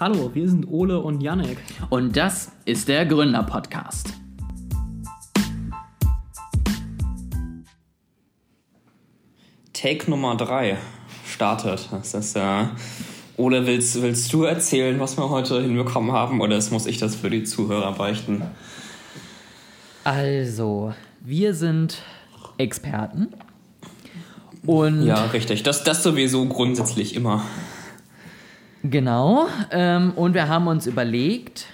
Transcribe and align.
Hallo, 0.00 0.28
wir 0.34 0.48
sind 0.48 0.66
Ole 0.66 0.98
und 0.98 1.20
Yannick. 1.20 1.56
Und 1.88 2.16
das 2.16 2.50
ist 2.64 2.88
der 2.88 3.06
Gründer-Podcast. 3.06 4.12
Take 9.72 10.10
Nummer 10.10 10.36
3 10.36 10.78
startet. 11.24 11.88
Das 11.92 12.12
ist 12.12 12.34
äh, 12.34 12.64
Ole, 13.36 13.68
willst, 13.68 14.02
willst 14.02 14.32
du 14.32 14.42
erzählen, 14.42 14.98
was 14.98 15.16
wir 15.16 15.30
heute 15.30 15.62
hinbekommen 15.62 16.10
haben, 16.10 16.40
oder 16.40 16.60
muss 16.72 16.86
ich 16.86 16.98
das 16.98 17.14
für 17.14 17.30
die 17.30 17.44
Zuhörer 17.44 17.92
beichten? 17.92 18.42
Also, 20.02 20.92
wir 21.20 21.54
sind 21.54 22.02
Experten. 22.58 23.28
Und 24.66 25.06
ja, 25.06 25.26
richtig. 25.26 25.62
Das, 25.62 25.84
das 25.84 26.02
sowieso 26.02 26.46
grundsätzlich 26.46 27.14
immer. 27.14 27.44
Genau. 28.84 29.48
Ähm, 29.70 30.12
und 30.14 30.34
wir 30.34 30.46
haben 30.48 30.66
uns 30.66 30.86
überlegt, 30.86 31.66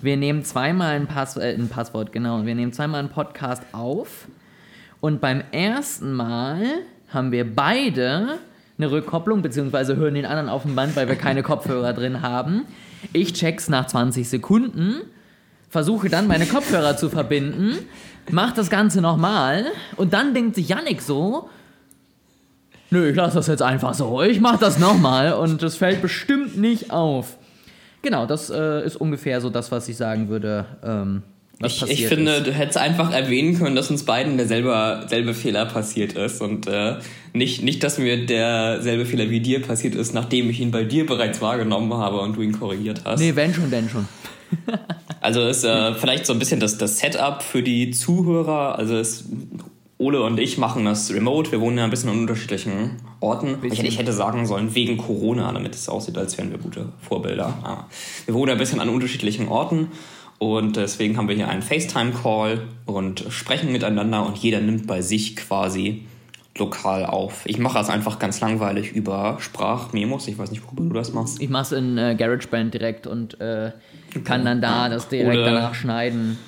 wir 0.00 0.16
nehmen 0.16 0.44
zweimal 0.44 0.96
ein, 0.96 1.06
Pass 1.06 1.36
äh, 1.36 1.54
ein 1.54 1.68
Passwort, 1.68 2.10
genau. 2.10 2.46
Wir 2.46 2.54
nehmen 2.54 2.72
zweimal 2.72 3.00
einen 3.00 3.10
Podcast 3.10 3.62
auf. 3.72 4.26
Und 5.02 5.20
beim 5.20 5.42
ersten 5.52 6.14
Mal 6.14 6.62
haben 7.10 7.32
wir 7.32 7.54
beide 7.54 8.38
eine 8.78 8.90
Rückkopplung, 8.90 9.42
beziehungsweise 9.42 9.96
hören 9.96 10.14
den 10.14 10.24
anderen 10.24 10.48
auf 10.48 10.62
dem 10.62 10.74
Band, 10.74 10.96
weil 10.96 11.06
wir 11.06 11.16
keine 11.16 11.42
Kopfhörer 11.42 11.92
drin 11.92 12.22
haben. 12.22 12.62
Ich 13.12 13.34
check's 13.34 13.68
nach 13.68 13.86
20 13.86 14.26
Sekunden, 14.26 15.02
versuche 15.68 16.08
dann 16.08 16.26
meine 16.26 16.46
Kopfhörer 16.46 16.96
zu 16.96 17.10
verbinden, 17.10 17.74
mach 18.30 18.52
das 18.52 18.70
Ganze 18.70 19.02
nochmal 19.02 19.66
und 19.96 20.14
dann 20.14 20.32
denkt 20.32 20.54
sich 20.54 20.70
Yannick 20.70 21.02
so, 21.02 21.50
nö, 22.90 23.10
ich 23.10 23.16
lasse 23.16 23.36
das 23.36 23.46
jetzt 23.46 23.62
einfach 23.62 23.94
so, 23.94 24.22
ich 24.22 24.40
mach 24.40 24.58
das 24.58 24.78
nochmal 24.78 25.34
und 25.34 25.62
das 25.62 25.76
fällt 25.76 26.02
bestimmt 26.02 26.56
nicht 26.56 26.90
auf. 26.90 27.38
Genau, 28.02 28.26
das 28.26 28.50
äh, 28.50 28.84
ist 28.84 28.96
ungefähr 28.96 29.40
so 29.40 29.50
das, 29.50 29.72
was 29.72 29.88
ich 29.88 29.96
sagen 29.96 30.28
würde. 30.28 30.66
Ähm, 30.84 31.22
ich, 31.62 31.82
ich, 31.82 32.06
finde, 32.06 32.32
ist. 32.32 32.46
du 32.48 32.52
hättest 32.52 32.78
einfach 32.78 33.12
erwähnen 33.12 33.56
können, 33.56 33.76
dass 33.76 33.90
uns 33.90 34.04
beiden 34.04 34.36
derselbe 34.36 35.06
selbe 35.08 35.34
Fehler 35.34 35.66
passiert 35.66 36.14
ist 36.14 36.40
und 36.40 36.66
äh, 36.66 36.96
nicht, 37.32 37.62
nicht, 37.62 37.82
dass 37.82 37.98
mir 37.98 38.26
derselbe 38.26 39.06
Fehler 39.06 39.30
wie 39.30 39.40
dir 39.40 39.62
passiert 39.62 39.94
ist, 39.94 40.14
nachdem 40.14 40.50
ich 40.50 40.60
ihn 40.60 40.70
bei 40.70 40.84
dir 40.84 41.06
bereits 41.06 41.40
wahrgenommen 41.40 41.94
habe 41.94 42.20
und 42.20 42.36
du 42.36 42.42
ihn 42.42 42.58
korrigiert 42.58 43.02
hast. 43.04 43.20
Nee, 43.20 43.36
wenn 43.36 43.54
schon, 43.54 43.70
denn 43.70 43.88
schon. 43.88 44.06
also 45.20 45.46
ist 45.46 45.64
äh, 45.64 45.94
vielleicht 45.94 46.26
so 46.26 46.32
ein 46.32 46.38
bisschen 46.38 46.60
das, 46.60 46.76
das 46.76 46.98
Setup 46.98 47.42
für 47.42 47.62
die 47.62 47.92
Zuhörer. 47.92 48.78
Also 48.78 48.98
ist, 48.98 49.24
Ole 49.98 50.22
und 50.22 50.38
ich 50.40 50.58
machen 50.58 50.84
das 50.84 51.12
remote. 51.12 51.52
Wir 51.52 51.60
wohnen 51.60 51.78
ja 51.78 51.84
ein 51.84 51.90
bisschen 51.90 52.10
an 52.10 52.18
unterschiedlichen 52.18 52.96
Orten. 53.20 53.58
Ich, 53.62 53.82
ich, 53.82 53.98
hätte 53.98 54.12
sagen 54.12 54.46
sollen, 54.46 54.74
wegen 54.74 54.96
Corona, 54.96 55.52
damit 55.52 55.74
es 55.74 55.88
aussieht, 55.88 56.18
als 56.18 56.36
wären 56.36 56.50
wir 56.50 56.58
gute 56.58 56.88
Vorbilder. 57.00 57.46
Ah. 57.62 57.84
Wir 58.26 58.34
wohnen 58.34 58.52
ein 58.52 58.58
bisschen 58.58 58.80
an 58.80 58.88
unterschiedlichen 58.88 59.48
Orten 59.48 59.88
und 60.38 60.76
deswegen 60.76 61.16
haben 61.16 61.28
wir 61.28 61.36
hier 61.36 61.48
einen 61.48 61.62
FaceTime-Call 61.62 62.62
und 62.86 63.24
sprechen 63.28 63.70
miteinander 63.70 64.26
und 64.26 64.36
jeder 64.36 64.60
nimmt 64.60 64.86
bei 64.86 65.00
sich 65.00 65.36
quasi 65.36 66.06
lokal 66.58 67.06
auf. 67.06 67.42
Ich 67.46 67.58
mache 67.58 67.78
das 67.78 67.88
einfach 67.88 68.18
ganz 68.18 68.40
langweilig 68.40 68.92
über 68.92 69.38
Sprachmemos. 69.40 70.28
Ich 70.28 70.38
weiß 70.38 70.50
nicht, 70.50 70.64
worüber 70.64 70.84
du 70.84 70.92
das 70.94 71.12
machst. 71.12 71.40
Ich 71.40 71.48
mache 71.48 71.62
es 71.62 71.72
in 71.72 71.98
äh, 71.98 72.14
GarageBand 72.16 72.74
direkt 72.74 73.06
und 73.06 73.40
äh, 73.40 73.72
kann 74.24 74.44
dann 74.44 74.60
da 74.60 74.88
das 74.88 75.08
direkt 75.08 75.36
Ole, 75.36 75.44
danach 75.44 75.74
schneiden. 75.74 76.38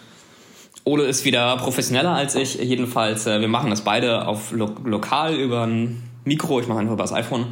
Ole 0.88 1.02
ist 1.02 1.24
wieder 1.24 1.56
professioneller 1.56 2.12
als 2.12 2.36
ich. 2.36 2.54
Jedenfalls, 2.54 3.26
äh, 3.26 3.40
wir 3.40 3.48
machen 3.48 3.70
das 3.70 3.82
beide 3.82 4.28
auf 4.28 4.52
lo 4.52 4.70
lokal 4.84 5.34
über 5.34 5.64
ein 5.64 6.00
Mikro. 6.24 6.60
Ich 6.60 6.68
mache 6.68 6.78
einfach 6.78 6.92
über 6.92 7.02
das 7.02 7.12
iPhone. 7.12 7.46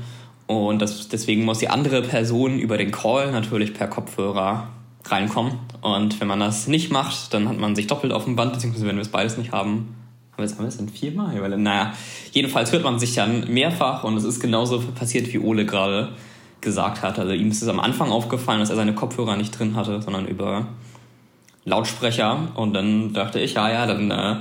Und 0.47 0.81
das, 0.81 1.09
deswegen 1.09 1.45
muss 1.45 1.59
die 1.59 1.69
andere 1.69 2.03
Person 2.03 2.61
über 2.61 2.79
den 2.79 2.93
Call 2.93 3.33
natürlich 3.33 3.75
per 3.75 3.89
Kopfhörer 3.89 4.69
reinkommen. 5.05 5.55
Und 5.81 6.21
wenn 6.21 6.29
man 6.29 6.39
das 6.39 6.69
nicht 6.69 6.93
macht, 6.93 7.35
dann 7.35 7.49
hat 7.49 7.59
man 7.59 7.75
sich 7.75 7.89
doppelt 7.89 8.13
auf 8.13 8.25
dem 8.25 8.37
Band, 8.37 8.53
beziehungsweise 8.53 8.87
wenn 8.87 8.97
wir 8.97 9.03
es 9.03 9.09
beides 9.09 9.37
nicht 9.37 9.51
haben, 9.51 9.97
haben 10.31 10.39
wir 10.39 10.45
es, 10.45 10.53
haben 10.53 10.65
wir 10.65 10.69
es 10.69 10.77
dann 10.77 10.89
viermal? 10.89 11.59
Naja, 11.59 11.93
jedenfalls 12.31 12.71
hört 12.71 12.85
man 12.85 13.01
sich 13.01 13.15
dann 13.15 13.53
mehrfach 13.53 14.05
und 14.05 14.17
es 14.17 14.23
ist 14.23 14.39
genauso 14.39 14.81
passiert, 14.95 15.33
wie 15.33 15.41
Ole 15.41 15.67
gerade 15.67 16.11
gesagt 16.61 17.03
hat. 17.03 17.19
Also 17.19 17.33
ihm 17.33 17.51
ist 17.51 17.63
es 17.63 17.69
am 17.69 17.81
Anfang 17.81 18.13
aufgefallen, 18.13 18.61
dass 18.61 18.71
er 18.71 18.77
seine 18.77 18.95
Kopfhörer 18.95 19.37
nicht 19.37 19.59
drin 19.59 19.75
hatte, 19.75 20.01
sondern 20.01 20.27
über 20.27 20.69
Lautsprecher. 21.65 22.53
Und 22.55 22.75
dann 22.75 23.13
dachte 23.13 23.41
ich, 23.41 23.55
ja, 23.55 23.71
ja, 23.71 23.87
dann 23.87 24.11
äh, 24.11 24.37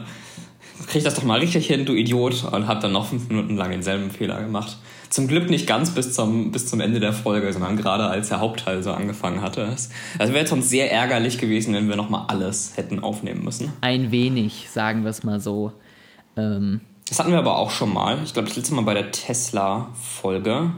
krieg 0.87 1.03
das 1.03 1.15
doch 1.15 1.23
mal 1.23 1.39
richtig 1.39 1.67
hin, 1.67 1.85
du 1.85 1.93
Idiot. 1.93 2.43
Und 2.51 2.67
habe 2.67 2.81
dann 2.81 2.91
noch 2.91 3.07
fünf 3.07 3.29
Minuten 3.29 3.55
lang 3.55 3.71
denselben 3.71 4.11
Fehler 4.11 4.41
gemacht. 4.41 4.77
Zum 5.09 5.27
Glück 5.27 5.49
nicht 5.49 5.67
ganz 5.67 5.91
bis 5.91 6.13
zum, 6.13 6.51
bis 6.51 6.67
zum 6.67 6.79
Ende 6.79 6.99
der 6.99 7.13
Folge, 7.13 7.53
sondern 7.53 7.77
gerade 7.77 8.05
als 8.05 8.29
der 8.29 8.39
Hauptteil 8.39 8.81
so 8.81 8.91
angefangen 8.91 9.41
hatte. 9.41 9.67
Also 10.17 10.33
wäre 10.33 10.43
es 10.45 10.51
uns 10.51 10.69
sehr 10.69 10.91
ärgerlich 10.91 11.37
gewesen, 11.37 11.75
wenn 11.75 11.87
wir 11.87 11.95
nochmal 11.95 12.25
alles 12.29 12.73
hätten 12.77 12.99
aufnehmen 12.99 13.43
müssen. 13.43 13.71
Ein 13.81 14.09
wenig, 14.09 14.69
sagen 14.71 15.03
wir 15.03 15.11
es 15.11 15.23
mal 15.23 15.39
so. 15.39 15.71
Ähm 16.35 16.81
das 17.07 17.19
hatten 17.19 17.31
wir 17.31 17.37
aber 17.37 17.57
auch 17.57 17.69
schon 17.69 17.93
mal. 17.93 18.17
Ich 18.23 18.33
glaube, 18.33 18.47
das 18.47 18.57
letzte 18.57 18.73
Mal 18.73 18.81
bei 18.81 18.95
der 18.95 19.11
Tesla-Folge. 19.11 20.71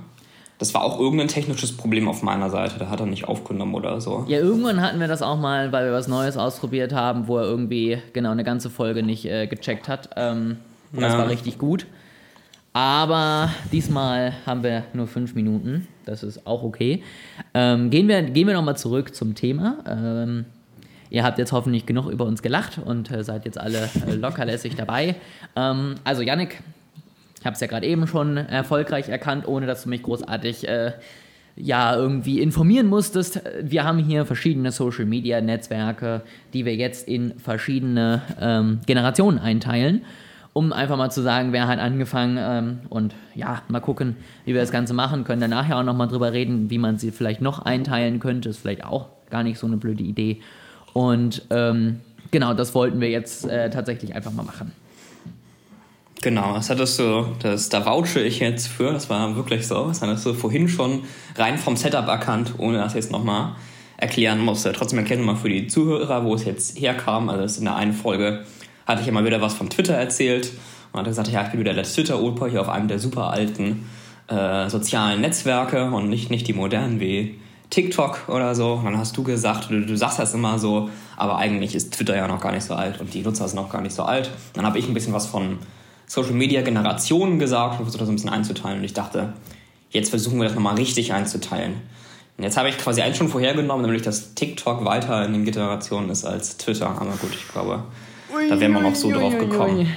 Das 0.57 0.73
war 0.73 0.83
auch 0.83 0.99
irgendein 0.99 1.27
technisches 1.27 1.75
Problem 1.75 2.07
auf 2.07 2.23
meiner 2.23 2.49
Seite. 2.49 2.79
Da 2.79 2.89
hat 2.89 3.01
er 3.01 3.05
nicht 3.05 3.27
aufgenommen 3.27 3.75
oder 3.75 3.99
so. 3.99 4.25
Ja, 4.27 4.39
irgendwann 4.39 4.81
hatten 4.81 4.99
wir 5.01 5.07
das 5.07 5.21
auch 5.21 5.37
mal, 5.37 5.73
weil 5.73 5.85
wir 5.87 5.93
was 5.93 6.07
Neues 6.07 6.37
ausprobiert 6.37 6.93
haben, 6.93 7.27
wo 7.27 7.37
er 7.37 7.43
irgendwie 7.43 7.97
genau 8.13 8.31
eine 8.31 8.45
ganze 8.45 8.69
Folge 8.69 9.03
nicht 9.03 9.25
äh, 9.25 9.47
gecheckt 9.47 9.89
hat. 9.89 10.11
Ähm, 10.15 10.57
das 10.93 11.13
ja. 11.13 11.17
war 11.17 11.29
richtig 11.29 11.57
gut. 11.57 11.85
Aber 12.71 13.51
diesmal 13.71 14.33
haben 14.45 14.61
wir 14.61 14.83
nur 14.93 15.07
fünf 15.07 15.33
Minuten. 15.33 15.87
Das 16.05 16.23
ist 16.23 16.45
auch 16.45 16.63
okay. 16.63 17.03
Ähm, 17.53 17.89
gehen 17.89 18.07
wir, 18.07 18.21
gehen 18.21 18.47
wir 18.47 18.53
nochmal 18.53 18.77
zurück 18.77 19.15
zum 19.15 19.33
Thema. 19.33 19.77
Ähm, 19.87 20.45
ihr 21.09 21.23
habt 21.23 21.37
jetzt 21.37 21.53
hoffentlich 21.53 21.85
genug 21.85 22.07
über 22.07 22.25
uns 22.25 22.41
gelacht 22.41 22.77
und 22.83 23.11
äh, 23.11 23.23
seid 23.23 23.45
jetzt 23.45 23.57
alle 23.57 23.89
äh, 24.07 24.13
lockerlässig 24.15 24.75
dabei. 24.75 25.15
Ähm, 25.55 25.95
also, 26.03 26.21
Yannick, 26.21 26.61
ich 27.45 27.47
habe 27.47 27.53
es 27.53 27.61
ja 27.61 27.67
gerade 27.67 27.85
eben 27.85 28.07
schon 28.07 28.37
erfolgreich 28.37 29.07
erkannt, 29.07 29.47
ohne 29.47 29.67
dass 29.67 29.83
du 29.83 29.89
mich 29.89 30.01
großartig 30.01 30.67
äh, 30.67 30.93
ja, 31.55 31.95
irgendwie 31.95 32.41
informieren 32.41 32.87
musstest. 32.87 33.39
Wir 33.61 33.83
haben 33.83 33.99
hier 33.99 34.25
verschiedene 34.25 34.71
Social 34.71 35.05
Media 35.05 35.39
Netzwerke, 35.41 36.23
die 36.53 36.65
wir 36.65 36.75
jetzt 36.75 37.07
in 37.07 37.37
verschiedene 37.37 38.23
ähm, 38.41 38.79
Generationen 38.87 39.37
einteilen 39.37 40.01
um 40.53 40.71
einfach 40.71 40.97
mal 40.97 41.11
zu 41.11 41.21
sagen, 41.21 41.51
wer 41.51 41.67
hat 41.67 41.79
angefangen 41.79 42.37
ähm, 42.39 42.79
und 42.89 43.13
ja, 43.35 43.61
mal 43.67 43.81
gucken, 43.81 44.15
wie 44.45 44.53
wir 44.53 44.61
das 44.61 44.71
Ganze 44.71 44.93
machen 44.93 45.25
können. 45.25 45.41
Dann 45.41 45.49
nachher 45.49 45.77
auch 45.77 45.83
nochmal 45.83 46.07
drüber 46.07 46.31
reden, 46.31 46.69
wie 46.69 46.77
man 46.77 46.97
sie 46.97 47.11
vielleicht 47.11 47.41
noch 47.41 47.59
einteilen 47.59 48.21
könnte. 48.21 48.49
Ist 48.49 48.59
vielleicht 48.59 48.85
auch 48.85 49.09
gar 49.29 49.43
nicht 49.43 49.59
so 49.59 49.67
eine 49.67 49.75
blöde 49.75 50.03
Idee. 50.03 50.39
Und 50.93 51.41
ähm, 51.49 51.99
genau, 52.31 52.53
das 52.53 52.73
wollten 52.73 53.01
wir 53.01 53.09
jetzt 53.09 53.45
äh, 53.45 53.69
tatsächlich 53.69 54.15
einfach 54.15 54.31
mal 54.31 54.43
machen. 54.43 54.71
Genau, 56.21 56.53
das 56.53 56.69
hattest 56.69 56.97
du, 56.97 57.27
das, 57.39 57.69
da 57.69 57.85
vouche 57.85 58.19
ich 58.21 58.39
jetzt 58.39 58.67
für, 58.67 58.91
das 58.91 59.09
war 59.09 59.35
wirklich 59.35 59.67
so. 59.67 59.87
Das 59.87 60.01
hattest 60.01 60.25
du 60.25 60.33
vorhin 60.33 60.67
schon 60.67 61.03
rein 61.35 61.57
vom 61.57 61.75
Setup 61.75 62.07
erkannt, 62.07 62.53
ohne 62.57 62.79
dass 62.79 62.93
ich 62.95 63.05
es 63.05 63.11
nochmal 63.11 63.55
erklären 63.97 64.39
musste. 64.39 64.73
Trotzdem 64.73 64.99
erkennen 64.99 65.23
wir 65.23 65.33
mal 65.33 65.39
für 65.39 65.49
die 65.49 65.67
Zuhörer, 65.67 66.25
wo 66.25 66.35
es 66.35 66.45
jetzt 66.45 66.79
herkam. 66.79 67.29
Also, 67.29 67.59
in 67.59 67.65
der 67.65 67.75
einen 67.75 67.93
Folge 67.93 68.45
hatte 68.85 69.01
ich 69.01 69.07
immer 69.07 69.23
wieder 69.25 69.41
was 69.41 69.53
von 69.53 69.69
Twitter 69.69 69.93
erzählt 69.93 70.51
und 70.91 70.99
hat 70.99 71.07
gesagt, 71.07 71.27
ja, 71.29 71.43
ich 71.43 71.49
bin 71.49 71.59
wieder 71.59 71.73
der 71.73 71.83
Twitter-Opa 71.83 72.47
hier 72.47 72.61
auf 72.61 72.69
einem 72.69 72.87
der 72.87 72.99
super 72.99 73.29
alten 73.29 73.85
äh, 74.27 74.69
sozialen 74.69 75.21
Netzwerke 75.21 75.85
und 75.91 76.09
nicht, 76.09 76.31
nicht 76.31 76.47
die 76.47 76.53
modernen 76.53 76.99
wie 76.99 77.39
TikTok 77.69 78.29
oder 78.29 78.55
so. 78.55 78.73
Und 78.73 78.85
dann 78.85 78.97
hast 78.97 79.15
du 79.17 79.23
gesagt, 79.23 79.69
du, 79.69 79.85
du 79.85 79.97
sagst 79.97 80.19
das 80.19 80.33
immer 80.33 80.59
so, 80.59 80.89
aber 81.17 81.37
eigentlich 81.37 81.75
ist 81.75 81.93
Twitter 81.93 82.15
ja 82.15 82.27
noch 82.27 82.41
gar 82.41 82.51
nicht 82.51 82.63
so 82.63 82.73
alt 82.73 82.99
und 82.99 83.13
die 83.13 83.21
Nutzer 83.21 83.47
sind 83.47 83.57
noch 83.57 83.69
gar 83.69 83.81
nicht 83.81 83.95
so 83.95 84.03
alt. 84.03 84.31
Dann 84.53 84.65
habe 84.65 84.79
ich 84.79 84.87
ein 84.87 84.93
bisschen 84.93 85.13
was 85.13 85.25
von 85.25 85.59
Social 86.07 86.33
Media 86.33 86.61
Generationen 86.61 87.39
gesagt 87.39 87.79
und 87.79 87.85
versucht 87.85 88.01
das 88.01 88.09
ein 88.09 88.15
bisschen 88.15 88.29
einzuteilen. 88.29 88.79
Und 88.79 88.83
ich 88.83 88.93
dachte, 88.93 89.33
jetzt 89.89 90.09
versuchen 90.09 90.37
wir 90.37 90.45
das 90.45 90.55
nochmal 90.55 90.75
richtig 90.75 91.13
einzuteilen. 91.13 91.73
Und 92.37 92.43
jetzt 92.43 92.57
habe 92.57 92.69
ich 92.69 92.77
quasi 92.77 93.01
eins 93.01 93.17
schon 93.17 93.29
vorhergenommen, 93.29 93.85
nämlich 93.85 94.01
dass 94.01 94.33
TikTok 94.33 94.83
weiter 94.83 95.25
in 95.25 95.33
den 95.33 95.45
Generationen 95.45 96.09
ist 96.09 96.25
als 96.25 96.57
Twitter. 96.57 96.87
Aber 96.87 97.11
gut, 97.11 97.33
ich 97.33 97.47
glaube, 97.47 97.83
da 98.49 98.59
wären 98.59 98.73
wir 98.73 98.81
noch 98.81 98.95
so 98.95 99.11
drauf 99.11 99.37
gekommen. 99.37 99.87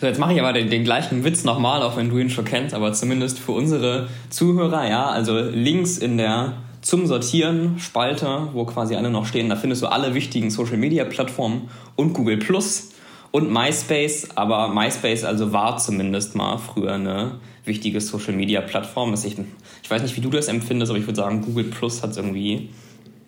So, 0.00 0.06
jetzt 0.06 0.18
mache 0.18 0.32
ich 0.32 0.40
aber 0.40 0.54
den, 0.54 0.70
den 0.70 0.84
gleichen 0.84 1.24
Witz 1.24 1.44
nochmal, 1.44 1.82
auch 1.82 1.98
wenn 1.98 2.08
du 2.08 2.16
ihn 2.16 2.30
schon 2.30 2.46
kennst, 2.46 2.74
aber 2.74 2.94
zumindest 2.94 3.38
für 3.38 3.52
unsere 3.52 4.08
Zuhörer, 4.30 4.88
ja, 4.88 5.10
also 5.10 5.38
links 5.38 5.98
in 5.98 6.16
der 6.16 6.54
zum 6.80 7.06
Sortieren 7.06 7.78
Spalte, 7.78 8.48
wo 8.54 8.64
quasi 8.64 8.96
alle 8.96 9.10
noch 9.10 9.26
stehen, 9.26 9.50
da 9.50 9.56
findest 9.56 9.82
du 9.82 9.88
alle 9.88 10.14
wichtigen 10.14 10.50
Social 10.50 10.78
Media 10.78 11.04
Plattformen 11.04 11.68
und 11.96 12.14
Google 12.14 12.38
Plus 12.38 12.89
und 13.32 13.52
MySpace, 13.52 14.28
aber 14.34 14.68
MySpace 14.68 15.24
also 15.24 15.52
war 15.52 15.76
zumindest 15.78 16.34
mal 16.34 16.58
früher 16.58 16.94
eine 16.94 17.40
wichtige 17.64 18.00
Social 18.00 18.32
Media 18.32 18.60
Plattform. 18.60 19.14
Ich, 19.14 19.36
ich 19.82 19.90
weiß 19.90 20.02
nicht, 20.02 20.16
wie 20.16 20.20
du 20.20 20.30
das 20.30 20.48
empfindest, 20.48 20.90
aber 20.90 20.98
ich 20.98 21.06
würde 21.06 21.16
sagen, 21.16 21.42
Google 21.42 21.64
Plus 21.64 22.02
hat 22.02 22.10
es 22.10 22.16
irgendwie 22.16 22.70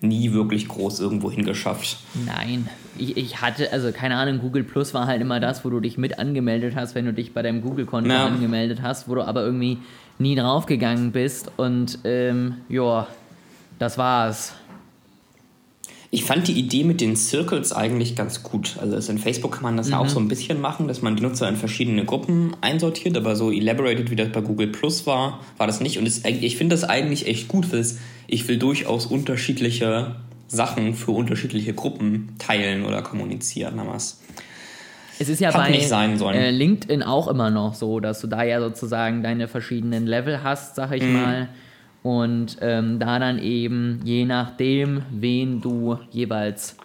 nie 0.01 0.33
wirklich 0.33 0.67
groß 0.67 0.99
irgendwo 0.99 1.31
hingeschafft. 1.31 1.97
Nein, 2.25 2.67
ich, 2.97 3.15
ich, 3.15 3.41
hatte, 3.41 3.71
also 3.71 3.91
keine 3.93 4.17
Ahnung, 4.17 4.39
Google 4.39 4.63
Plus 4.63 4.93
war 4.93 5.07
halt 5.07 5.21
immer 5.21 5.39
das, 5.39 5.63
wo 5.63 5.69
du 5.69 5.79
dich 5.79 5.97
mit 5.97 6.19
angemeldet 6.19 6.75
hast, 6.75 6.93
wenn 6.93 7.05
du 7.05 7.13
dich 7.13 7.33
bei 7.33 7.41
deinem 7.41 7.61
Google-Konto 7.61 8.09
ja. 8.09 8.25
angemeldet 8.25 8.81
hast, 8.81 9.07
wo 9.07 9.15
du 9.15 9.25
aber 9.25 9.43
irgendwie 9.43 9.77
nie 10.19 10.35
draufgegangen 10.35 11.13
bist 11.13 11.51
und 11.55 11.99
ähm, 12.03 12.55
ja, 12.67 13.07
das 13.79 13.97
war's. 13.97 14.53
Ich 16.13 16.25
fand 16.25 16.47
die 16.47 16.53
Idee 16.53 16.83
mit 16.83 17.01
den 17.01 17.15
Circles 17.15 17.73
eigentlich 17.73 18.15
ganz 18.15 18.43
gut. 18.43 18.77
Also 18.79 19.11
in 19.11 19.17
Facebook 19.17 19.53
kann 19.53 19.63
man 19.63 19.77
das 19.77 19.87
mhm. 19.87 19.93
ja 19.93 19.97
auch 19.97 20.07
so 20.07 20.19
ein 20.19 20.27
bisschen 20.27 20.61
machen, 20.61 20.87
dass 20.87 21.01
man 21.01 21.15
die 21.15 21.23
Nutzer 21.23 21.49
in 21.49 21.55
verschiedene 21.55 22.05
Gruppen 22.05 22.55
einsortiert, 22.61 23.17
aber 23.17 23.35
so 23.35 23.49
elaborated, 23.49 24.11
wie 24.11 24.15
das 24.15 24.29
bei 24.29 24.41
Google 24.41 24.67
Plus 24.67 25.07
war, 25.07 25.39
war 25.57 25.65
das 25.65 25.81
nicht. 25.81 25.97
Und 25.97 26.05
es, 26.05 26.23
ich 26.23 26.55
finde 26.55 26.75
das 26.75 26.83
eigentlich 26.83 27.25
echt 27.25 27.47
gut, 27.47 27.73
weil 27.73 27.83
ich 28.27 28.47
will 28.47 28.59
durchaus 28.59 29.07
unterschiedliche 29.07 30.17
Sachen 30.47 30.93
für 30.93 31.13
unterschiedliche 31.13 31.73
Gruppen 31.73 32.35
teilen 32.37 32.85
oder 32.85 33.01
kommunizieren. 33.01 33.79
Aber 33.79 33.95
es 33.95 34.19
ist 35.17 35.41
ja 35.41 35.49
bei 35.49 35.71
äh, 35.71 36.51
LinkedIn 36.51 37.01
auch 37.01 37.27
immer 37.27 37.49
noch 37.49 37.73
so, 37.73 37.99
dass 37.99 38.21
du 38.21 38.27
da 38.27 38.43
ja 38.43 38.59
sozusagen 38.59 39.23
deine 39.23 39.47
verschiedenen 39.47 40.05
Level 40.05 40.43
hast, 40.43 40.75
sag 40.75 40.91
ich 40.95 41.01
mhm. 41.01 41.13
mal 41.13 41.49
und 42.03 42.57
ähm, 42.61 42.99
da 42.99 43.17
dann 43.17 43.39
eben 43.39 44.01
je 44.03 44.25
nachdem, 44.25 45.03
wen 45.09 45.61
du 45.61 45.97
jeweils 46.11 46.77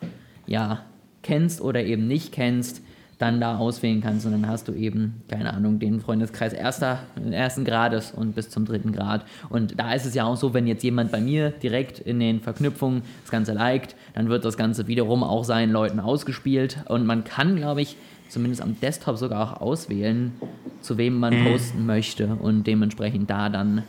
ja 0.47 0.85
kennst 1.23 1.61
oder 1.61 1.85
eben 1.85 2.07
nicht 2.07 2.33
kennst, 2.33 2.83
dann 3.19 3.41
da 3.41 3.59
auswählen 3.59 4.01
kannst 4.01 4.27
und 4.27 4.33
dann 4.33 4.47
hast 4.47 4.69
du 4.69 4.73
eben, 4.73 5.23
keine 5.29 5.53
Ahnung, 5.53 5.81
den 5.81 6.01
Freundeskreis 6.01 6.53
erster, 6.53 7.01
ersten 7.31 7.65
Grades 7.65 8.13
und 8.13 8.37
bis 8.37 8.49
zum 8.49 8.65
dritten 8.65 8.93
Grad. 8.93 9.25
Und 9.49 9.79
da 9.79 9.93
ist 9.93 10.07
es 10.07 10.15
ja 10.15 10.25
auch 10.25 10.37
so, 10.37 10.55
wenn 10.55 10.69
jetzt 10.69 10.85
jemand 10.85 11.11
bei 11.11 11.21
mir 11.21 11.51
direkt 11.51 11.99
in 11.99 12.21
den 12.21 12.41
Verknüpfungen 12.41 13.03
das 13.23 13.33
Ganze 13.33 13.55
liked, 13.55 13.97
dann 14.15 14.29
wird 14.29 14.45
das 14.45 14.57
Ganze 14.57 14.87
wiederum 14.87 15.25
auch 15.25 15.43
seinen 15.43 15.73
Leuten 15.73 15.99
ausgespielt 15.99 16.79
und 16.87 17.07
man 17.07 17.25
kann, 17.25 17.57
glaube 17.57 17.83
ich, 17.83 17.97
zumindest 18.29 18.63
am 18.63 18.79
Desktop 18.81 19.17
sogar 19.17 19.43
auch 19.43 19.61
auswählen, 19.61 20.33
zu 20.81 20.97
wem 20.97 21.19
man 21.19 21.41
mhm. 21.41 21.45
posten 21.47 21.87
möchte 21.87 22.37
und 22.41 22.69
dementsprechend 22.69 23.29
da 23.29 23.49
dann 23.49 23.83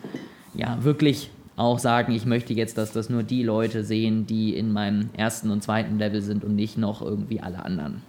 ja, 0.53 0.83
wirklich 0.83 1.31
auch 1.55 1.79
sagen, 1.79 2.13
ich 2.13 2.25
möchte 2.25 2.53
jetzt, 2.53 2.77
dass 2.77 2.93
das 2.93 3.09
nur 3.09 3.23
die 3.23 3.43
Leute 3.43 3.83
sehen, 3.83 4.25
die 4.25 4.55
in 4.55 4.71
meinem 4.71 5.09
ersten 5.17 5.51
und 5.51 5.61
zweiten 5.61 5.97
Level 5.99 6.21
sind 6.21 6.43
und 6.43 6.55
nicht 6.55 6.77
noch 6.77 7.01
irgendwie 7.01 7.41
alle 7.41 7.65
anderen. 7.65 8.01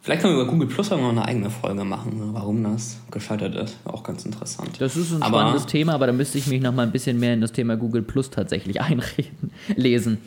Vielleicht 0.00 0.22
können 0.22 0.34
wir 0.34 0.42
über 0.42 0.50
Google 0.50 0.66
Plus 0.66 0.90
noch 0.90 0.98
eine 1.08 1.24
eigene 1.24 1.48
Folge 1.48 1.84
machen, 1.84 2.30
warum 2.32 2.64
das 2.64 2.98
gescheitert 3.12 3.54
ist. 3.54 3.78
Auch 3.84 4.02
ganz 4.02 4.24
interessant. 4.24 4.80
Das 4.80 4.96
ist 4.96 5.12
ein 5.12 5.22
aber, 5.22 5.38
spannendes 5.38 5.66
Thema, 5.66 5.94
aber 5.94 6.08
da 6.08 6.12
müsste 6.12 6.38
ich 6.38 6.48
mich 6.48 6.60
noch 6.60 6.74
mal 6.74 6.82
ein 6.82 6.90
bisschen 6.90 7.20
mehr 7.20 7.34
in 7.34 7.40
das 7.40 7.52
Thema 7.52 7.76
Google 7.76 8.02
Plus 8.02 8.30
tatsächlich 8.30 8.80
einreden, 8.80 9.52
lesen. 9.76 10.18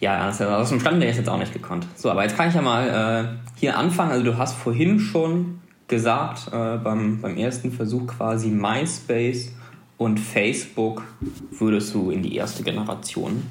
Ja, 0.00 0.30
aus 0.30 0.70
dem 0.70 0.80
Stand 0.80 1.02
der 1.02 1.10
ist 1.10 1.18
jetzt 1.18 1.28
auch 1.28 1.38
nicht 1.38 1.52
gekonnt. 1.52 1.86
So, 1.96 2.10
aber 2.10 2.22
jetzt 2.22 2.38
kann 2.38 2.48
ich 2.48 2.54
ja 2.54 2.62
mal 2.62 2.88
äh, 2.88 3.58
hier 3.60 3.76
anfangen. 3.76 4.12
Also 4.12 4.24
du 4.24 4.38
hast 4.38 4.54
vorhin 4.56 4.98
schon 4.98 5.58
gesagt 5.88 6.48
äh, 6.48 6.76
beim, 6.78 7.20
beim 7.20 7.36
ersten 7.36 7.72
Versuch 7.72 8.06
quasi 8.06 8.48
MySpace 8.48 9.52
und 9.96 10.20
Facebook 10.20 11.02
würdest 11.50 11.94
du 11.94 12.10
in 12.10 12.22
die 12.22 12.36
erste 12.36 12.62
Generation 12.62 13.42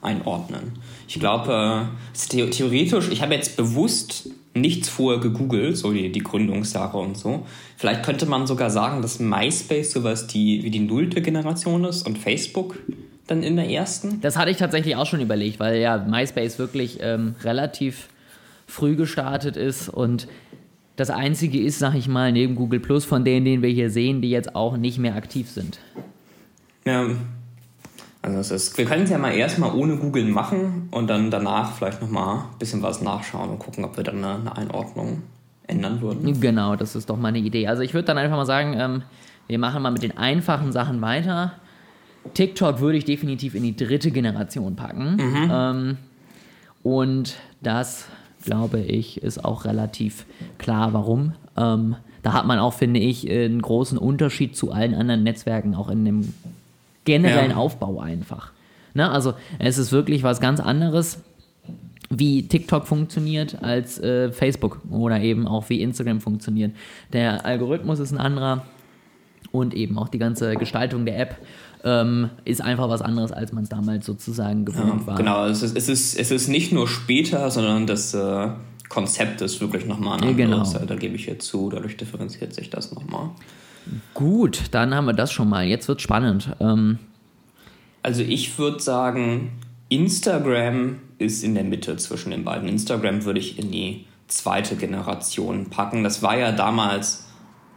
einordnen. 0.00 0.72
Ich 1.08 1.18
glaube, 1.18 1.88
äh, 2.14 2.48
theoretisch, 2.50 3.08
ich 3.10 3.22
habe 3.22 3.34
jetzt 3.34 3.56
bewusst 3.56 4.30
nichts 4.54 4.88
vorher 4.88 5.20
gegoogelt, 5.20 5.76
so 5.76 5.92
die, 5.92 6.10
die 6.10 6.20
Gründungssache 6.20 6.96
und 6.96 7.16
so. 7.16 7.46
Vielleicht 7.76 8.02
könnte 8.02 8.26
man 8.26 8.46
sogar 8.46 8.70
sagen, 8.70 9.02
dass 9.02 9.18
MySpace 9.18 9.92
sowas 9.92 10.26
die, 10.26 10.62
wie 10.62 10.70
die 10.70 10.80
nullte 10.80 11.22
Generation 11.22 11.84
ist 11.84 12.06
und 12.06 12.18
Facebook 12.18 12.78
dann 13.26 13.42
in 13.42 13.56
der 13.56 13.68
ersten. 13.68 14.20
Das 14.20 14.36
hatte 14.36 14.50
ich 14.50 14.56
tatsächlich 14.56 14.96
auch 14.96 15.06
schon 15.06 15.20
überlegt, 15.20 15.60
weil 15.60 15.78
ja 15.78 15.98
MySpace 15.98 16.58
wirklich 16.58 16.98
ähm, 17.00 17.34
relativ 17.42 18.08
früh 18.66 18.96
gestartet 18.96 19.56
ist 19.56 19.88
und 19.88 20.28
das 20.98 21.10
einzige 21.10 21.60
ist, 21.62 21.78
sag 21.78 21.94
ich 21.94 22.08
mal, 22.08 22.32
neben 22.32 22.56
Google 22.56 22.80
Plus 22.80 23.04
von 23.04 23.24
denen, 23.24 23.44
den 23.44 23.62
wir 23.62 23.70
hier 23.70 23.88
sehen, 23.88 24.20
die 24.20 24.30
jetzt 24.30 24.56
auch 24.56 24.76
nicht 24.76 24.98
mehr 24.98 25.14
aktiv 25.14 25.48
sind. 25.48 25.78
Ja. 26.84 27.06
Also 28.20 28.38
es 28.40 28.50
ist, 28.50 28.76
wir 28.78 28.84
können 28.84 29.04
es 29.04 29.10
ja 29.10 29.18
mal 29.18 29.30
erstmal 29.30 29.72
ohne 29.76 29.96
Google 29.96 30.24
machen 30.24 30.88
und 30.90 31.08
dann 31.08 31.30
danach 31.30 31.76
vielleicht 31.76 32.02
nochmal 32.02 32.38
ein 32.38 32.58
bisschen 32.58 32.82
was 32.82 33.00
nachschauen 33.00 33.48
und 33.48 33.60
gucken, 33.60 33.84
ob 33.84 33.96
wir 33.96 34.02
dann 34.02 34.24
eine, 34.24 34.40
eine, 34.40 34.56
Einordnung 34.56 35.22
ändern 35.68 36.00
würden. 36.00 36.40
Genau, 36.40 36.74
das 36.74 36.96
ist 36.96 37.08
doch 37.08 37.16
meine 37.16 37.38
Idee. 37.38 37.68
Also 37.68 37.82
ich 37.82 37.94
würde 37.94 38.06
dann 38.06 38.18
einfach 38.18 38.36
mal 38.36 38.44
sagen, 38.44 38.74
ähm, 38.76 39.02
wir 39.46 39.60
machen 39.60 39.80
mal 39.80 39.92
mit 39.92 40.02
den 40.02 40.18
einfachen 40.18 40.72
Sachen 40.72 41.00
weiter. 41.00 41.52
TikTok 42.34 42.80
würde 42.80 42.98
ich 42.98 43.04
definitiv 43.04 43.54
in 43.54 43.62
die 43.62 43.76
dritte 43.76 44.10
Generation 44.10 44.74
packen. 44.74 45.14
Mhm. 45.14 45.50
Ähm, 45.50 45.96
und 46.82 47.36
das 47.62 48.06
glaube 48.44 48.80
ich, 48.80 49.22
ist 49.22 49.44
auch 49.44 49.64
relativ 49.64 50.26
klar, 50.58 50.92
warum. 50.92 51.32
Ähm, 51.56 51.96
da 52.22 52.32
hat 52.32 52.46
man 52.46 52.58
auch, 52.58 52.74
finde 52.74 53.00
ich, 53.00 53.30
einen 53.30 53.62
großen 53.62 53.98
Unterschied 53.98 54.56
zu 54.56 54.72
allen 54.72 54.94
anderen 54.94 55.22
Netzwerken, 55.22 55.74
auch 55.74 55.88
in 55.88 56.04
dem 56.04 56.34
generellen 57.04 57.52
ja. 57.52 57.56
Aufbau 57.56 58.00
einfach. 58.00 58.52
Ne? 58.94 59.10
Also 59.10 59.34
es 59.58 59.78
ist 59.78 59.92
wirklich 59.92 60.22
was 60.22 60.40
ganz 60.40 60.60
anderes, 60.60 61.22
wie 62.10 62.48
TikTok 62.48 62.86
funktioniert, 62.86 63.62
als 63.62 63.98
äh, 63.98 64.32
Facebook 64.32 64.80
oder 64.90 65.20
eben 65.20 65.46
auch 65.46 65.68
wie 65.68 65.82
Instagram 65.82 66.20
funktioniert. 66.20 66.72
Der 67.12 67.44
Algorithmus 67.44 67.98
ist 67.98 68.12
ein 68.12 68.18
anderer 68.18 68.64
und 69.52 69.74
eben 69.74 69.98
auch 69.98 70.08
die 70.08 70.18
ganze 70.18 70.54
Gestaltung 70.56 71.04
der 71.06 71.18
App 71.18 71.36
ähm, 71.84 72.30
ist 72.44 72.60
einfach 72.60 72.88
was 72.88 73.02
anderes, 73.02 73.32
als 73.32 73.52
man 73.52 73.64
es 73.64 73.68
damals 73.68 74.06
sozusagen 74.06 74.64
gewohnt 74.64 75.02
ja, 75.02 75.06
war. 75.06 75.16
Genau, 75.16 75.46
es 75.46 75.62
ist, 75.62 75.76
es, 75.76 75.88
ist, 75.88 76.18
es 76.18 76.30
ist 76.30 76.48
nicht 76.48 76.72
nur 76.72 76.88
später, 76.88 77.50
sondern 77.50 77.86
das 77.86 78.14
äh, 78.14 78.48
Konzept 78.88 79.40
ist 79.40 79.60
wirklich 79.60 79.86
nochmal 79.86 80.18
ein 80.18 80.38
anderes. 80.38 80.72
Genau. 80.72 80.86
Da 80.86 80.94
gebe 80.96 81.14
ich 81.16 81.26
jetzt 81.26 81.46
zu, 81.46 81.70
dadurch 81.70 81.96
differenziert 81.96 82.54
sich 82.54 82.70
das 82.70 82.92
nochmal. 82.92 83.30
Gut, 84.14 84.64
dann 84.72 84.94
haben 84.94 85.06
wir 85.06 85.12
das 85.12 85.32
schon 85.32 85.48
mal. 85.48 85.64
Jetzt 85.64 85.88
wird 85.88 86.02
spannend. 86.02 86.50
Ähm, 86.60 86.98
also 88.02 88.22
ich 88.22 88.58
würde 88.58 88.80
sagen, 88.80 89.52
Instagram 89.88 90.98
ist 91.18 91.42
in 91.42 91.54
der 91.54 91.64
Mitte 91.64 91.96
zwischen 91.96 92.30
den 92.30 92.44
beiden. 92.44 92.68
Instagram 92.68 93.24
würde 93.24 93.40
ich 93.40 93.58
in 93.58 93.70
die 93.70 94.04
zweite 94.28 94.76
Generation 94.76 95.70
packen. 95.70 96.04
Das 96.04 96.22
war 96.22 96.38
ja 96.38 96.52
damals 96.52 97.27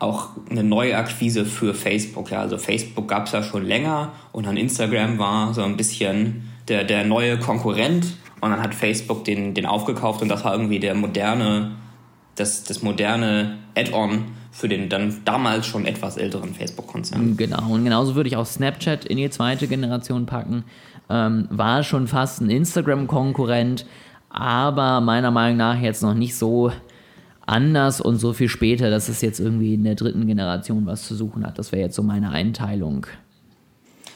auch 0.02 0.30
eine 0.50 0.64
neue 0.64 0.98
Akquise 0.98 1.46
für 1.46 1.74
Facebook. 1.74 2.32
Ja. 2.32 2.42
Also 2.42 2.58
Facebook 2.58 3.08
gab 3.08 3.28
es 3.28 3.34
ja 3.34 3.44
schon 3.44 3.66
länger 3.66 4.14
und 4.32 4.48
dann 4.48 4.58
Instagram 4.58 5.20
war 5.20 5.54
so 5.54 5.62
ein 5.64 5.78
bisschen 5.78 6.50
der, 6.68 6.84
der 6.84 7.06
neue 7.06 7.38
Konkurrent 7.38 8.06
und 8.40 8.50
dann 8.50 8.62
hat 8.62 8.74
Facebook 8.74 9.24
den, 9.26 9.54
den 9.54 9.66
aufgekauft 9.66 10.22
und 10.22 10.30
das 10.30 10.44
war 10.44 10.54
irgendwie 10.54 10.80
der 10.80 10.96
moderne, 10.96 11.72
das, 12.36 12.64
das 12.64 12.82
moderne 12.82 13.60
Add-on 13.76 14.26
für 14.52 14.68
den 14.68 14.90
dann 14.90 15.22
damals 15.24 15.66
schon 15.68 15.86
etwas 15.86 16.18
älteren 16.18 16.54
Facebook-Konzern. 16.54 17.38
Genau, 17.38 17.72
und 17.72 17.84
genauso 17.84 18.16
würde 18.16 18.28
ich 18.28 18.36
auch 18.36 18.46
Snapchat 18.46 19.06
in 19.06 19.18
die 19.18 19.30
zweite 19.30 19.68
Generation 19.68 20.26
packen. 20.26 20.66
Ähm, 21.10 21.48
war 21.50 21.84
schon 21.84 22.08
fast 22.08 22.42
ein 22.42 22.50
Instagram-Konkurrent, 22.50 23.86
aber 24.30 25.00
meiner 25.00 25.32
Meinung 25.32 25.58
nach 25.58 25.80
jetzt 25.80 26.02
noch 26.02 26.14
nicht 26.14 26.36
so 26.36 26.72
anders 27.52 28.02
und 28.02 28.18
so 28.18 28.34
viel 28.34 28.50
später, 28.50 28.90
dass 28.90 29.10
es 29.10 29.22
jetzt 29.22 29.40
irgendwie 29.40 29.74
in 29.74 29.84
der 29.84 29.96
dritten 29.96 30.26
Generation 30.26 30.86
was 30.86 31.08
zu 31.08 31.16
suchen 31.16 31.46
hat. 31.46 31.60
Das 31.60 31.72
wäre 31.72 31.82
jetzt 31.82 31.96
so 31.96 32.04
meine 32.04 32.32
Einteilung. 32.32 33.08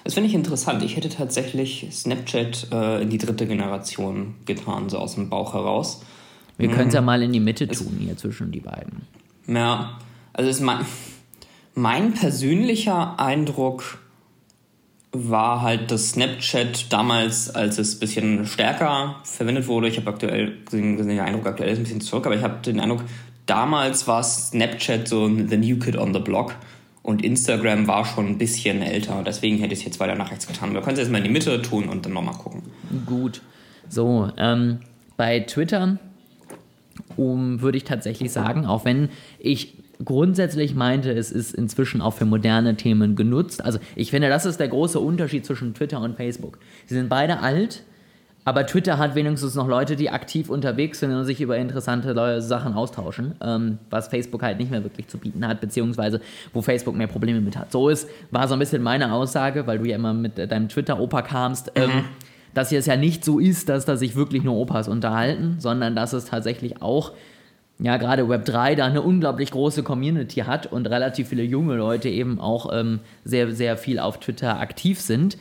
Das 0.03 0.13
finde 0.13 0.29
ich 0.29 0.35
interessant. 0.35 0.83
Ich 0.83 0.95
hätte 0.95 1.09
tatsächlich 1.09 1.87
Snapchat 1.91 2.67
äh, 2.71 3.01
in 3.01 3.09
die 3.09 3.17
dritte 3.17 3.47
Generation 3.47 4.35
getan, 4.45 4.87
so 4.89 4.99
aus 4.99 5.15
dem 5.15 5.29
Bauch 5.29 5.53
heraus. 5.53 6.03
Wir 6.57 6.69
können 6.69 6.87
es 6.87 6.93
ja 6.93 7.01
mhm. 7.01 7.05
mal 7.05 7.21
in 7.21 7.33
die 7.33 7.39
Mitte 7.39 7.67
tun, 7.67 7.97
hier 7.99 8.15
zwischen 8.15 8.51
die 8.51 8.61
beiden. 8.61 9.01
Ja, 9.47 9.97
also 10.31 10.49
ist 10.49 10.61
mein, 10.61 10.85
mein 11.73 12.13
persönlicher 12.13 13.19
Eindruck 13.19 13.97
war 15.29 15.61
halt, 15.61 15.91
dass 15.91 16.11
Snapchat 16.11 16.91
damals, 16.91 17.49
als 17.49 17.77
es 17.77 17.95
ein 17.95 17.99
bisschen 17.99 18.45
stärker 18.45 19.15
verwendet 19.23 19.67
wurde, 19.67 19.87
ich 19.87 19.97
habe 19.97 20.09
aktuell 20.09 20.57
den 20.71 21.19
Eindruck, 21.19 21.47
aktuell 21.47 21.71
ist 21.71 21.79
ein 21.79 21.83
bisschen 21.83 22.01
zurück, 22.01 22.25
aber 22.25 22.35
ich 22.35 22.43
habe 22.43 22.61
den 22.61 22.79
Eindruck, 22.79 23.03
damals 23.45 24.07
war 24.07 24.23
Snapchat 24.23 25.07
so 25.07 25.27
the 25.27 25.57
new 25.57 25.77
kid 25.77 25.97
on 25.97 26.13
the 26.13 26.19
block 26.19 26.55
und 27.03 27.23
Instagram 27.23 27.87
war 27.87 28.03
schon 28.03 28.27
ein 28.27 28.37
bisschen 28.37 28.81
älter. 28.81 29.21
Deswegen 29.25 29.57
hätte 29.59 29.73
ich 29.73 29.79
es 29.79 29.85
jetzt 29.85 29.99
weiter 29.99 30.15
nach 30.15 30.31
rechts 30.31 30.47
getan. 30.47 30.73
Wir 30.73 30.81
können 30.81 30.93
es 30.93 30.99
jetzt 30.99 31.11
mal 31.11 31.19
in 31.19 31.25
die 31.25 31.29
Mitte 31.29 31.61
tun 31.61 31.87
und 31.87 32.05
dann 32.05 32.13
nochmal 32.13 32.35
gucken. 32.35 32.63
Gut. 33.05 33.41
So, 33.89 34.31
ähm, 34.37 34.79
bei 35.15 35.41
Twitter 35.41 35.99
um, 37.15 37.61
würde 37.61 37.77
ich 37.77 37.83
tatsächlich 37.83 38.31
sagen, 38.31 38.65
auch 38.65 38.85
wenn 38.85 39.09
ich 39.39 39.73
grundsätzlich 40.03 40.75
meinte, 40.75 41.11
es 41.11 41.31
ist 41.31 41.53
inzwischen 41.53 42.01
auch 42.01 42.13
für 42.13 42.25
moderne 42.25 42.75
Themen 42.75 43.15
genutzt. 43.15 43.63
Also 43.63 43.79
ich 43.95 44.11
finde, 44.11 44.29
das 44.29 44.45
ist 44.45 44.59
der 44.59 44.67
große 44.67 44.99
Unterschied 44.99 45.45
zwischen 45.45 45.73
Twitter 45.73 46.01
und 46.01 46.17
Facebook. 46.17 46.57
Sie 46.85 46.95
sind 46.95 47.09
beide 47.09 47.39
alt, 47.39 47.83
aber 48.43 48.67
Twitter 48.67 48.99
hat 48.99 49.15
wenigstens 49.15 49.55
noch 49.55 49.67
Leute, 49.67 49.95
die 49.95 50.11
aktiv 50.11 50.49
unterwegs 50.49 50.99
sind 50.99 51.11
und 51.11 51.25
sich 51.25 51.41
über 51.41 51.57
interessante 51.57 52.41
Sachen 52.41 52.73
austauschen, 52.73 53.33
ähm, 53.41 53.79
was 53.89 54.07
Facebook 54.07 54.43
halt 54.43 54.59
nicht 54.59 54.69
mehr 54.69 54.83
wirklich 54.83 55.07
zu 55.07 55.17
bieten 55.17 55.47
hat, 55.47 55.61
beziehungsweise 55.61 56.21
wo 56.53 56.61
Facebook 56.61 56.95
mehr 56.95 57.07
Probleme 57.07 57.41
mit 57.41 57.57
hat. 57.57 57.71
So 57.71 57.89
ist, 57.89 58.07
war 58.29 58.47
so 58.47 58.53
ein 58.53 58.59
bisschen 58.59 58.83
meine 58.83 59.11
Aussage, 59.13 59.65
weil 59.65 59.79
du 59.79 59.85
ja 59.85 59.95
immer 59.95 60.13
mit 60.13 60.37
deinem 60.37 60.69
Twitter-Opa 60.69 61.23
kamst. 61.23 61.71
Ähm, 61.75 61.89
mhm. 61.89 62.03
dass 62.53 62.71
es 62.71 62.85
ja 62.85 62.95
nicht 62.95 63.25
so 63.25 63.39
ist, 63.39 63.67
dass 63.67 63.83
da 63.85 63.97
sich 63.97 64.15
wirklich 64.15 64.43
nur 64.43 64.55
Opas 64.55 64.87
unterhalten, 64.87 65.55
sondern 65.59 65.95
dass 65.95 66.13
es 66.13 66.25
tatsächlich 66.25 66.81
auch 66.81 67.11
ja 67.79 67.97
gerade 67.97 68.27
Web 68.29 68.45
3 68.45 68.75
da 68.75 68.85
eine 68.85 69.01
unglaublich 69.01 69.51
große 69.51 69.83
Community 69.83 70.41
hat 70.41 70.71
und 70.71 70.87
relativ 70.87 71.29
viele 71.29 71.43
junge 71.43 71.75
Leute 71.75 72.09
eben 72.09 72.39
auch 72.39 72.71
ähm, 72.73 72.99
sehr, 73.23 73.51
sehr 73.53 73.77
viel 73.77 73.99
auf 73.99 74.19
Twitter 74.19 74.59
aktiv 74.59 74.99
sind, 75.01 75.37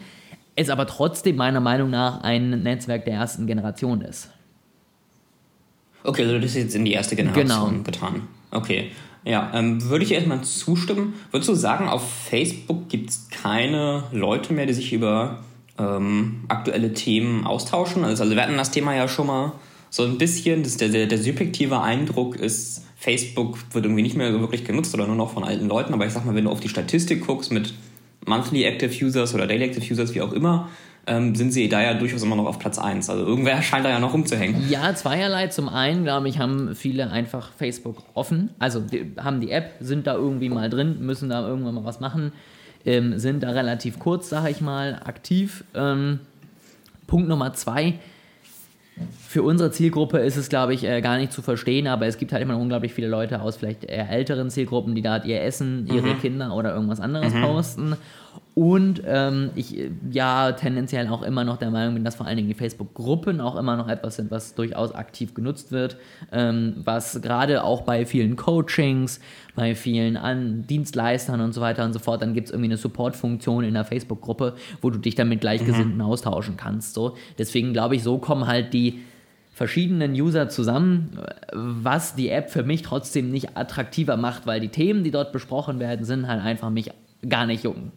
es 0.57 0.71
aber 0.71 0.87
trotzdem 0.87 1.37
meiner 1.37 1.61
Meinung 1.61 1.91
nach 1.91 2.23
ein 2.23 2.63
Netzwerk 2.63 3.05
der 3.05 3.15
ersten 3.15 3.47
Generation 3.47 4.01
ist. 4.01 4.31
Okay, 6.05 6.23
also 6.23 6.37
das 6.37 6.51
ist 6.51 6.57
jetzt 6.57 6.75
in 6.75 6.85
die 6.85 6.93
erste 6.93 7.17
Generation 7.17 7.71
Genau. 7.71 7.83
getan. 7.83 8.29
Okay. 8.51 8.91
Ja, 9.25 9.51
ähm, 9.55 9.83
würde 9.89 10.05
ich 10.05 10.13
erstmal 10.13 10.43
zustimmen. 10.43 11.15
Würdest 11.31 11.49
du 11.49 11.55
sagen, 11.55 11.89
auf 11.89 12.07
Facebook 12.29 12.91
gibt 12.91 13.09
es 13.09 13.29
keine 13.31 14.05
Leute 14.13 14.53
mehr, 14.53 14.67
die 14.67 14.75
sich 14.75 14.93
über 14.93 15.43
ähm, 15.79 16.45
aktuelle 16.49 16.93
Themen 16.93 17.47
austauschen? 17.47 18.05
Also, 18.05 18.23
also 18.25 18.37
wir 18.37 18.43
hatten 18.43 18.59
das 18.59 18.71
Thema 18.71 18.95
ja 18.95 19.09
schon 19.09 19.27
mal 19.29 19.53
so 19.95 20.03
ein 20.03 20.19
bisschen, 20.19 20.65
das, 20.65 20.77
der, 20.77 20.89
der, 20.89 21.07
der 21.07 21.19
subjektive 21.19 21.81
Eindruck 21.81 22.35
ist, 22.35 22.83
Facebook 22.97 23.59
wird 23.73 23.85
irgendwie 23.85 24.03
nicht 24.03 24.17
mehr 24.17 24.33
so 24.33 24.41
wirklich 24.41 24.65
genutzt 24.65 24.93
oder 24.93 25.07
nur 25.07 25.15
noch 25.15 25.33
von 25.33 25.45
alten 25.45 25.69
Leuten. 25.69 25.95
Aber 25.95 26.05
ich 26.05 26.13
sag 26.13 26.25
mal, 26.25 26.35
wenn 26.35 26.47
du 26.47 26.51
auf 26.51 26.59
die 26.59 26.69
Statistik 26.69 27.25
guckst 27.25 27.53
mit 27.53 27.73
Monthly 28.27 28.65
Active 28.65 29.05
Users 29.05 29.37
oder 29.37 29.47
Daily 29.47 29.67
Active 29.67 29.85
Users, 29.89 30.13
wie 30.13 30.21
auch 30.21 30.33
immer, 30.33 30.69
ähm, 31.07 31.37
sind 31.37 31.53
sie 31.53 31.69
da 31.69 31.81
ja 31.81 31.95
durchaus 31.95 32.25
immer 32.25 32.35
noch 32.35 32.47
auf 32.47 32.59
Platz 32.59 32.77
1. 32.77 33.09
Also 33.09 33.25
irgendwer 33.25 33.63
scheint 33.63 33.85
da 33.85 33.91
ja 33.91 34.01
noch 34.01 34.13
rumzuhängen. 34.13 34.69
Ja, 34.69 34.93
zweierlei. 34.97 35.47
Zum 35.47 35.69
einen, 35.69 36.03
glaube 36.03 36.29
ich, 36.29 36.41
haben 36.41 36.75
viele 36.75 37.09
einfach 37.13 37.53
Facebook 37.53 38.03
offen. 38.15 38.51
Also 38.59 38.81
die, 38.81 39.13
haben 39.17 39.41
die 39.41 39.53
App, 39.53 39.75
sind 39.79 40.09
da 40.09 40.15
irgendwie 40.15 40.49
mal 40.49 40.71
drin, 40.71 41.07
müssen 41.07 41.29
da 41.29 41.47
irgendwann 41.47 41.77
mal 41.77 41.85
was 41.85 42.01
machen, 42.01 42.33
ähm, 42.85 43.17
sind 43.21 43.45
da 43.45 43.51
relativ 43.51 44.01
kurz, 44.01 44.29
sage 44.29 44.51
ich 44.51 44.61
mal, 44.61 45.01
aktiv. 45.05 45.63
Ähm, 45.73 46.19
Punkt 47.07 47.29
Nummer 47.29 47.55
zwei. 47.55 48.01
Für 49.27 49.43
unsere 49.43 49.73
Zielgruppe 49.73 50.19
ist 50.19 50.37
es, 50.37 50.49
glaube 50.49 50.75
ich, 50.75 50.85
äh, 50.85 51.01
gar 51.01 51.19
nicht 51.19 51.33
zu 51.33 51.43
verstehen, 51.43 51.89
aber 51.89 52.07
es 52.07 52.19
gibt 52.19 52.33
halt 52.33 52.43
immer 52.43 52.57
unglaublich 52.57 52.95
viele 52.95 53.09
Leute 53.09 53.41
aus 53.41 53.57
vielleicht 53.57 53.85
eher 53.85 54.09
älteren 54.09 54.51
Zielgruppen, 54.51 54.95
die 54.95 55.03
da 55.03 55.23
ihr 55.25 55.43
Essen, 55.43 55.89
ihre 55.89 56.15
Kinder 56.15 56.55
oder 56.55 56.75
irgendwas 56.75 57.01
anderes 57.01 57.33
posten. 57.33 57.97
Und 58.55 59.03
ähm, 59.05 59.51
ich 59.57 59.77
äh, 59.77 59.91
ja 60.13 60.53
tendenziell 60.53 61.09
auch 61.09 61.23
immer 61.23 61.43
noch 61.43 61.57
der 61.57 61.73
Meinung 61.73 61.95
bin, 61.95 62.05
dass 62.05 62.15
vor 62.15 62.27
allen 62.27 62.37
Dingen 62.37 62.49
die 62.49 62.55
Facebook-Gruppen 62.55 63.41
auch 63.41 63.57
immer 63.57 63.77
noch 63.77 63.89
etwas 63.89 64.15
sind, 64.15 64.31
was 64.31 64.55
durchaus 64.55 64.95
aktiv 64.95 65.35
genutzt 65.35 65.73
wird, 65.73 65.97
ähm, 66.31 66.75
was 66.85 67.21
gerade 67.21 67.65
auch 67.65 67.83
bei 67.83 68.07
vielen 68.07 68.37
Coachings, 68.37 69.19
bei 69.57 69.75
vielen 69.75 70.17
An 70.17 70.69
Dienstleistern 70.69 71.41
und 71.41 71.53
so 71.53 71.61
weiter 71.61 71.85
und 71.85 71.95
so 71.95 71.99
fort, 71.99 72.23
dann 72.23 72.33
gibt 72.33 72.47
es 72.47 72.53
irgendwie 72.53 72.69
eine 72.69 72.77
Support-Funktion 72.77 73.65
in 73.65 73.75
der 73.75 73.85
Facebook-Gruppe, 73.85 74.55
wo 74.81 74.91
du 74.91 74.99
dich 74.99 75.17
dann 75.17 75.29
mit 75.29 75.41
Gleichgesinnten 75.41 76.01
austauschen 76.01 76.57
kannst. 76.57 76.95
So. 76.95 77.17
Deswegen 77.39 77.73
glaube 77.73 77.97
ich, 77.97 78.05
so 78.05 78.19
kommen 78.19 78.47
halt 78.47 78.73
die 78.73 79.01
verschiedenen 79.53 80.13
User 80.13 80.49
zusammen, 80.49 81.19
was 81.53 82.15
die 82.15 82.29
App 82.29 82.51
für 82.51 82.63
mich 82.63 82.83
trotzdem 82.83 83.33
nicht 83.33 83.57
attraktiver 83.57 84.17
macht, 84.17 84.47
weil 84.47 84.61
die 84.61 84.69
Themen, 84.69 85.03
die 85.03 85.11
dort 85.11 85.33
besprochen 85.33 85.81
werden, 85.81 86.05
sind 86.05 86.29
halt 86.29 86.43
einfach 86.43 86.71
mich 86.71 86.91
gar 87.29 87.47
nicht 87.47 87.65
jucken. 87.65 87.91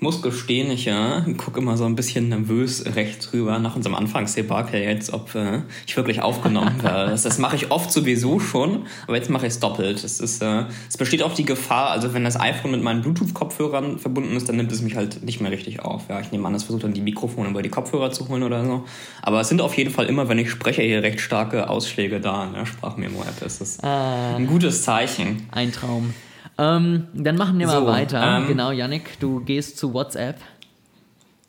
Ich 0.00 0.02
muss 0.02 0.22
gestehen, 0.22 0.70
ich 0.70 0.86
ja, 0.86 1.26
gucke 1.36 1.60
immer 1.60 1.76
so 1.76 1.84
ein 1.84 1.94
bisschen 1.94 2.30
nervös 2.30 2.86
rechts 2.96 3.34
rüber 3.34 3.58
nach 3.58 3.76
unserem 3.76 3.94
Anfangsdebakel 3.94 4.80
jetzt, 4.80 5.12
ob 5.12 5.34
äh, 5.34 5.60
ich 5.86 5.94
wirklich 5.94 6.22
aufgenommen 6.22 6.72
werde. 6.82 7.10
Das, 7.10 7.24
das 7.24 7.36
mache 7.36 7.56
ich 7.56 7.70
oft 7.70 7.92
sowieso 7.92 8.40
schon, 8.40 8.86
aber 9.06 9.16
jetzt 9.16 9.28
mache 9.28 9.46
ich 9.46 9.52
es 9.52 9.60
doppelt. 9.60 10.02
Es, 10.02 10.18
ist, 10.18 10.42
äh, 10.42 10.64
es 10.88 10.96
besteht 10.96 11.22
auch 11.22 11.34
die 11.34 11.44
Gefahr, 11.44 11.90
also 11.90 12.14
wenn 12.14 12.24
das 12.24 12.40
iPhone 12.40 12.70
mit 12.70 12.82
meinen 12.82 13.02
Bluetooth-Kopfhörern 13.02 13.98
verbunden 13.98 14.34
ist, 14.38 14.48
dann 14.48 14.56
nimmt 14.56 14.72
es 14.72 14.80
mich 14.80 14.96
halt 14.96 15.22
nicht 15.22 15.42
mehr 15.42 15.50
richtig 15.50 15.80
auf. 15.80 16.04
Ja, 16.08 16.18
ich 16.18 16.32
nehme 16.32 16.48
an, 16.48 16.54
es 16.54 16.62
versucht 16.62 16.84
dann 16.84 16.94
die 16.94 17.02
Mikrofone 17.02 17.50
über 17.50 17.60
die 17.60 17.68
Kopfhörer 17.68 18.10
zu 18.10 18.26
holen 18.30 18.42
oder 18.42 18.64
so. 18.64 18.84
Aber 19.20 19.42
es 19.42 19.50
sind 19.50 19.60
auf 19.60 19.76
jeden 19.76 19.90
Fall 19.90 20.06
immer, 20.06 20.30
wenn 20.30 20.38
ich 20.38 20.50
spreche, 20.50 20.80
hier 20.80 21.02
recht 21.02 21.20
starke 21.20 21.68
Ausschläge 21.68 22.22
da 22.22 22.46
in 22.46 22.54
der 22.54 22.64
Sprachmemo-App. 22.64 23.38
Das 23.40 23.60
ist 23.60 23.84
ein 23.84 24.46
gutes 24.46 24.82
Zeichen. 24.82 25.46
Ein 25.50 25.72
Traum. 25.72 26.14
Ähm, 26.60 27.06
dann 27.14 27.36
machen 27.36 27.58
wir 27.58 27.66
mal 27.66 27.80
So, 27.80 27.86
weiter. 27.86 28.38
ähm, 28.38 28.48
genau, 28.48 28.70
Yannick, 28.70 29.18
du 29.18 29.40
gehst 29.40 29.78
zu 29.78 29.94
WhatsApp. 29.94 30.36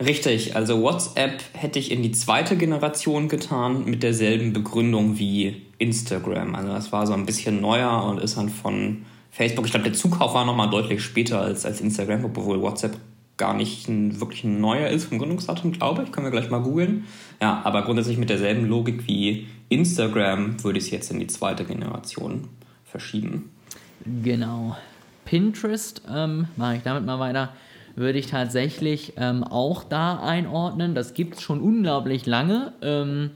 Richtig, 0.04 0.56
also 0.56 0.82
WhatsApp 0.82 1.44
hätte 1.54 1.78
ich 1.78 1.92
in 1.92 2.02
die 2.02 2.12
zweite 2.12 2.56
Generation 2.56 3.28
getan 3.28 3.86
mit 3.86 4.02
derselben 4.02 4.54
Begründung 4.54 5.20
wie 5.20 5.64
Instagram. 5.78 6.56
Also 6.56 6.70
das 6.70 6.92
war 6.92 7.06
so 7.06 7.14
ein 7.14 7.26
bisschen 7.26 7.62
neuer 7.62 8.04
und 8.06 8.20
ist 8.20 8.38
dann 8.38 8.50
von 8.50 9.06
Facebook. 9.32 9.66
Ich 9.66 9.72
glaube, 9.72 9.84
der 9.84 9.94
Zukauf 9.94 10.34
war 10.34 10.46
nochmal 10.46 10.70
deutlich 10.70 11.04
später 11.04 11.42
als, 11.42 11.66
als 11.66 11.82
Instagram, 11.82 12.26
obwohl 12.26 12.62
WhatsApp 12.62 12.98
gar 13.38 13.54
nicht 13.54 13.90
ein, 13.90 14.20
wirklich 14.20 14.44
ein 14.44 14.60
neuer 14.62 14.88
ist 14.90 15.06
vom 15.06 15.20
Gründungsdatum, 15.20 15.72
glaube 15.72 16.04
ich. 16.04 16.12
Können 16.12 16.26
wir 16.26 16.32
gleich 16.32 16.50
mal 16.50 16.62
googeln. 16.62 17.06
Ja, 17.42 17.62
aber 17.64 17.84
grundsätzlich 17.84 18.18
mit 18.18 18.30
derselben 18.30 18.66
Logik 18.68 19.08
wie 19.08 19.48
Instagram 19.70 20.64
würde 20.64 20.80
ich 20.80 20.86
es 20.86 20.92
jetzt 20.92 21.12
in 21.12 21.20
die 21.20 21.28
zweite 21.28 21.64
Generation 21.64 22.48
verschieben. 22.86 23.52
Genau. 24.24 24.76
Pinterest, 25.32 26.02
ähm, 26.14 26.48
mache 26.58 26.76
ich 26.76 26.84
damit 26.84 27.06
mal 27.06 27.18
weiter, 27.18 27.54
würde 27.96 28.20
ich 28.20 28.28
tatsächlich 28.28 29.14
ähm, 29.16 29.46
auch 29.46 29.86
da 29.86 30.20
einordnen. 30.20 30.94
Das 30.94 31.14
gibt 31.14 31.36
es 31.36 31.42
schon 31.42 31.62
unglaublich 31.62 32.26
lange. 32.26 32.74
Ähm, 32.82 33.32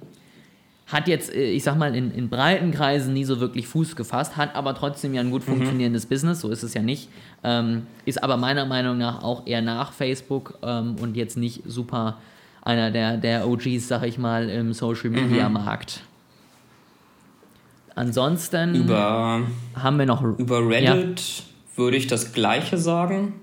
hat 0.87 1.07
jetzt, 1.07 1.33
äh, 1.33 1.51
ich 1.51 1.63
sag 1.63 1.77
mal, 1.77 1.95
in, 1.95 2.11
in 2.11 2.27
breiten 2.27 2.71
Kreisen 2.71 3.13
nie 3.13 3.23
so 3.23 3.39
wirklich 3.39 3.69
Fuß 3.69 3.95
gefasst, 3.95 4.35
hat 4.35 4.55
aber 4.55 4.75
trotzdem 4.75 5.13
ja 5.13 5.21
ein 5.21 5.31
gut 5.31 5.45
funktionierendes 5.45 6.05
Business, 6.05 6.41
so 6.41 6.49
ist 6.49 6.63
es 6.63 6.73
ja 6.73 6.81
nicht. 6.81 7.07
Ähm, 7.45 7.83
ist 8.03 8.21
aber 8.21 8.35
meiner 8.35 8.65
Meinung 8.65 8.97
nach 8.97 9.23
auch 9.23 9.47
eher 9.47 9.61
nach 9.61 9.93
Facebook 9.93 10.59
ähm, 10.63 10.97
und 10.99 11.15
jetzt 11.15 11.37
nicht 11.37 11.63
super 11.65 12.17
einer 12.61 12.91
der, 12.91 13.15
der 13.15 13.47
OGs, 13.47 13.87
sag 13.87 14.03
ich 14.03 14.17
mal, 14.17 14.49
im 14.49 14.73
Social 14.73 15.11
Media 15.11 15.47
Markt. 15.47 16.01
Ansonsten 17.95 18.75
Über 18.75 19.43
haben 19.75 19.97
wir 19.97 20.05
noch 20.05 20.21
Über 20.37 20.67
Reddit 20.67 21.45
würde 21.75 21.98
ich 21.98 22.08
das 22.08 22.34
Gleiche 22.34 22.77
sagen. 22.77 23.34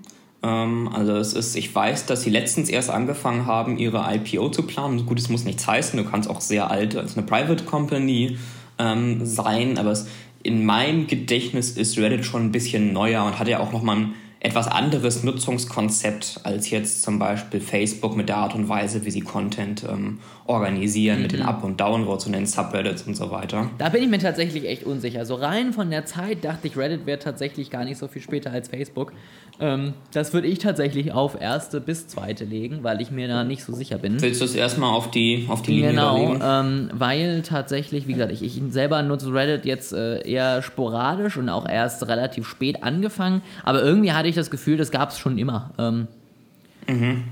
Ähm, 0.41 0.89
also 0.93 1.15
es 1.15 1.33
ist, 1.33 1.55
ich 1.55 1.73
weiß, 1.73 2.05
dass 2.05 2.23
sie 2.23 2.29
letztens 2.29 2.69
erst 2.69 2.89
angefangen 2.89 3.45
haben, 3.45 3.77
ihre 3.77 4.05
IPO 4.13 4.49
zu 4.49 4.63
planen. 4.63 5.05
Gut, 5.05 5.19
es 5.19 5.29
muss 5.29 5.45
nichts 5.45 5.65
heißen. 5.65 5.97
Du 5.97 6.09
kannst 6.09 6.29
auch 6.29 6.41
sehr 6.41 6.69
alt 6.69 6.95
als 6.95 7.17
eine 7.17 7.25
Private 7.25 7.63
Company 7.63 8.37
ähm, 8.77 9.25
sein, 9.25 9.77
aber 9.77 9.91
es, 9.91 10.07
in 10.43 10.65
meinem 10.65 11.07
Gedächtnis 11.07 11.71
ist 11.71 11.97
Reddit 11.97 12.25
schon 12.25 12.45
ein 12.45 12.51
bisschen 12.51 12.91
neuer 12.91 13.23
und 13.23 13.39
hat 13.39 13.47
ja 13.47 13.59
auch 13.59 13.71
nochmal 13.71 13.97
ein 13.97 14.13
etwas 14.43 14.67
anderes 14.67 15.23
Nutzungskonzept 15.23 16.41
als 16.43 16.69
jetzt 16.69 17.01
zum 17.01 17.17
Beispiel 17.17 17.61
Facebook 17.61 18.17
mit 18.17 18.27
der 18.27 18.37
Art 18.37 18.55
und 18.55 18.67
Weise, 18.67 19.05
wie 19.05 19.11
sie 19.11 19.21
Content 19.21 19.85
ähm, 19.89 20.19
organisieren, 20.45 21.21
mit 21.21 21.31
den 21.31 21.41
Up- 21.41 21.63
und 21.63 21.79
Downvotes 21.79 22.25
und 22.25 22.33
den 22.33 22.45
Subreddits 22.45 23.03
und 23.03 23.15
so 23.15 23.31
weiter. 23.31 23.69
Da 23.77 23.87
bin 23.87 24.03
ich 24.03 24.09
mir 24.09 24.19
tatsächlich 24.19 24.67
echt 24.67 24.83
unsicher. 24.83 25.25
So 25.25 25.35
rein 25.35 25.71
von 25.71 25.89
der 25.89 26.05
Zeit 26.05 26.43
dachte 26.43 26.67
ich, 26.67 26.75
Reddit 26.75 27.05
wäre 27.05 27.19
tatsächlich 27.19 27.69
gar 27.69 27.85
nicht 27.85 27.97
so 27.97 28.09
viel 28.09 28.21
später 28.21 28.51
als 28.51 28.67
Facebook. 28.67 29.13
Ähm, 29.61 29.93
das 30.11 30.33
würde 30.33 30.47
ich 30.47 30.59
tatsächlich 30.59 31.13
auf 31.13 31.39
erste 31.39 31.79
bis 31.79 32.07
zweite 32.07 32.43
legen, 32.43 32.79
weil 32.81 33.01
ich 33.01 33.11
mir 33.11 33.29
da 33.29 33.45
nicht 33.45 33.63
so 33.63 33.73
sicher 33.73 33.97
bin. 33.97 34.21
Willst 34.21 34.41
du 34.41 34.45
es 34.45 34.55
erstmal 34.55 34.89
auf 34.89 35.09
die, 35.09 35.45
auf 35.47 35.61
die 35.61 35.71
Linie 35.71 35.91
Genau, 35.91 36.35
ähm, 36.41 36.89
weil 36.93 37.43
tatsächlich, 37.43 38.07
wie 38.07 38.13
gesagt, 38.13 38.33
ich, 38.33 38.43
ich 38.43 38.61
selber 38.71 39.01
nutze 39.03 39.33
Reddit 39.33 39.65
jetzt 39.65 39.93
äh, 39.93 40.27
eher 40.27 40.61
sporadisch 40.61 41.37
und 41.37 41.47
auch 41.49 41.67
erst 41.67 42.05
relativ 42.07 42.47
spät 42.47 42.83
angefangen, 42.83 43.41
aber 43.63 43.81
irgendwie 43.81 44.11
hatte 44.11 44.27
ich 44.27 44.32
das 44.37 44.51
Gefühl, 44.51 44.77
das 44.77 44.91
gab 44.91 45.09
es 45.09 45.19
schon 45.19 45.37
immer. 45.37 45.71
Ähm, 45.77 46.07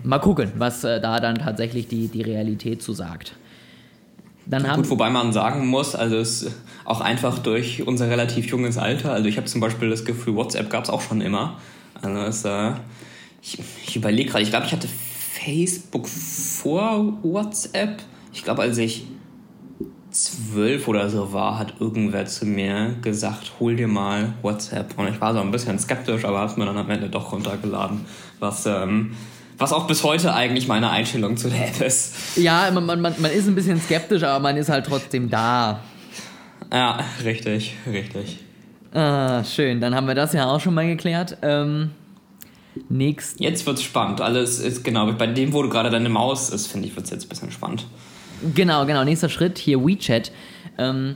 Mal 0.04 0.20
gucken, 0.20 0.52
was 0.58 0.84
äh, 0.84 1.02
da 1.02 1.20
dann 1.20 1.36
tatsächlich 1.36 1.88
die, 1.88 2.08
die 2.08 2.22
Realität 2.22 2.82
zu 2.82 2.94
sagt. 2.94 3.36
Dann 4.46 4.64
Gut, 4.76 4.90
wobei 4.90 5.10
man 5.10 5.34
sagen 5.34 5.68
muss, 5.68 5.94
also 5.96 6.18
es 6.18 6.52
auch 6.84 7.02
einfach 7.02 7.40
durch 7.40 7.86
unser 7.86 8.10
relativ 8.10 8.48
junges 8.48 8.78
Alter, 8.78 9.14
also 9.14 9.28
ich 9.28 9.38
habe 9.38 9.48
zum 9.48 9.62
Beispiel 9.62 9.90
das 9.90 10.04
Gefühl, 10.04 10.36
WhatsApp 10.36 10.70
gab 10.70 10.84
es 10.84 10.90
auch 10.90 11.02
schon 11.02 11.22
immer. 11.22 11.60
Also 12.02 12.22
es, 12.22 12.46
äh, 12.46 12.72
ich, 13.42 13.60
ich 13.86 13.96
überlege 13.96 14.32
gerade, 14.32 14.44
ich 14.44 14.50
glaube, 14.50 14.66
ich 14.66 14.72
hatte 14.72 14.88
Facebook 14.88 16.08
vor 16.08 17.18
WhatsApp. 17.22 18.02
Ich 18.34 18.44
glaube, 18.44 18.64
als 18.64 18.78
ich 18.78 19.06
zwölf 20.12 20.88
oder 20.88 21.10
so 21.10 21.34
war, 21.34 21.58
hat 21.58 21.76
irgendwer 21.80 22.26
zu 22.26 22.46
mir 22.46 22.96
gesagt, 23.02 23.54
hol 23.60 23.76
dir 23.76 23.88
mal 23.88 24.34
WhatsApp. 24.42 24.98
Und 24.98 25.08
ich 25.08 25.20
war 25.22 25.34
so 25.34 25.40
ein 25.40 25.52
bisschen 25.52 25.80
skeptisch, 25.80 26.26
aber 26.26 26.40
habe 26.40 26.52
es 26.52 26.58
mir 26.58 26.66
dann 26.66 26.78
am 26.78 26.90
Ende 26.90 27.10
doch 27.10 27.32
runtergeladen. 27.32 28.06
Was, 28.40 28.66
ähm, 28.66 29.16
was 29.58 29.74
auch 29.74 29.88
bis 29.88 30.04
heute 30.04 30.34
eigentlich 30.34 30.68
meine 30.68 30.90
Einstellung 30.90 31.38
zu 31.38 31.50
der 31.50 31.68
App 31.68 31.82
ist. 31.82 32.38
ja, 32.38 32.70
man, 32.72 32.86
man, 32.86 33.02
man 33.02 33.32
ist 33.32 33.48
ein 33.48 33.56
bisschen 33.56 33.80
skeptisch, 33.80 34.24
aber 34.24 34.40
man 34.40 34.58
ist 34.58 34.70
halt 34.70 34.86
trotzdem 34.86 35.30
da. 35.30 35.82
Ja, 36.72 37.00
richtig, 37.24 37.76
richtig. 37.92 38.40
Ah, 38.94 39.44
schön, 39.44 39.80
dann 39.80 39.96
haben 39.96 40.08
wir 40.08 40.16
das 40.16 40.34
ja 40.34 40.46
auch 40.46 40.60
schon 40.60 40.74
mal 40.74 40.88
geklärt. 40.88 41.38
Ähm, 41.42 41.92
nächst, 42.90 43.40
Jetzt 43.40 43.66
wird's 43.66 43.84
spannend. 43.84 44.22
Alles 44.22 44.60
ist 44.60 44.84
genau, 44.84 45.12
bei 45.14 45.28
dem, 45.28 45.54
wo 45.54 45.64
du 45.64 45.70
gerade 45.70 45.90
deine 45.90 46.10
Maus 46.10 46.50
ist, 46.50 46.68
finde 46.68 46.88
ich, 46.88 46.96
wird's 46.96 47.10
jetzt 47.10 47.26
ein 47.26 47.30
bisschen 47.30 47.52
spannend. 47.52 47.86
Genau, 48.56 48.86
genau, 48.86 49.04
nächster 49.04 49.30
Schritt 49.30 49.58
hier 49.58 49.86
WeChat. 49.86 50.32
Ähm, 50.78 51.16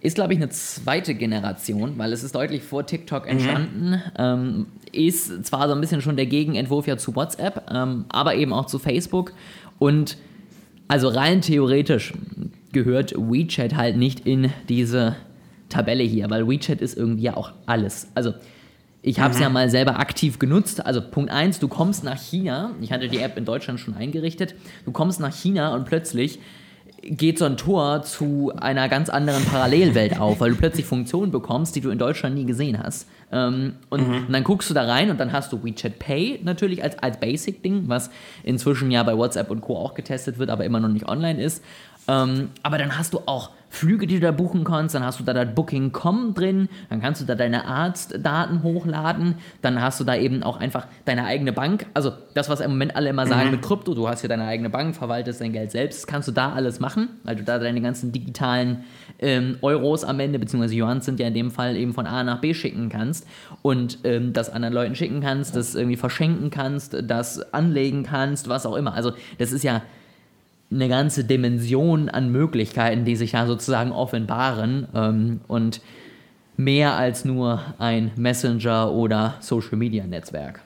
ist, 0.00 0.14
glaube 0.14 0.32
ich, 0.32 0.38
eine 0.38 0.48
zweite 0.48 1.14
Generation, 1.14 1.98
weil 1.98 2.12
es 2.12 2.22
ist 2.22 2.34
deutlich 2.34 2.62
vor 2.62 2.86
TikTok 2.86 3.28
entstanden. 3.28 4.00
Ähm, 4.18 4.66
ist 4.92 5.44
zwar 5.44 5.68
so 5.68 5.74
ein 5.74 5.80
bisschen 5.80 6.00
schon 6.00 6.16
der 6.16 6.26
Gegenentwurf 6.26 6.86
ja 6.86 6.96
zu 6.96 7.14
WhatsApp, 7.14 7.70
ähm, 7.70 8.06
aber 8.08 8.34
eben 8.34 8.52
auch 8.52 8.66
zu 8.66 8.78
Facebook. 8.78 9.32
Und 9.78 10.16
also 10.88 11.08
rein 11.08 11.42
theoretisch, 11.42 12.14
gehört 12.72 13.12
WeChat 13.12 13.76
halt 13.76 13.96
nicht 13.96 14.26
in 14.26 14.50
diese 14.68 15.16
Tabelle 15.68 16.02
hier, 16.02 16.30
weil 16.30 16.48
WeChat 16.48 16.80
ist 16.80 16.96
irgendwie 16.96 17.24
ja 17.24 17.36
auch 17.36 17.52
alles. 17.66 18.08
Also 18.14 18.34
ich 19.02 19.20
habe 19.20 19.30
es 19.30 19.38
mhm. 19.38 19.42
ja 19.42 19.48
mal 19.48 19.70
selber 19.70 19.98
aktiv 19.98 20.38
genutzt. 20.38 20.84
Also 20.84 21.00
Punkt 21.00 21.30
1, 21.30 21.58
du 21.58 21.68
kommst 21.68 22.04
nach 22.04 22.18
China. 22.18 22.72
Ich 22.80 22.92
hatte 22.92 23.08
die 23.08 23.18
App 23.18 23.36
in 23.38 23.44
Deutschland 23.44 23.80
schon 23.80 23.94
eingerichtet. 23.94 24.54
Du 24.84 24.92
kommst 24.92 25.20
nach 25.20 25.34
China 25.34 25.74
und 25.74 25.86
plötzlich 25.86 26.38
geht 27.02 27.38
so 27.38 27.46
ein 27.46 27.56
Tor 27.56 28.02
zu 28.02 28.52
einer 28.56 28.88
ganz 28.88 29.08
anderen 29.08 29.44
Parallelwelt 29.44 30.20
auf, 30.20 30.40
weil 30.40 30.50
du 30.50 30.56
plötzlich 30.56 30.84
Funktionen 30.84 31.32
bekommst, 31.32 31.74
die 31.74 31.80
du 31.80 31.88
in 31.88 31.98
Deutschland 31.98 32.34
nie 32.34 32.44
gesehen 32.44 32.78
hast. 32.82 33.08
Ähm, 33.32 33.74
und, 33.88 34.06
mhm. 34.06 34.26
und, 34.26 34.32
dann 34.32 34.44
guckst 34.44 34.68
du 34.68 34.74
da 34.74 34.84
rein 34.84 35.10
und 35.10 35.18
dann 35.18 35.32
hast 35.32 35.52
du 35.52 35.64
WeChat 35.64 35.98
Pay 35.98 36.40
natürlich 36.42 36.82
als, 36.82 36.98
als 36.98 37.18
Basic-Ding, 37.18 37.84
was 37.86 38.10
inzwischen 38.42 38.90
ja 38.90 39.02
bei 39.02 39.16
WhatsApp 39.16 39.50
und 39.50 39.62
Co. 39.62 39.78
auch 39.78 39.94
getestet 39.94 40.38
wird, 40.38 40.50
aber 40.50 40.64
immer 40.64 40.80
noch 40.80 40.88
nicht 40.88 41.08
online 41.08 41.42
ist. 41.42 41.64
Ähm, 42.10 42.50
aber 42.62 42.78
dann 42.78 42.98
hast 42.98 43.14
du 43.14 43.20
auch 43.26 43.50
Flüge, 43.72 44.08
die 44.08 44.16
du 44.16 44.20
da 44.20 44.32
buchen 44.32 44.64
kannst, 44.64 44.96
dann 44.96 45.04
hast 45.04 45.20
du 45.20 45.24
da 45.24 45.32
das 45.32 45.54
Booking.com 45.54 46.34
drin, 46.34 46.68
dann 46.90 47.00
kannst 47.00 47.20
du 47.20 47.24
da 47.24 47.36
deine 47.36 47.66
Arztdaten 47.66 48.64
hochladen, 48.64 49.36
dann 49.62 49.80
hast 49.80 50.00
du 50.00 50.04
da 50.04 50.16
eben 50.16 50.42
auch 50.42 50.58
einfach 50.58 50.88
deine 51.04 51.24
eigene 51.24 51.52
Bank, 51.52 51.86
also 51.94 52.12
das, 52.34 52.48
was 52.48 52.58
im 52.60 52.72
Moment 52.72 52.96
alle 52.96 53.10
immer 53.10 53.28
sagen 53.28 53.46
mhm. 53.46 53.50
mit 53.52 53.62
Krypto, 53.62 53.94
du 53.94 54.08
hast 54.08 54.20
hier 54.20 54.28
deine 54.28 54.44
eigene 54.44 54.70
Bank, 54.70 54.96
verwaltest 54.96 55.40
dein 55.40 55.52
Geld 55.52 55.70
selbst, 55.70 56.08
kannst 56.08 56.26
du 56.26 56.32
da 56.32 56.52
alles 56.52 56.80
machen, 56.80 57.10
weil 57.22 57.36
du 57.36 57.44
da 57.44 57.60
deine 57.60 57.80
ganzen 57.80 58.10
digitalen 58.10 58.84
ähm, 59.20 59.58
Euros 59.62 60.02
am 60.02 60.18
Ende, 60.18 60.40
beziehungsweise 60.40 60.74
Yuan 60.74 61.00
sind 61.00 61.20
ja 61.20 61.28
in 61.28 61.34
dem 61.34 61.52
Fall 61.52 61.76
eben 61.76 61.94
von 61.94 62.08
A 62.08 62.24
nach 62.24 62.40
B 62.40 62.54
schicken 62.54 62.88
kannst 62.88 63.24
und 63.62 63.98
ähm, 64.02 64.32
das 64.32 64.50
anderen 64.50 64.74
Leuten 64.74 64.96
schicken 64.96 65.20
kannst, 65.20 65.54
das 65.54 65.76
irgendwie 65.76 65.96
verschenken 65.96 66.50
kannst, 66.50 66.96
das 67.04 67.52
anlegen 67.54 68.02
kannst, 68.02 68.48
was 68.48 68.66
auch 68.66 68.74
immer. 68.74 68.94
Also 68.94 69.12
das 69.38 69.52
ist 69.52 69.62
ja 69.62 69.82
eine 70.72 70.88
ganze 70.88 71.24
Dimension 71.24 72.08
an 72.08 72.30
Möglichkeiten, 72.30 73.04
die 73.04 73.16
sich 73.16 73.32
ja 73.32 73.46
sozusagen 73.46 73.92
offenbaren 73.92 74.86
ähm, 74.94 75.40
und 75.48 75.80
mehr 76.56 76.96
als 76.96 77.24
nur 77.24 77.60
ein 77.78 78.12
Messenger 78.16 78.92
oder 78.92 79.34
Social 79.40 79.76
Media 79.76 80.06
Netzwerk. 80.06 80.60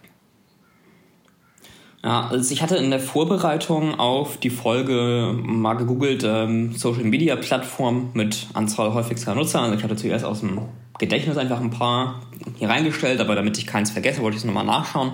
Ja, 2.03 2.27
also 2.29 2.53
ich 2.53 2.61
hatte 2.61 2.77
in 2.77 2.91
der 2.91 3.01
Vorbereitung 3.01 3.99
auf 3.99 4.37
die 4.37 4.51
Folge 4.51 5.35
mal 5.43 5.73
gegoogelt 5.73 6.23
ähm, 6.23 6.73
Social 6.73 7.05
Media 7.05 7.35
Plattform 7.37 8.11
mit 8.13 8.49
Anzahl 8.53 8.93
häufigster 8.93 9.35
Nutzer. 9.35 9.63
Also 9.63 9.75
ich 9.75 9.83
hatte 9.83 9.97
zuerst 9.97 10.25
aus 10.27 10.41
dem 10.41 10.61
Gedächtnis 10.99 11.39
einfach 11.39 11.63
ein 11.63 11.71
paar 11.71 12.21
hier 12.57 12.69
reingestellt, 12.69 13.21
aber 13.21 13.35
damit 13.35 13.57
ich 13.57 13.67
keins 13.67 13.91
vergesse, 13.91 14.21
wollte 14.21 14.37
ich 14.37 14.43
es 14.43 14.47
nochmal 14.47 14.67
nachschauen. 14.67 15.13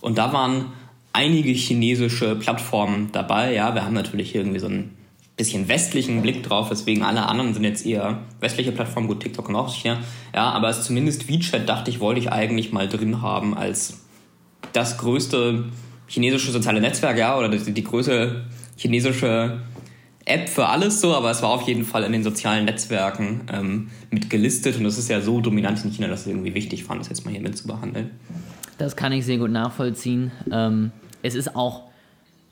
Und 0.00 0.16
da 0.16 0.32
waren 0.32 0.72
einige 1.12 1.52
chinesische 1.52 2.36
Plattformen 2.36 3.10
dabei. 3.12 3.54
Ja, 3.54 3.74
wir 3.74 3.84
haben 3.84 3.94
natürlich 3.94 4.34
irgendwie 4.34 4.60
so 4.60 4.66
einen 4.66 4.96
bisschen 5.36 5.68
westlichen 5.68 6.20
Blick 6.20 6.42
drauf, 6.42 6.70
weswegen 6.70 7.02
alle 7.02 7.26
anderen 7.26 7.54
sind 7.54 7.64
jetzt 7.64 7.86
eher 7.86 8.18
westliche 8.40 8.72
Plattformen, 8.72 9.08
gut, 9.08 9.20
TikTok 9.20 9.48
und 9.48 9.56
auch 9.56 9.74
China. 9.74 9.98
Ja, 10.34 10.50
aber 10.50 10.68
es 10.68 10.82
zumindest 10.82 11.28
WeChat 11.28 11.66
dachte 11.66 11.90
ich, 11.90 11.98
wollte 11.98 12.20
ich 12.20 12.30
eigentlich 12.30 12.72
mal 12.72 12.88
drin 12.88 13.22
haben 13.22 13.56
als 13.56 14.02
das 14.74 14.98
größte 14.98 15.64
chinesische 16.06 16.50
soziale 16.50 16.80
Netzwerk, 16.82 17.16
ja, 17.16 17.38
oder 17.38 17.48
die, 17.48 17.72
die 17.72 17.84
größte 17.84 18.44
chinesische 18.76 19.62
App 20.26 20.50
für 20.50 20.66
alles 20.66 21.00
so, 21.00 21.14
aber 21.14 21.30
es 21.30 21.40
war 21.42 21.48
auf 21.48 21.66
jeden 21.66 21.84
Fall 21.84 22.04
in 22.04 22.12
den 22.12 22.22
sozialen 22.22 22.66
Netzwerken 22.66 23.40
ähm, 23.50 23.90
mit 24.10 24.28
gelistet 24.28 24.76
und 24.76 24.84
das 24.84 24.98
ist 24.98 25.08
ja 25.08 25.22
so 25.22 25.40
dominant 25.40 25.82
in 25.84 25.90
China, 25.90 26.08
dass 26.08 26.22
es 26.22 26.26
irgendwie 26.26 26.54
wichtig 26.54 26.84
fand, 26.84 27.00
das 27.00 27.08
jetzt 27.08 27.24
mal 27.24 27.30
hier 27.30 27.40
mit 27.40 27.56
zu 27.56 27.66
behandeln. 27.66 28.10
Das 28.76 28.94
kann 28.94 29.12
ich 29.12 29.24
sehr 29.24 29.38
gut 29.38 29.50
nachvollziehen. 29.50 30.32
Ähm, 30.52 30.92
es 31.22 31.34
ist 31.34 31.56
auch 31.56 31.90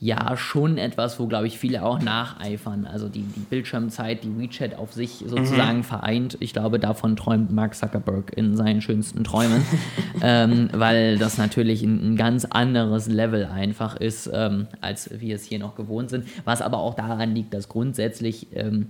ja 0.01 0.37
schon 0.37 0.79
etwas, 0.79 1.19
wo, 1.19 1.27
glaube 1.27 1.49
ich, 1.49 1.59
viele 1.59 1.83
auch 1.83 2.01
nacheifern. 2.01 2.87
Also 2.87 3.09
die, 3.09 3.23
die 3.23 3.41
Bildschirmzeit, 3.41 4.23
die 4.23 4.39
WeChat 4.39 4.79
auf 4.79 4.93
sich 4.93 5.25
sozusagen 5.27 5.79
mhm. 5.79 5.85
vereint. 5.85 6.37
Ich 6.41 6.53
glaube, 6.53 6.79
davon 6.79 7.17
träumt 7.17 7.51
Mark 7.51 7.75
Zuckerberg 7.75 8.33
in 8.37 8.57
seinen 8.57 8.81
schönsten 8.81 9.25
Träumen, 9.25 9.65
ähm, 10.23 10.69
weil 10.73 11.19
das 11.19 11.37
natürlich 11.37 11.83
ein, 11.83 12.13
ein, 12.13 12.17
ganz 12.17 12.45
anderes 12.45 13.09
Level 13.09 13.47
einfach 13.47 13.97
ist, 13.97 14.31
ähm, 14.33 14.69
als 14.81 15.21
wir 15.21 15.35
es 15.35 15.45
hier 15.45 15.59
noch 15.59 15.75
gewohnt 15.75 16.11
sind. 16.11 16.27
Was 16.45 16.63
aber 16.63 16.79
auch 16.79 16.95
daran 16.95 17.35
liegt, 17.35 17.53
dass 17.53 17.69
grundsätzlich 17.69 18.47
ähm, 18.55 18.87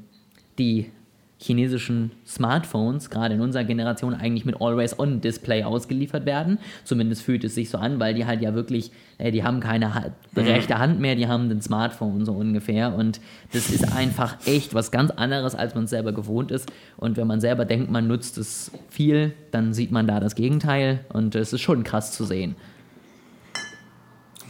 die 0.59 0.91
chinesischen 1.41 2.11
Smartphones, 2.27 3.11
gerade 3.11 3.35
in 3.35 3.41
unserer 3.41 3.65
Generation, 3.65 4.13
eigentlich 4.13 4.45
mit 4.45 4.61
Always-On-Display 4.61 5.63
ausgeliefert 5.63 6.27
werden. 6.27 6.59
Zumindest 6.85 7.23
fühlt 7.23 7.45
es 7.45 7.55
sich 7.55 7.71
so 7.71 7.79
an, 7.79 8.01
weil 8.01 8.15
die 8.15 8.27
halt 8.27 8.43
ja 8.43 8.55
wirklich, 8.55 8.91
äh, 9.19 9.31
die 9.31 9.45
haben 9.45 9.61
keine 9.61 9.95
ha 9.95 10.11
mhm. 10.35 10.43
rechte 10.43 10.79
Hand 10.79 10.99
mehr, 11.01 11.15
die 11.15 11.29
haben 11.29 11.49
ein 11.49 11.63
Smartphone 11.63 12.25
so 12.25 12.33
ungefähr. 12.33 12.95
Und 12.95 13.21
das 13.53 13.71
ist 13.71 13.93
einfach 13.97 14.37
echt 14.47 14.75
was 14.75 14.91
ganz 14.91 15.13
anderes, 15.13 15.55
als 15.55 15.75
man 15.77 15.85
es 15.85 15.91
selber 15.91 16.13
gewohnt 16.13 16.51
ist. 16.51 16.71
Und 16.97 17.17
wenn 17.17 17.29
man 17.29 17.41
selber 17.41 17.65
denkt, 17.65 17.91
man 17.91 18.09
nutzt 18.09 18.37
es 18.37 18.73
viel, 18.91 19.33
dann 19.53 19.73
sieht 19.75 19.93
man 19.93 20.09
da 20.09 20.19
das 20.19 20.35
Gegenteil. 20.35 21.01
Und 21.09 21.37
es 21.37 21.53
ist 21.53 21.61
schon 21.61 21.85
krass 21.85 22.11
zu 22.13 22.25
sehen. 22.25 22.57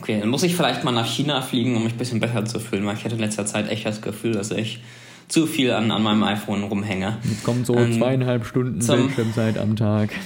Okay, 0.00 0.20
dann 0.20 0.28
muss 0.30 0.42
ich 0.42 0.54
vielleicht 0.54 0.84
mal 0.84 0.92
nach 0.92 1.06
China 1.06 1.42
fliegen, 1.42 1.76
um 1.76 1.84
mich 1.84 1.94
ein 1.94 1.98
bisschen 1.98 2.20
besser 2.20 2.44
zu 2.44 2.60
fühlen, 2.60 2.86
weil 2.86 2.94
ich 2.94 3.04
hatte 3.04 3.16
in 3.16 3.20
letzter 3.20 3.44
Zeit 3.44 3.68
echt 3.68 3.84
das 3.84 4.00
Gefühl, 4.00 4.32
dass 4.32 4.52
ich 4.52 4.80
zu 5.28 5.46
viel 5.46 5.70
an, 5.72 5.90
an 5.90 6.02
meinem 6.02 6.22
iPhone 6.24 6.64
rumhänge. 6.64 7.18
Jetzt 7.22 7.44
kommt 7.44 7.66
so 7.66 7.74
ähm, 7.74 7.92
zweieinhalb 7.92 8.46
Stunden 8.46 8.84
Bildschirmzeit 8.84 9.58
am 9.58 9.76
Tag. 9.76 10.10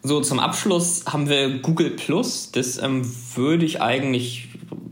So, 0.00 0.20
zum 0.20 0.38
Abschluss 0.38 1.04
haben 1.06 1.28
wir 1.28 1.58
Google 1.58 1.90
Plus. 1.90 2.50
Das 2.52 2.80
ähm, 2.80 3.02
würde 3.34 3.66
ich 3.66 3.82
eigentlich 3.82 4.48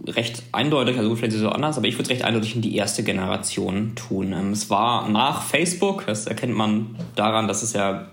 recht 0.07 0.43
eindeutig, 0.53 0.99
also 0.99 1.15
vielleicht 1.15 1.33
ist 1.33 1.39
es 1.39 1.45
so 1.45 1.49
anders, 1.49 1.79
aber 1.79 1.87
ich 1.87 1.95
würde 1.95 2.05
es 2.05 2.11
recht 2.11 2.23
eindeutig 2.23 2.55
in 2.55 2.61
die 2.61 2.77
erste 2.77 3.03
Generation 3.03 3.95
tun. 3.95 4.33
Ähm, 4.33 4.51
es 4.51 4.69
war 4.69 5.09
nach 5.09 5.43
Facebook, 5.43 6.05
das 6.07 6.27
erkennt 6.27 6.55
man 6.55 6.97
daran, 7.15 7.49
dass 7.49 7.63
es 7.63 7.73
ja, 7.73 8.09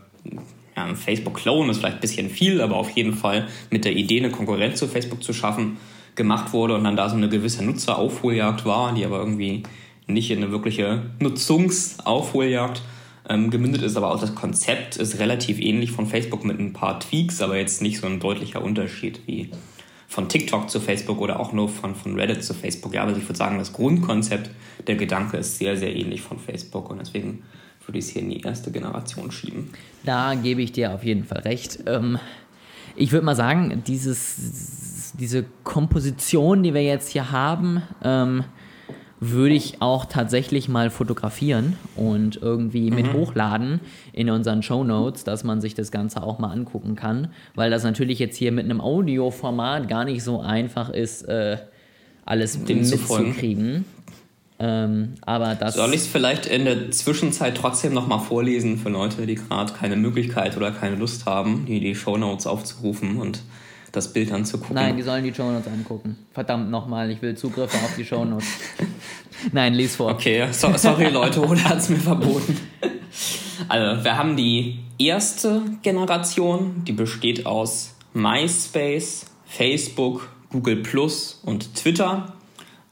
ja 0.75 0.83
ein 0.85 0.95
Facebook-Clone 0.95 1.71
ist 1.71 1.79
vielleicht 1.79 1.97
ein 1.97 2.01
bisschen 2.01 2.29
viel, 2.29 2.61
aber 2.61 2.77
auf 2.77 2.91
jeden 2.91 3.13
Fall 3.13 3.47
mit 3.69 3.85
der 3.85 3.93
Idee, 3.93 4.19
eine 4.19 4.31
Konkurrenz 4.31 4.79
zu 4.79 4.87
Facebook 4.87 5.23
zu 5.23 5.33
schaffen, 5.33 5.77
gemacht 6.15 6.53
wurde 6.53 6.75
und 6.75 6.83
dann 6.83 6.95
da 6.95 7.09
so 7.09 7.15
eine 7.15 7.27
gewisse 7.27 7.65
Nutzeraufholjagd 7.65 8.65
war, 8.65 8.93
die 8.93 9.03
aber 9.03 9.17
irgendwie 9.17 9.63
nicht 10.07 10.31
in 10.31 10.43
eine 10.43 10.51
wirkliche 10.51 11.03
Nutzungsaufholjagd 11.19 12.81
ähm, 13.29 13.49
gemündet 13.49 13.81
ist, 13.81 13.95
aber 13.95 14.13
auch 14.13 14.19
das 14.19 14.35
Konzept 14.35 14.97
ist 14.97 15.19
relativ 15.19 15.59
ähnlich 15.59 15.91
von 15.91 16.07
Facebook 16.07 16.43
mit 16.43 16.59
ein 16.59 16.73
paar 16.73 16.99
Tweaks, 16.99 17.41
aber 17.41 17.57
jetzt 17.57 17.81
nicht 17.81 17.99
so 17.99 18.07
ein 18.07 18.19
deutlicher 18.19 18.61
Unterschied 18.61 19.21
wie 19.25 19.49
von 20.07 20.29
TikTok 20.29 20.69
zu 20.69 20.79
Facebook 20.79 21.19
oder 21.19 21.39
auch 21.39 21.53
nur 21.53 21.69
von, 21.69 21.95
von 21.95 22.19
Reddit 22.19 22.43
zu 22.43 22.53
Facebook. 22.53 22.93
Ja, 22.93 23.03
aber 23.03 23.17
ich 23.17 23.23
würde 23.23 23.37
sagen, 23.37 23.57
das 23.57 23.73
Grundkonzept, 23.73 24.51
der 24.85 24.95
Gedanke 24.95 25.37
ist 25.37 25.57
sehr, 25.57 25.75
sehr 25.75 25.95
ähnlich 25.95 26.21
von 26.21 26.37
Facebook 26.37 26.91
und 26.91 26.99
deswegen 26.99 27.43
würde 27.85 27.99
ich 27.99 28.05
es 28.05 28.11
hier 28.11 28.21
in 28.21 28.29
die 28.29 28.41
erste 28.41 28.71
Generation 28.71 29.31
schieben. 29.31 29.71
Da 30.05 30.35
gebe 30.35 30.61
ich 30.61 30.71
dir 30.71 30.93
auf 30.93 31.03
jeden 31.03 31.23
Fall 31.23 31.39
recht. 31.39 31.79
Ähm, 31.87 32.19
ich 32.95 33.11
würde 33.11 33.25
mal 33.25 33.35
sagen, 33.35 33.83
dieses, 33.87 35.13
diese 35.17 35.45
Komposition, 35.63 36.61
die 36.61 36.73
wir 36.73 36.83
jetzt 36.83 37.09
hier 37.09 37.31
haben, 37.31 37.81
ähm, 38.03 38.43
würde 39.31 39.55
ich 39.55 39.81
auch 39.81 40.05
tatsächlich 40.05 40.67
mal 40.69 40.89
fotografieren 40.89 41.77
und 41.95 42.41
irgendwie 42.41 42.89
mhm. 42.89 42.95
mit 42.95 43.13
hochladen 43.13 43.79
in 44.11 44.29
unseren 44.29 44.63
Show 44.63 44.83
Notes, 44.83 45.23
dass 45.23 45.43
man 45.43 45.61
sich 45.61 45.75
das 45.75 45.91
Ganze 45.91 46.23
auch 46.23 46.39
mal 46.39 46.51
angucken 46.51 46.95
kann, 46.95 47.29
weil 47.55 47.69
das 47.69 47.83
natürlich 47.83 48.19
jetzt 48.19 48.37
hier 48.37 48.51
mit 48.51 48.65
einem 48.65 48.81
Audioformat 48.81 49.87
gar 49.87 50.05
nicht 50.05 50.23
so 50.23 50.41
einfach 50.41 50.89
ist, 50.89 51.23
äh, 51.23 51.57
alles 52.25 52.63
Dem 52.63 52.79
mitzukriegen. 52.79 53.85
Ähm, 54.59 55.15
aber 55.21 55.55
das 55.55 55.75
Soll 55.75 55.93
ich 55.93 56.01
es 56.01 56.07
vielleicht 56.07 56.45
in 56.45 56.65
der 56.65 56.91
Zwischenzeit 56.91 57.57
trotzdem 57.57 57.93
nochmal 57.93 58.19
vorlesen 58.19 58.77
für 58.77 58.89
Leute, 58.89 59.25
die 59.25 59.35
gerade 59.35 59.73
keine 59.73 59.95
Möglichkeit 59.95 60.55
oder 60.55 60.71
keine 60.71 60.95
Lust 60.95 61.25
haben, 61.25 61.65
die, 61.65 61.79
die 61.79 61.95
Show 61.95 62.17
Notes 62.17 62.47
aufzurufen 62.47 63.17
und 63.17 63.41
das 63.93 64.11
Bild 64.11 64.31
anzugucken. 64.31 64.75
Nein, 64.75 64.97
die 64.97 65.03
sollen 65.03 65.23
die 65.23 65.33
Shownotes 65.33 65.67
angucken. 65.67 66.17
Verdammt 66.33 66.69
nochmal, 66.69 67.11
ich 67.11 67.21
will 67.21 67.37
Zugriffe 67.37 67.77
auf 67.77 67.95
die 67.95 68.03
Shownotes. 68.03 68.47
Nein, 69.51 69.75
lies 69.75 69.95
vor. 69.95 70.11
Okay, 70.11 70.47
so, 70.51 70.75
sorry 70.75 71.09
Leute, 71.09 71.39
oder 71.39 71.63
hat 71.63 71.77
es 71.77 71.89
mir 71.89 71.97
verboten. 71.97 72.57
Also, 73.69 74.03
wir 74.03 74.17
haben 74.17 74.35
die 74.35 74.79
erste 74.97 75.61
Generation, 75.83 76.83
die 76.85 76.91
besteht 76.91 77.45
aus 77.45 77.95
MySpace, 78.13 79.27
Facebook, 79.45 80.27
Google 80.49 80.77
Plus 80.77 81.39
und 81.45 81.75
Twitter. 81.75 82.33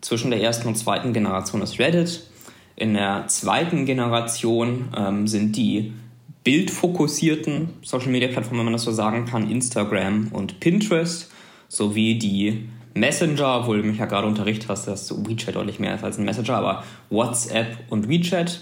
Zwischen 0.01 0.29
der 0.29 0.41
ersten 0.41 0.67
und 0.67 0.75
zweiten 0.75 1.13
Generation 1.13 1.63
ist 1.63 1.79
Reddit. 1.79 2.27
In 2.75 2.93
der 2.93 3.25
zweiten 3.27 3.85
Generation 3.85 4.89
ähm, 4.95 5.27
sind 5.27 5.55
die 5.55 5.93
bildfokussierten 6.43 7.69
Social-Media-Plattformen, 7.83 8.59
wenn 8.59 8.65
man 8.65 8.73
das 8.73 8.83
so 8.83 8.91
sagen 8.91 9.25
kann, 9.25 9.49
Instagram 9.49 10.29
und 10.31 10.59
Pinterest, 10.59 11.31
sowie 11.67 12.17
die 12.17 12.69
Messenger, 12.93 13.59
obwohl 13.61 13.81
du 13.81 13.87
mich 13.87 13.99
ja 13.99 14.05
gerade 14.05 14.27
unterrichtet 14.27 14.69
hast, 14.69 14.87
dass 14.87 15.13
WeChat 15.25 15.55
deutlich 15.55 15.79
mehr 15.79 15.95
ist 15.95 16.03
als 16.03 16.17
ein 16.17 16.25
Messenger, 16.25 16.55
aber 16.55 16.83
WhatsApp 17.09 17.77
und 17.89 18.09
WeChat. 18.09 18.61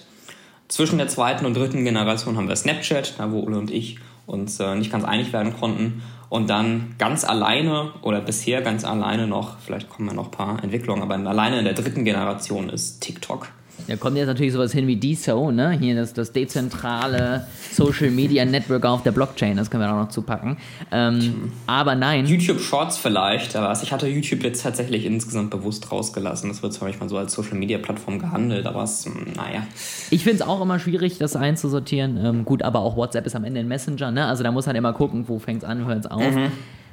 Zwischen 0.67 0.99
der 0.99 1.07
zweiten 1.07 1.45
und 1.45 1.55
dritten 1.55 1.83
Generation 1.83 2.37
haben 2.37 2.47
wir 2.47 2.55
Snapchat, 2.55 3.15
wo 3.31 3.39
Ole 3.39 3.57
und 3.57 3.71
ich 3.71 3.97
uns 4.27 4.59
äh, 4.59 4.75
nicht 4.75 4.91
ganz 4.91 5.03
einig 5.03 5.33
werden 5.33 5.55
konnten. 5.59 6.03
Und 6.29 6.51
dann 6.51 6.93
ganz 6.99 7.23
alleine 7.23 7.91
oder 8.03 8.21
bisher 8.21 8.61
ganz 8.61 8.85
alleine 8.85 9.25
noch, 9.25 9.57
vielleicht 9.59 9.89
kommen 9.89 10.09
ja 10.09 10.13
noch 10.13 10.25
ein 10.25 10.31
paar 10.31 10.63
Entwicklungen, 10.63 11.01
aber 11.01 11.15
alleine 11.15 11.57
in 11.57 11.65
der 11.65 11.73
dritten 11.73 12.05
Generation 12.05 12.69
ist 12.69 13.01
TikTok. 13.01 13.47
Da 13.87 13.95
kommt 13.95 14.17
jetzt 14.17 14.27
natürlich 14.27 14.53
sowas 14.53 14.71
hin 14.71 14.87
wie 14.87 14.99
DSO, 14.99 15.51
ne? 15.51 15.71
Hier 15.71 15.95
das, 15.95 16.13
das 16.13 16.31
dezentrale 16.31 17.47
Social 17.71 18.11
Media 18.11 18.45
Network 18.45 18.85
auf 18.85 19.03
der 19.03 19.11
Blockchain, 19.11 19.57
das 19.57 19.69
können 19.69 19.83
wir 19.83 19.91
auch 19.91 20.03
noch 20.03 20.09
zupacken. 20.09 20.57
Ähm, 20.91 21.51
aber 21.67 21.95
nein. 21.95 22.25
YouTube 22.25 22.59
Shorts 22.59 22.97
vielleicht, 22.97 23.55
aber 23.55 23.77
ich 23.81 23.91
hatte 23.91 24.07
YouTube 24.07 24.43
jetzt 24.43 24.63
tatsächlich 24.63 25.05
insgesamt 25.05 25.49
bewusst 25.49 25.91
rausgelassen. 25.91 26.49
Das 26.49 26.61
wird 26.61 26.73
zwar 26.73 26.87
manchmal 26.87 27.09
so 27.09 27.17
als 27.17 27.33
Social 27.33 27.55
Media 27.55 27.77
Plattform 27.77 28.19
gehandelt, 28.19 28.65
aber 28.65 28.83
es, 28.83 29.05
hm, 29.05 29.33
naja. 29.35 29.63
Ich 30.09 30.23
finde 30.23 30.43
es 30.43 30.47
auch 30.47 30.61
immer 30.61 30.79
schwierig, 30.79 31.17
das 31.17 31.35
einzusortieren. 31.35 32.17
Ähm, 32.23 32.45
gut, 32.45 32.63
aber 32.63 32.79
auch 32.79 32.95
WhatsApp 32.95 33.25
ist 33.25 33.35
am 33.35 33.43
Ende 33.43 33.59
ein 33.59 33.67
Messenger, 33.67 34.11
ne? 34.11 34.25
Also 34.25 34.43
da 34.43 34.51
muss 34.51 34.67
halt 34.67 34.77
immer 34.77 34.93
gucken, 34.93 35.25
wo 35.27 35.39
fängt 35.39 35.63
es 35.63 35.69
an, 35.69 35.85
hört 35.85 35.99
es 35.99 36.11
auf. 36.11 36.35
Mhm. 36.35 36.51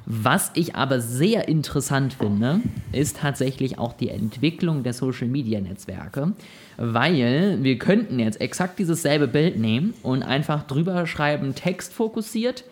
Was 0.09 0.51
ich 0.53 0.73
aber 0.73 1.01
sehr 1.01 1.49
interessant 1.49 2.13
finde, 2.13 2.61
ist 2.93 3.17
tatsächlich 3.17 3.77
auch 3.77 3.91
die 3.91 4.07
Entwicklung 4.07 4.83
der 4.83 4.93
Social 4.93 5.27
Media 5.27 5.59
Netzwerke, 5.59 6.31
weil 6.77 7.57
wir 7.61 7.77
könnten 7.77 8.17
jetzt 8.17 8.39
exakt 8.39 8.79
dieses 8.79 9.01
selbe 9.01 9.27
Bild 9.27 9.57
nehmen 9.57 9.93
und 10.03 10.23
einfach 10.23 10.63
drüber 10.65 11.05
schreiben, 11.07 11.55
Text 11.55 11.93
fokussiert 11.93 12.63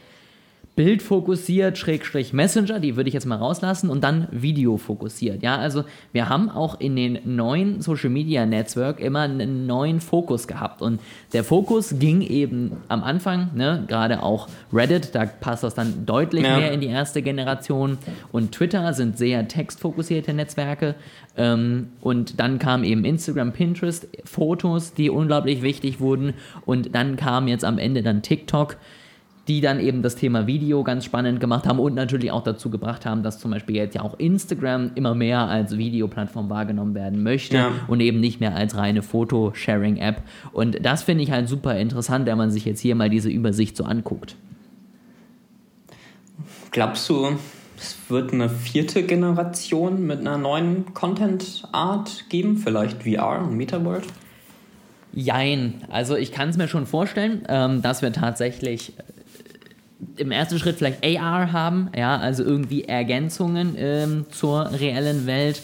Bild 0.76 1.02
fokussiert, 1.02 1.78
Schrägstrich 1.78 2.34
Messenger, 2.34 2.82
die 2.82 2.98
würde 2.98 3.08
ich 3.08 3.14
jetzt 3.14 3.26
mal 3.26 3.38
rauslassen 3.38 3.90
und 3.90 4.04
dann 4.04 4.28
Video 4.32 4.76
fokussiert. 4.76 5.42
Ja, 5.42 5.56
also 5.56 5.86
wir 6.12 6.28
haben 6.28 6.50
auch 6.50 6.82
in 6.82 6.98
den 6.98 7.20
neuen 7.24 7.82
Social 7.82 8.10
Media 8.10 8.46
Network 8.46 9.00
immer 9.00 9.22
einen 9.22 9.68
neuen 9.68 10.02
Fokus 10.02 10.48
gehabt 10.48 10.82
und 10.82 11.00
der 11.32 11.46
Fokus 11.46 11.96
ging 11.98 12.20
eben 12.22 12.74
am 12.90 13.04
Anfang, 13.04 13.52
ne, 13.56 13.86
gerade 13.88 14.22
auch 14.22 14.50
Reddit, 14.74 15.16
da 15.16 15.26
passt 15.26 15.64
das 15.64 15.76
dann 15.76 16.06
deutlich 16.06 16.44
ja. 16.44 16.58
mehr 16.58 16.72
in 16.74 16.82
die 16.82 16.88
erste 16.88 17.22
Generation 17.22 17.98
und 18.34 18.52
Twitter 18.52 18.94
sind 18.94 19.18
sehr 19.18 19.48
textfokussierte 19.48 20.34
Netzwerke 20.34 20.96
ähm, 21.38 21.88
und 22.02 22.38
dann 22.42 22.60
kam 22.60 22.84
eben 22.84 23.06
Instagram, 23.06 23.54
Pinterest, 23.54 24.10
Fotos, 24.26 24.94
die 24.94 25.10
unglaublich 25.10 25.62
wichtig 25.62 26.02
wurden 26.02 26.34
und 26.66 26.94
dann 26.96 27.16
kam 27.16 27.48
jetzt 27.48 27.64
am 27.64 27.78
Ende 27.78 28.04
dann 28.04 28.22
TikTok 28.22 28.76
die 29.48 29.62
dann 29.62 29.80
eben 29.80 30.02
das 30.02 30.16
Thema 30.16 30.48
Video 30.48 30.84
ganz 30.84 31.06
spannend 31.06 31.40
gemacht 31.40 31.68
haben 31.68 31.80
und 31.80 31.94
natürlich 31.94 32.32
auch 32.32 32.44
dazu 32.44 32.70
gebracht 32.70 33.06
haben, 33.06 33.22
dass 33.22 33.40
zum 33.40 33.52
Beispiel 33.52 33.76
jetzt 33.76 33.94
ja 33.96 34.02
auch 34.02 34.18
Instagram 34.18 34.92
immer 34.96 35.14
mehr 35.14 35.42
als 35.42 35.78
Videoplattform 35.78 36.50
wahrgenommen 36.50 36.96
werden 36.96 37.22
möchte 37.22 37.58
ja. 37.58 37.72
und 37.88 38.00
eben 38.00 38.20
nicht 38.20 38.40
mehr 38.40 38.56
als 38.56 38.76
reine 38.76 39.04
Fotosharing-App. 39.04 40.24
Und 40.52 40.84
das 40.84 41.04
finde 41.04 41.24
ich 41.24 41.32
halt 41.32 41.48
super 41.48 41.78
interessant, 41.78 42.26
wenn 42.26 42.38
man 42.38 42.50
sich 42.50 42.66
jetzt 42.66 42.80
hier 42.80 42.96
mal 42.96 43.10
diese 43.10 43.30
Übersicht 43.30 43.78
so 43.78 43.84
anguckt. 43.84 44.36
Glaubst 46.72 47.08
du, 47.10 47.38
es 47.78 47.98
wird 48.10 48.34
eine 48.34 48.50
vierte 48.50 49.04
Generation 49.04 50.06
mit 50.08 50.20
einer 50.20 50.38
neuen 50.38 50.94
Content-Art 50.94 52.26
geben? 52.30 52.58
Vielleicht 52.58 53.04
VR 53.04 53.44
und 53.44 53.56
Metaworld? 53.56 54.06
Jein. 55.14 55.76
Also 55.90 56.18
ich 56.18 56.34
kann 56.34 56.50
es 56.50 56.58
mir 56.58 56.68
schon 56.68 56.86
vorstellen, 56.86 57.44
ähm, 57.48 57.82
dass 57.82 58.02
wir 58.02 58.12
tatsächlich 58.12 58.94
im 60.18 60.32
ersten 60.32 60.60
Schritt 60.60 60.78
vielleicht 60.78 61.04
AR 61.04 61.52
haben, 61.52 61.90
ja, 61.96 62.18
also 62.18 62.44
irgendwie 62.44 62.84
Ergänzungen 62.84 63.76
ähm, 63.78 64.26
zur 64.32 64.72
reellen 64.72 65.26
Welt. 65.26 65.62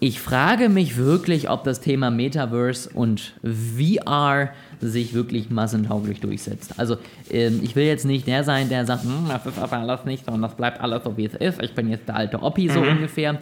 Ich 0.00 0.20
frage 0.20 0.68
mich 0.68 0.96
wirklich, 0.96 1.48
ob 1.48 1.62
das 1.62 1.80
Thema 1.80 2.10
Metaverse 2.10 2.90
und 2.92 3.34
VR 3.42 4.50
sich 4.80 5.14
wirklich 5.14 5.48
massentauglich 5.50 6.20
durchsetzt. 6.20 6.74
Also 6.78 6.96
ähm, 7.30 7.60
ich 7.62 7.76
will 7.76 7.84
jetzt 7.84 8.04
nicht 8.04 8.26
der 8.26 8.42
sein, 8.42 8.68
der 8.68 8.84
sagt, 8.84 9.04
hm, 9.04 9.28
das 9.28 9.46
ist 9.46 9.58
aber 9.58 9.76
alles 9.76 10.04
nicht, 10.04 10.24
sondern 10.24 10.42
das 10.42 10.56
bleibt 10.56 10.80
alles 10.80 11.04
so, 11.04 11.16
wie 11.16 11.26
es 11.26 11.34
ist. 11.34 11.62
Ich 11.62 11.74
bin 11.74 11.88
jetzt 11.88 12.08
der 12.08 12.16
alte 12.16 12.42
Oppi 12.42 12.68
so 12.68 12.80
mhm. 12.80 12.88
ungefähr. 12.88 13.38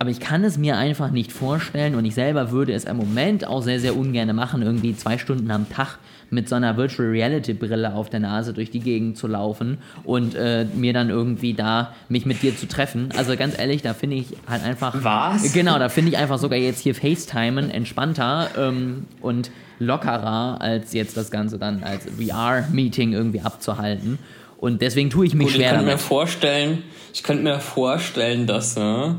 Aber 0.00 0.10
ich 0.10 0.18
kann 0.18 0.42
es 0.42 0.58
mir 0.58 0.76
einfach 0.76 1.10
nicht 1.12 1.32
vorstellen 1.32 1.94
und 1.94 2.04
ich 2.04 2.14
selber 2.14 2.50
würde 2.50 2.72
es 2.72 2.84
im 2.84 2.96
Moment 2.96 3.46
auch 3.46 3.62
sehr, 3.62 3.78
sehr 3.78 3.96
ungern 3.96 4.34
machen, 4.34 4.60
irgendwie 4.60 4.96
zwei 4.96 5.18
Stunden 5.18 5.50
am 5.50 5.68
Tag 5.68 5.98
mit 6.30 6.48
so 6.48 6.54
einer 6.54 6.76
Virtual 6.76 7.08
Reality 7.08 7.54
Brille 7.54 7.94
auf 7.94 8.10
der 8.10 8.20
Nase 8.20 8.52
durch 8.52 8.70
die 8.70 8.80
Gegend 8.80 9.16
zu 9.16 9.26
laufen 9.26 9.78
und 10.04 10.34
äh, 10.34 10.66
mir 10.74 10.92
dann 10.92 11.10
irgendwie 11.10 11.54
da 11.54 11.94
mich 12.08 12.26
mit 12.26 12.42
dir 12.42 12.56
zu 12.56 12.66
treffen. 12.66 13.10
Also 13.16 13.36
ganz 13.36 13.58
ehrlich, 13.58 13.82
da 13.82 13.94
finde 13.94 14.16
ich 14.16 14.26
halt 14.48 14.64
einfach. 14.64 14.94
Was? 15.02 15.52
Genau, 15.52 15.78
da 15.78 15.88
finde 15.88 16.10
ich 16.10 16.18
einfach 16.18 16.38
sogar 16.38 16.58
jetzt 16.58 16.80
hier 16.80 16.94
FaceTimen 16.94 17.70
entspannter 17.70 18.50
ähm, 18.58 19.06
und 19.20 19.50
lockerer, 19.78 20.60
als 20.60 20.92
jetzt 20.92 21.16
das 21.16 21.30
Ganze 21.30 21.58
dann 21.58 21.82
als 21.82 22.06
VR-Meeting 22.06 23.12
irgendwie 23.12 23.40
abzuhalten. 23.40 24.18
Und 24.58 24.80
deswegen 24.82 25.10
tue 25.10 25.26
ich 25.26 25.34
mich 25.34 25.48
Gut, 25.48 25.56
schwer. 25.56 25.72
Ich 25.72 25.76
könnte 25.76 25.92
mir 25.92 25.98
vorstellen, 25.98 26.82
ich 27.12 27.22
könnte 27.22 27.42
mir 27.42 27.60
vorstellen, 27.60 28.46
dass 28.46 28.76
äh, 28.76 29.10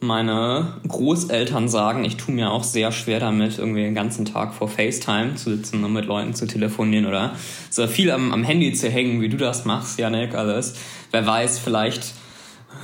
meine 0.00 0.74
Großeltern 0.88 1.68
sagen, 1.68 2.04
ich 2.04 2.16
tue 2.16 2.34
mir 2.34 2.50
auch 2.50 2.64
sehr 2.64 2.90
schwer 2.90 3.20
damit, 3.20 3.58
irgendwie 3.58 3.82
den 3.82 3.94
ganzen 3.94 4.24
Tag 4.24 4.54
vor 4.54 4.68
FaceTime 4.68 5.34
zu 5.34 5.50
sitzen 5.50 5.84
und 5.84 5.92
mit 5.92 6.06
Leuten 6.06 6.34
zu 6.34 6.46
telefonieren 6.46 7.06
oder 7.06 7.34
so 7.68 7.86
viel 7.86 8.10
am, 8.10 8.32
am 8.32 8.42
Handy 8.42 8.72
zu 8.72 8.88
hängen, 8.88 9.20
wie 9.20 9.28
du 9.28 9.36
das 9.36 9.64
machst, 9.64 9.98
Janek, 9.98 10.34
alles. 10.34 10.74
Wer 11.10 11.26
weiß, 11.26 11.58
vielleicht 11.58 12.14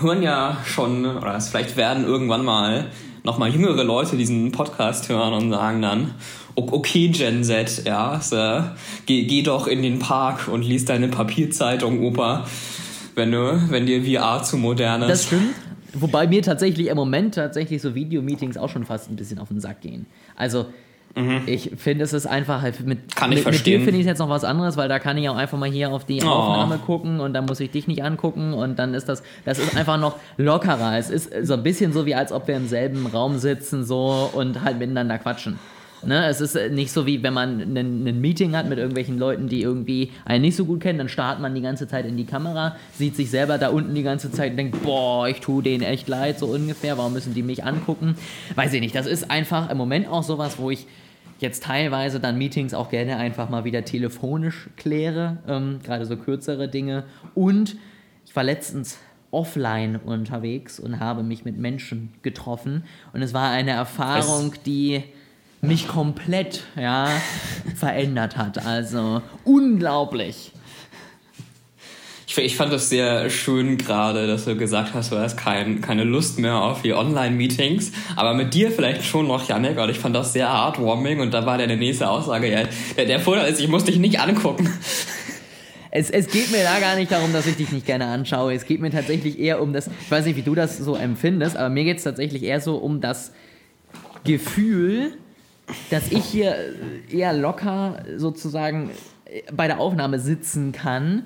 hören 0.01 0.23
ja 0.23 0.59
schon, 0.65 1.07
oder 1.07 1.41
vielleicht 1.41 1.77
werden 1.77 2.05
irgendwann 2.05 2.45
mal 2.45 2.87
nochmal 3.23 3.51
jüngere 3.51 3.83
Leute 3.83 4.17
diesen 4.17 4.53
Podcast 4.53 5.09
hören 5.09 5.33
und 5.33 5.51
sagen 5.51 5.83
dann, 5.83 6.15
okay, 6.55 7.09
Gen 7.09 7.45
Z, 7.45 7.83
ja, 7.87 8.21
so, 8.21 8.63
geh, 9.07 9.25
geh 9.25 9.43
doch 9.43 9.67
in 9.67 9.83
den 9.83 9.99
Park 9.99 10.49
und 10.49 10.63
lies 10.63 10.85
deine 10.85 11.09
Papierzeitung, 11.09 12.03
Opa, 12.03 12.47
wenn 13.15 13.33
du, 13.33 13.71
wenn 13.71 13.87
dir 13.87 14.05
VR 14.05 14.43
zu 14.43 14.57
modern 14.59 15.03
ist. 15.03 15.11
Das 15.11 15.25
stimmt. 15.25 15.55
Wobei 16.01 16.27
mir 16.27 16.43
tatsächlich 16.43 16.89
im 16.89 16.97
Moment 16.97 17.35
tatsächlich 17.35 17.83
so 17.83 17.95
Videomeetings 17.95 18.57
auch 18.57 18.69
schon 18.69 18.85
fast 18.85 19.11
ein 19.11 19.17
bisschen 19.17 19.39
auf 19.39 19.49
den 19.49 19.61
Sack 19.61 19.81
gehen. 19.81 20.07
Also 20.37 20.67
mhm. 21.15 21.43
ich 21.47 21.73
finde, 21.77 22.05
es 22.05 22.13
ist 22.13 22.27
einfach 22.27 22.63
halt 22.63 22.87
mit, 22.87 23.15
kann 23.17 23.31
ich 23.33 23.37
mit, 23.39 23.45
verstehen. 23.45 23.75
mit 23.75 23.81
dir 23.81 23.85
finde 23.85 24.01
ich 24.01 24.07
jetzt 24.07 24.19
noch 24.19 24.29
was 24.29 24.45
anderes, 24.45 24.77
weil 24.77 24.89
da 24.89 24.99
kann 24.99 25.17
ich 25.19 25.29
auch 25.29 25.37
einfach 25.37 25.59
mal 25.59 25.71
hier 25.71 25.91
auf 25.91 26.05
die 26.05 26.23
oh. 26.23 26.29
Aufnahme 26.29 26.79
gucken 26.79 27.21
und 27.21 27.33
dann 27.35 27.47
muss 27.47 27.61
ich 27.61 27.71
dich 27.71 27.89
nicht 27.89 28.05
angucken 28.05 28.53
und 28.53 28.79
dann 28.79 28.95
ist 28.95 29.09
das, 29.09 29.23
das 29.45 29.59
ist 29.59 29.77
einfach 29.77 29.99
noch 29.99 30.17
lockerer. 30.37 30.99
Es 30.99 31.11
ist 31.11 31.33
so 31.43 31.55
ein 31.55 31.63
bisschen 31.63 31.93
so 31.93 32.07
wie 32.07 32.15
als 32.15 32.33
ob 32.33 32.49
wir 32.49 32.57
im 32.57 32.69
selben 32.69 33.07
Raum 33.07 33.39
sitzen 33.39 33.85
so 33.85 34.31
und 34.33 34.63
halt 34.63 34.79
miteinander 34.79 35.19
quatschen. 35.19 35.59
Ne? 36.07 36.27
Es 36.27 36.41
ist 36.41 36.55
äh, 36.55 36.71
nicht 36.71 36.93
so 36.93 37.07
wie 37.07 37.23
wenn 37.23 37.35
man 37.35 37.61
ein 37.77 38.21
Meeting 38.21 38.57
hat 38.57 38.69
mit 38.69 38.79
irgendwelchen 38.79 39.19
Leuten, 39.19 39.49
die 39.49 39.63
irgendwie 39.63 40.13
einen 40.25 40.43
nicht 40.43 40.57
so 40.57 40.65
gut 40.65 40.81
kennen, 40.81 40.99
dann 40.99 41.09
startet 41.09 41.43
man 41.43 41.55
die 41.55 41.61
ganze 41.61 41.89
Zeit 41.89 42.07
in 42.07 42.17
die 42.17 42.25
Kamera, 42.25 42.77
sieht 42.93 43.17
sich 43.17 43.31
selber 43.31 43.59
da 43.59 43.69
unten 43.69 43.95
die 43.95 44.03
ganze 44.03 44.31
Zeit 44.31 44.53
und 44.53 44.57
denkt, 44.57 44.83
boah, 44.83 45.29
ich 45.29 45.41
tue 45.41 45.63
denen 45.63 45.83
echt 45.83 46.09
leid, 46.09 46.39
so 46.39 46.47
ungefähr, 46.47 46.97
warum 46.99 47.13
müssen 47.13 47.35
die 47.35 47.43
mich 47.43 47.65
angucken? 47.65 48.17
Weiß 48.55 48.73
ich 48.73 48.81
nicht, 48.81 48.95
das 48.95 49.07
ist 49.07 49.31
einfach 49.31 49.71
im 49.71 49.79
Moment 49.79 50.09
auch 50.09 50.23
sowas, 50.23 50.59
wo 50.59 50.71
ich 50.71 50.87
jetzt 51.39 51.65
teilweise 51.65 52.21
dann 52.21 52.39
Meetings 52.39 52.75
auch 52.75 52.89
gerne 52.89 53.17
einfach 53.17 53.51
mal 53.51 53.65
wieder 53.65 53.85
telefonisch 53.85 54.71
kläre, 54.77 55.39
ähm, 55.47 55.81
gerade 55.83 56.07
so 56.07 56.17
kürzere 56.17 56.69
Dinge. 56.69 57.05
Und 57.35 57.77
ich 58.25 58.35
war 58.35 58.45
letztens 58.45 58.99
offline 59.31 59.97
unterwegs 59.97 60.81
und 60.81 61.01
habe 61.01 61.23
mich 61.23 61.45
mit 61.45 61.59
Menschen 61.59 62.13
getroffen. 62.23 62.85
Und 63.13 63.23
es 63.23 63.35
war 63.35 63.51
eine 63.51 63.73
Erfahrung, 63.73 64.55
die 64.65 65.03
mich 65.67 65.89
komplett 65.89 66.63
ja, 66.77 67.09
verändert 67.75 68.37
hat. 68.37 68.65
Also 68.65 69.23
unglaublich. 69.45 70.53
Ich, 72.29 72.37
ich 72.39 72.57
fand 72.57 72.73
das 72.73 72.89
sehr 72.89 73.31
schön 73.31 73.79
gerade, 73.79 74.27
dass 74.27 74.45
du 74.45 74.57
gesagt 74.57 74.95
hast, 74.95 75.13
du 75.13 75.17
hast 75.17 75.37
kein, 75.37 75.81
keine 75.81 76.05
Lust 76.05 76.39
mehr 76.39 76.57
auf 76.57 76.83
die 76.83 76.93
Online-Meetings, 76.93 77.93
aber 78.17 78.35
mit 78.35 78.53
dir 78.53 78.71
vielleicht 78.71 79.05
schon 79.05 79.29
noch, 79.29 79.49
Janek, 79.49 79.79
und 79.79 79.91
ich 79.91 79.99
fand 79.99 80.15
das 80.15 80.33
sehr 80.33 80.53
heartwarming 80.53 81.21
und 81.21 81.33
da 81.33 81.47
war 81.47 81.57
deine 81.57 81.77
nächste 81.77 82.11
Aussage, 82.11 82.51
ja, 82.51 82.65
der, 82.97 83.07
der 83.07 83.21
Vorteil 83.21 83.51
ist, 83.51 83.61
ich 83.61 83.69
muss 83.69 83.85
dich 83.85 83.99
nicht 83.99 84.21
angucken. 84.21 84.69
Es, 85.93 86.11
es 86.11 86.27
geht 86.27 86.51
mir 86.51 86.63
da 86.63 86.79
gar 86.79 86.97
nicht 86.97 87.11
darum, 87.11 87.33
dass 87.33 87.47
ich 87.47 87.57
dich 87.57 87.73
nicht 87.73 87.87
gerne 87.87 88.07
anschaue. 88.07 88.53
Es 88.53 88.67
geht 88.67 88.83
mir 88.83 88.91
tatsächlich 88.91 89.39
eher 89.39 89.63
um 89.63 89.73
das, 89.73 89.89
ich 89.89 90.11
weiß 90.11 90.27
nicht, 90.27 90.37
wie 90.37 90.43
du 90.43 90.55
das 90.55 90.77
so 90.77 90.95
empfindest, 90.95 91.57
aber 91.57 91.71
mir 91.71 91.85
geht 91.85 91.99
es 91.99 92.03
tatsächlich 92.03 92.43
eher 92.43 92.61
so 92.61 92.77
um 92.77 93.01
das 93.01 93.33
Gefühl, 94.25 95.17
dass 95.91 96.11
ich 96.11 96.25
hier 96.25 96.57
eher 97.11 97.33
locker 97.33 98.03
sozusagen 98.17 98.91
bei 99.53 99.67
der 99.67 99.81
Aufnahme 99.81 100.19
sitzen 100.19 100.73
kann, 100.73 101.25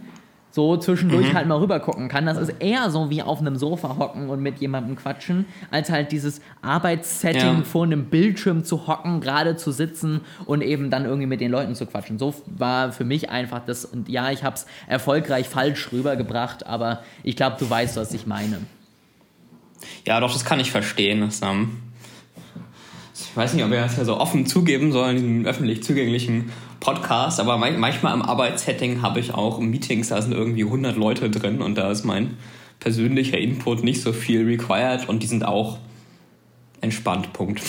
so 0.53 0.77
zwischendurch 0.77 1.29
mhm. 1.29 1.37
halt 1.37 1.47
mal 1.47 1.59
rüber 1.59 1.79
gucken 1.79 2.09
kann. 2.09 2.27
Das 2.27 2.39
ist 2.39 2.55
eher 2.59 2.91
so 2.91 3.09
wie 3.11 3.23
auf 3.23 3.41
einem 3.41 3.57
Sofa 3.57 3.97
hocken 3.99 4.31
und 4.31 4.41
mit 4.41 4.59
jemandem 4.59 4.97
quatschen, 4.97 5.47
als 5.71 5.91
halt 5.91 6.11
dieses 6.11 6.41
Arbeitssetting 6.61 7.59
ja. 7.59 7.63
vor 7.63 7.85
einem 7.85 8.07
Bildschirm 8.07 8.65
zu 8.65 8.87
hocken, 8.87 9.21
gerade 9.21 9.57
zu 9.57 9.71
sitzen 9.71 10.23
und 10.47 10.63
eben 10.63 10.91
dann 10.91 11.05
irgendwie 11.05 11.27
mit 11.27 11.41
den 11.41 11.53
Leuten 11.53 11.75
zu 11.75 11.87
quatschen. 11.87 12.19
So 12.19 12.35
war 12.47 12.93
für 12.93 13.05
mich 13.05 13.31
einfach 13.31 13.61
das, 13.65 13.85
und 13.85 14.09
ja, 14.09 14.31
ich 14.31 14.43
habe 14.43 14.57
es 14.57 14.67
erfolgreich 14.89 15.49
falsch 15.49 15.93
rübergebracht, 15.93 16.67
aber 16.67 17.05
ich 17.23 17.37
glaube, 17.37 17.57
du 17.59 17.69
weißt, 17.69 17.97
was 17.97 18.13
ich 18.13 18.27
meine. 18.27 18.59
Ja, 20.07 20.19
doch, 20.21 20.33
das 20.33 20.45
kann 20.45 20.59
ich 20.59 20.71
verstehen, 20.71 21.31
Sam 21.31 21.90
ich 23.31 23.37
weiß 23.37 23.55
nicht, 23.55 23.65
ob 23.65 23.71
wir 23.71 23.81
das 23.81 23.97
ja 23.97 24.05
so 24.05 24.17
offen 24.17 24.47
zugeben 24.47 24.93
sollen, 24.93 25.17
in 25.17 25.23
diesem 25.23 25.47
öffentlich 25.47 25.83
zugänglichen 25.83 26.51
Podcast, 26.81 27.41
aber 27.41 27.59
manchmal 27.59 28.15
im 28.15 28.23
Arbeitssetting 28.23 29.03
habe 29.03 29.21
ich 29.21 29.35
auch 29.35 29.61
Meetings, 29.61 30.09
da 30.09 30.21
sind 30.23 30.33
irgendwie 30.33 30.65
100 30.65 30.97
Leute 30.97 31.31
drin 31.31 31.61
und 31.61 31.77
da 31.77 31.91
ist 31.91 32.05
mein 32.05 32.37
persönlicher 32.81 33.39
Input 33.39 33.85
nicht 33.85 34.01
so 34.01 34.13
viel 34.13 34.45
required 34.45 35.09
und 35.09 35.23
die 35.23 35.27
sind 35.27 35.45
auch 35.45 35.79
entspannt, 36.81 37.33
Punkt. 37.33 37.61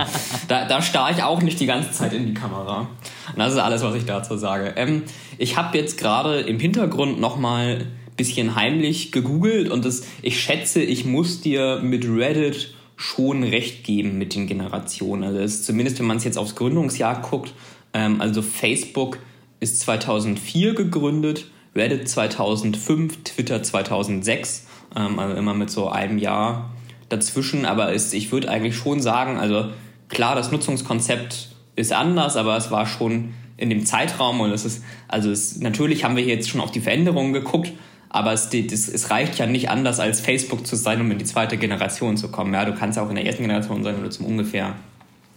da, 0.48 0.64
da 0.64 0.82
starre 0.82 1.12
ich 1.12 1.22
auch 1.22 1.42
nicht 1.42 1.58
die 1.58 1.66
ganze 1.66 1.90
Zeit 1.90 2.12
in 2.12 2.26
die 2.26 2.34
Kamera. 2.34 2.88
Und 3.32 3.38
das 3.38 3.52
ist 3.52 3.58
alles, 3.58 3.82
was 3.82 3.96
ich 3.96 4.04
dazu 4.04 4.36
sage. 4.36 4.74
Ähm, 4.76 5.02
ich 5.38 5.56
habe 5.56 5.76
jetzt 5.76 5.98
gerade 5.98 6.40
im 6.40 6.60
Hintergrund 6.60 7.20
nochmal 7.20 7.78
ein 7.78 8.16
bisschen 8.16 8.54
heimlich 8.54 9.10
gegoogelt 9.10 9.70
und 9.70 9.84
das, 9.84 10.02
ich 10.22 10.40
schätze, 10.40 10.82
ich 10.82 11.04
muss 11.04 11.40
dir 11.40 11.80
mit 11.82 12.04
Reddit 12.04 12.74
schon 13.00 13.44
recht 13.44 13.82
geben 13.82 14.18
mit 14.18 14.34
den 14.34 14.46
Generationen. 14.46 15.24
Also 15.24 15.38
ist, 15.38 15.64
zumindest 15.64 15.98
wenn 15.98 16.06
man 16.06 16.18
es 16.18 16.24
jetzt 16.24 16.36
aufs 16.36 16.54
Gründungsjahr 16.54 17.22
guckt, 17.22 17.54
ähm, 17.94 18.20
also 18.20 18.42
Facebook 18.42 19.18
ist 19.58 19.80
2004 19.80 20.74
gegründet, 20.74 21.46
Reddit 21.74 22.10
2005, 22.10 23.24
Twitter 23.24 23.62
2006, 23.62 24.66
ähm, 24.96 25.18
also 25.18 25.34
immer 25.34 25.54
mit 25.54 25.70
so 25.70 25.88
einem 25.88 26.18
Jahr 26.18 26.74
dazwischen. 27.08 27.64
Aber 27.64 27.90
ist, 27.94 28.12
ich 28.12 28.32
würde 28.32 28.50
eigentlich 28.50 28.76
schon 28.76 29.00
sagen, 29.00 29.38
also 29.38 29.70
klar, 30.10 30.34
das 30.34 30.52
Nutzungskonzept 30.52 31.48
ist 31.76 31.94
anders, 31.94 32.36
aber 32.36 32.58
es 32.58 32.70
war 32.70 32.86
schon 32.86 33.32
in 33.56 33.70
dem 33.70 33.86
Zeitraum 33.86 34.40
und 34.40 34.52
es 34.52 34.66
ist, 34.66 34.84
also 35.08 35.30
es, 35.30 35.58
natürlich 35.58 36.04
haben 36.04 36.16
wir 36.16 36.24
jetzt 36.24 36.50
schon 36.50 36.60
auf 36.60 36.70
die 36.70 36.80
Veränderungen 36.80 37.32
geguckt, 37.32 37.72
aber 38.10 38.32
es, 38.32 38.50
das, 38.50 38.88
es 38.88 39.10
reicht 39.10 39.38
ja 39.38 39.46
nicht 39.46 39.70
anders 39.70 40.00
als 40.00 40.20
Facebook 40.20 40.66
zu 40.66 40.76
sein, 40.76 41.00
um 41.00 41.10
in 41.10 41.18
die 41.18 41.24
zweite 41.24 41.56
Generation 41.56 42.16
zu 42.16 42.28
kommen. 42.28 42.52
Ja, 42.52 42.64
du 42.64 42.74
kannst 42.74 42.96
ja 42.96 43.04
auch 43.04 43.08
in 43.08 43.14
der 43.14 43.24
ersten 43.24 43.42
Generation 43.42 43.82
sein, 43.82 43.94
wenn 43.96 44.02
du 44.02 44.10
zum 44.10 44.26
ungefähr 44.26 44.74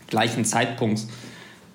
gleichen 0.08 0.44
Zeitpunkt 0.44 1.06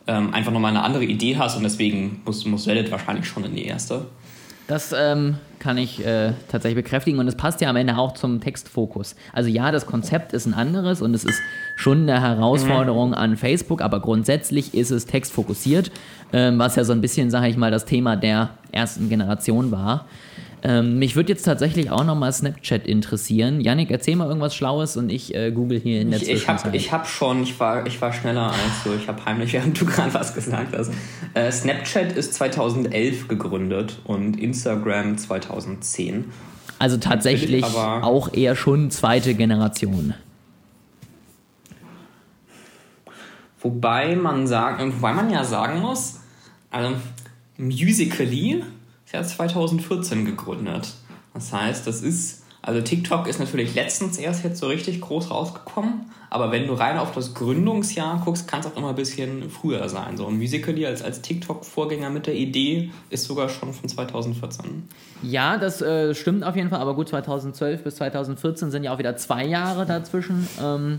ähm, 0.09 0.35
einfach 0.35 0.53
nochmal 0.53 0.71
eine 0.71 0.83
andere 0.83 1.05
Idee 1.05 1.37
hast 1.37 1.57
und 1.57 1.63
deswegen 1.63 2.21
muss, 2.25 2.45
muss 2.45 2.67
Reddit 2.67 2.91
wahrscheinlich 2.91 3.27
schon 3.27 3.45
in 3.45 3.55
die 3.55 3.65
erste. 3.65 4.07
Das 4.67 4.93
ähm, 4.93 5.39
kann 5.61 5.79
ich 5.79 6.05
äh, 6.05 6.35
tatsächlich 6.49 6.85
bekräftigen 6.85 7.19
und 7.21 7.27
es 7.27 7.37
passt 7.37 7.61
ja 7.63 7.71
am 7.71 7.77
Ende 7.77 7.97
auch 7.97 8.13
zum 8.13 8.41
Textfokus. 8.41 9.17
Also 9.33 9.49
ja, 9.49 9.71
das 9.71 9.87
Konzept 9.87 10.33
ist 10.33 10.47
ein 10.47 10.53
anderes 10.53 11.01
und 11.01 11.15
es 11.15 11.25
ist 11.25 11.41
schon 11.77 12.03
eine 12.03 12.21
Herausforderung 12.21 13.11
mhm. 13.11 13.15
an 13.15 13.37
Facebook, 13.37 13.81
aber 13.81 14.01
grundsätzlich 14.01 14.75
ist 14.75 14.91
es 14.91 15.07
textfokussiert, 15.07 15.91
ähm, 16.33 16.59
was 16.59 16.77
ja 16.77 16.85
so 16.85 16.93
ein 16.93 17.01
bisschen, 17.01 17.31
sage 17.31 17.49
ich 17.49 17.57
mal, 17.57 17.71
das 17.71 17.87
Thema 17.87 18.17
der 18.17 18.51
ersten 18.71 19.09
Generation 19.09 19.71
war. 19.71 20.05
Ähm, 20.63 20.99
mich 20.99 21.15
würde 21.15 21.33
jetzt 21.33 21.45
tatsächlich 21.45 21.91
auch 21.91 22.05
nochmal 22.05 22.33
Snapchat 22.33 22.87
interessieren. 22.87 23.61
Yannick, 23.61 23.91
erzähl 23.91 24.17
mal 24.17 24.27
irgendwas 24.27 24.55
Schlaues 24.55 24.97
und 24.97 25.11
ich 25.11 25.35
äh, 25.35 25.53
google 25.53 25.79
hier 25.79 26.01
in 26.01 26.11
der 26.11 26.21
Ich, 26.21 26.29
ich 26.29 26.49
habe 26.49 26.79
hab 26.79 27.07
schon, 27.07 27.43
ich 27.43 27.59
war, 27.61 27.87
ich 27.87 28.01
war 28.01 28.13
schneller 28.13 28.51
als 28.51 28.83
du. 28.85 28.91
Ich 28.95 29.07
habe 29.07 29.25
heimlich, 29.25 29.53
während 29.55 29.81
du 29.81 29.87
gerade 29.87 30.13
was 30.15 30.35
gesagt 30.35 30.77
hast. 30.77 30.93
Äh, 31.35 31.53
Snapchat 31.53 32.13
ist 32.13 32.35
2011 32.35 33.29
gegründet 33.29 34.01
und 34.05 34.39
Instagram 34.39 35.17
2010. 35.17 36.25
Also 36.79 36.97
tatsächlich 36.97 37.65
auch 37.65 38.33
eher 38.33 38.55
schon 38.55 38.91
zweite 38.91 39.35
Generation. 39.35 40.15
Wobei 43.61 44.15
man 44.15 44.47
sagen, 44.47 44.95
wobei 44.97 45.13
man 45.13 45.31
ja 45.31 45.43
sagen 45.43 45.81
muss, 45.81 46.21
also 46.71 46.95
Musically 47.57 48.63
ist 49.09 49.15
ja 49.15 49.23
2014 49.23 50.27
gegründet. 50.27 50.93
Das 51.33 51.51
heißt, 51.51 51.87
das 51.87 52.03
ist, 52.03 52.43
also 52.61 52.83
TikTok 52.83 53.27
ist 53.27 53.39
natürlich 53.39 53.75
letztens 53.75 54.19
erst 54.19 54.45
jetzt 54.45 54.59
so 54.59 54.67
richtig 54.67 55.01
groß 55.01 55.31
rausgekommen, 55.31 56.11
aber 56.29 56.53
wenn 56.53 56.67
du 56.67 56.75
rein 56.75 56.99
auf 56.99 57.13
das 57.13 57.33
Gründungsjahr 57.33 58.21
guckst, 58.23 58.47
kann 58.47 58.61
es 58.61 58.67
auch 58.67 58.77
immer 58.77 58.91
ein 58.91 58.97
bisschen 58.97 59.49
früher 59.49 59.89
sein. 59.89 60.19
So 60.19 60.27
ein 60.27 60.37
Musical.ly 60.37 60.85
als, 60.85 61.01
als 61.01 61.23
TikTok-Vorgänger 61.23 62.11
mit 62.11 62.27
der 62.27 62.35
Idee 62.35 62.91
ist 63.09 63.25
sogar 63.25 63.49
schon 63.49 63.73
von 63.73 63.89
2014. 63.89 64.87
Ja, 65.23 65.57
das 65.57 65.81
äh, 65.81 66.15
stimmt 66.15 66.45
auf 66.45 66.55
jeden 66.55 66.69
Fall, 66.69 66.81
aber 66.81 66.95
gut, 66.95 67.09
2012 67.09 67.85
bis 67.85 67.97
2014 67.97 68.71
sind 68.71 68.85
ja 68.85 68.93
auch 68.93 68.99
wieder 68.99 69.17
zwei 69.17 69.47
Jahre 69.47 69.87
dazwischen. 69.87 70.47
Ähm, 70.63 70.99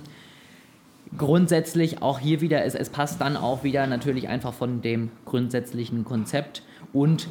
grundsätzlich 1.15 2.01
auch 2.01 2.17
hier 2.17 2.41
wieder, 2.41 2.65
es, 2.65 2.73
es 2.73 2.89
passt 2.89 3.21
dann 3.21 3.37
auch 3.37 3.63
wieder 3.63 3.85
natürlich 3.85 4.29
einfach 4.29 4.55
von 4.55 4.81
dem 4.81 5.11
grundsätzlichen 5.25 6.05
Konzept 6.05 6.63
und 6.91 7.27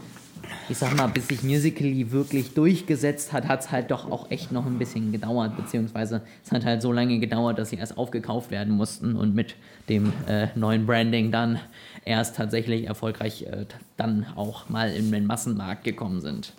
ich 0.68 0.78
sag 0.78 0.96
mal, 0.96 1.06
bis 1.06 1.28
sich 1.28 1.42
Musically 1.42 2.10
wirklich 2.10 2.54
durchgesetzt 2.54 3.32
hat, 3.32 3.48
hat 3.48 3.60
es 3.60 3.70
halt 3.70 3.90
doch 3.90 4.10
auch 4.10 4.30
echt 4.30 4.52
noch 4.52 4.66
ein 4.66 4.78
bisschen 4.78 5.12
gedauert, 5.12 5.56
beziehungsweise 5.56 6.22
es 6.44 6.52
hat 6.52 6.64
halt 6.64 6.82
so 6.82 6.92
lange 6.92 7.18
gedauert, 7.18 7.58
dass 7.58 7.70
sie 7.70 7.76
erst 7.76 7.96
aufgekauft 7.96 8.50
werden 8.50 8.76
mussten 8.76 9.16
und 9.16 9.34
mit 9.34 9.56
dem 9.88 10.12
äh, 10.26 10.48
neuen 10.54 10.86
Branding 10.86 11.30
dann 11.30 11.58
erst 12.04 12.36
tatsächlich 12.36 12.86
erfolgreich 12.86 13.42
äh, 13.42 13.66
dann 13.96 14.26
auch 14.36 14.68
mal 14.68 14.90
in 14.90 15.10
den 15.10 15.26
Massenmarkt 15.26 15.84
gekommen 15.84 16.20
sind. 16.20 16.52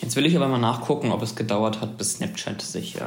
Jetzt 0.00 0.16
will 0.16 0.26
ich 0.26 0.36
aber 0.36 0.48
mal 0.48 0.58
nachgucken, 0.58 1.12
ob 1.12 1.22
es 1.22 1.34
gedauert 1.34 1.80
hat, 1.80 1.96
bis 1.96 2.14
Snapchat 2.14 2.60
sich 2.60 2.96
äh, 2.96 3.04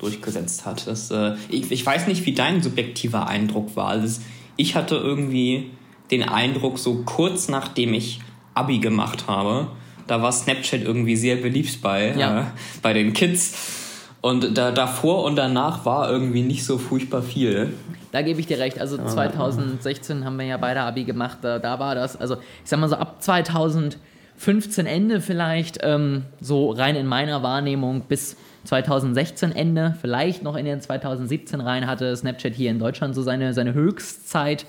durchgesetzt 0.00 0.66
hat. 0.66 0.86
Das, 0.86 1.10
äh, 1.10 1.36
ich, 1.48 1.70
ich, 1.70 1.86
weiß 1.86 2.08
nicht, 2.08 2.26
wie 2.26 2.32
dein 2.32 2.62
subjektiver 2.62 3.28
Eindruck 3.28 3.76
war. 3.76 3.88
Also 3.88 4.20
ich 4.56 4.74
hatte 4.74 4.96
irgendwie 4.96 5.70
den 6.10 6.22
Eindruck, 6.22 6.78
so 6.78 7.02
kurz 7.04 7.48
nachdem 7.48 7.94
ich 7.94 8.20
Abi 8.54 8.78
gemacht 8.78 9.26
habe, 9.28 9.68
da 10.06 10.22
war 10.22 10.32
Snapchat 10.32 10.82
irgendwie 10.82 11.16
sehr 11.16 11.36
beliebt 11.36 11.80
bei, 11.80 12.14
ja. 12.16 12.40
äh, 12.40 12.44
bei 12.82 12.92
den 12.92 13.12
Kids. 13.12 13.80
Und 14.20 14.56
da, 14.56 14.70
davor 14.70 15.24
und 15.24 15.36
danach 15.36 15.84
war 15.84 16.10
irgendwie 16.10 16.42
nicht 16.42 16.64
so 16.64 16.78
furchtbar 16.78 17.22
viel. 17.22 17.72
Da 18.12 18.22
gebe 18.22 18.38
ich 18.38 18.46
dir 18.46 18.58
recht. 18.58 18.78
Also 18.78 18.96
2016 18.96 20.24
haben 20.24 20.38
wir 20.38 20.46
ja 20.46 20.58
beide 20.58 20.82
Abi 20.82 21.04
gemacht. 21.04 21.38
Da, 21.42 21.58
da 21.58 21.80
war 21.80 21.94
das, 21.94 22.20
also 22.20 22.36
ich 22.36 22.70
sag 22.70 22.78
mal 22.78 22.88
so 22.88 22.96
ab 22.96 23.20
2015 23.20 24.86
Ende 24.86 25.20
vielleicht, 25.20 25.78
ähm, 25.82 26.24
so 26.40 26.70
rein 26.70 26.94
in 26.94 27.06
meiner 27.06 27.42
Wahrnehmung 27.42 28.02
bis 28.02 28.36
2016 28.64 29.50
Ende, 29.50 29.96
vielleicht 30.00 30.44
noch 30.44 30.54
in 30.54 30.66
den 30.66 30.80
2017 30.80 31.60
rein, 31.60 31.88
hatte 31.88 32.14
Snapchat 32.14 32.54
hier 32.54 32.70
in 32.70 32.78
Deutschland 32.78 33.16
so 33.16 33.22
seine, 33.22 33.54
seine 33.54 33.74
Höchstzeit. 33.74 34.66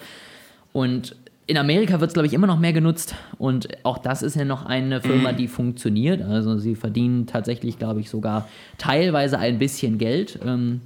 Und 0.72 1.16
in 1.46 1.58
Amerika 1.58 2.00
wird 2.00 2.10
es, 2.10 2.14
glaube 2.14 2.28
ich, 2.28 2.34
immer 2.34 2.48
noch 2.48 2.60
mehr 2.60 2.74
genutzt 2.74 3.16
und 3.38 3.68
auch 3.84 3.98
das 3.98 4.22
ist 4.22 4.36
ja 4.36 4.46
noch 4.46 4.66
eine 4.66 5.02
Firma, 5.02 5.32
mhm. 5.32 5.38
die 5.38 5.48
funktioniert. 5.48 6.22
Also 6.22 6.58
sie 6.58 6.76
verdienen 6.76 7.28
tatsächlich, 7.28 7.78
glaube 7.78 8.00
ich, 8.00 8.10
sogar 8.10 8.48
teilweise 8.78 9.40
ein 9.40 9.60
bisschen 9.60 9.98
Geld. 9.98 10.40
Ähm, 10.46 10.82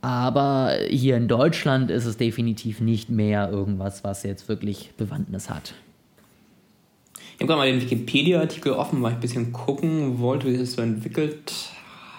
aber 0.00 0.76
hier 0.88 1.16
in 1.16 1.26
Deutschland 1.26 1.90
ist 1.90 2.04
es 2.04 2.16
definitiv 2.16 2.80
nicht 2.80 3.10
mehr 3.10 3.50
irgendwas, 3.50 4.04
was 4.04 4.22
jetzt 4.22 4.48
wirklich 4.48 4.92
Bewandtnis 4.96 5.50
hat. 5.50 5.74
Ich 7.34 7.42
habe 7.42 7.46
gerade 7.46 7.58
mal 7.58 7.70
den 7.70 7.80
Wikipedia-Artikel 7.80 8.72
offen, 8.72 9.02
weil 9.02 9.12
ich 9.12 9.16
ein 9.16 9.20
bisschen 9.20 9.52
gucken 9.52 10.20
wollte, 10.20 10.46
wie 10.46 10.54
es 10.54 10.74
so 10.74 10.82
entwickelt 10.82 11.52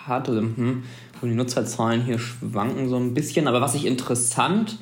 hat. 0.05 0.27
Also, 0.27 0.41
hm, 0.41 0.83
die 1.21 1.27
Nutzerzahlen 1.27 2.03
hier 2.03 2.19
schwanken 2.19 2.87
so 2.89 2.97
ein 2.97 3.13
bisschen. 3.13 3.47
Aber 3.47 3.61
was 3.61 3.75
ich 3.75 3.85
interessant 3.85 4.77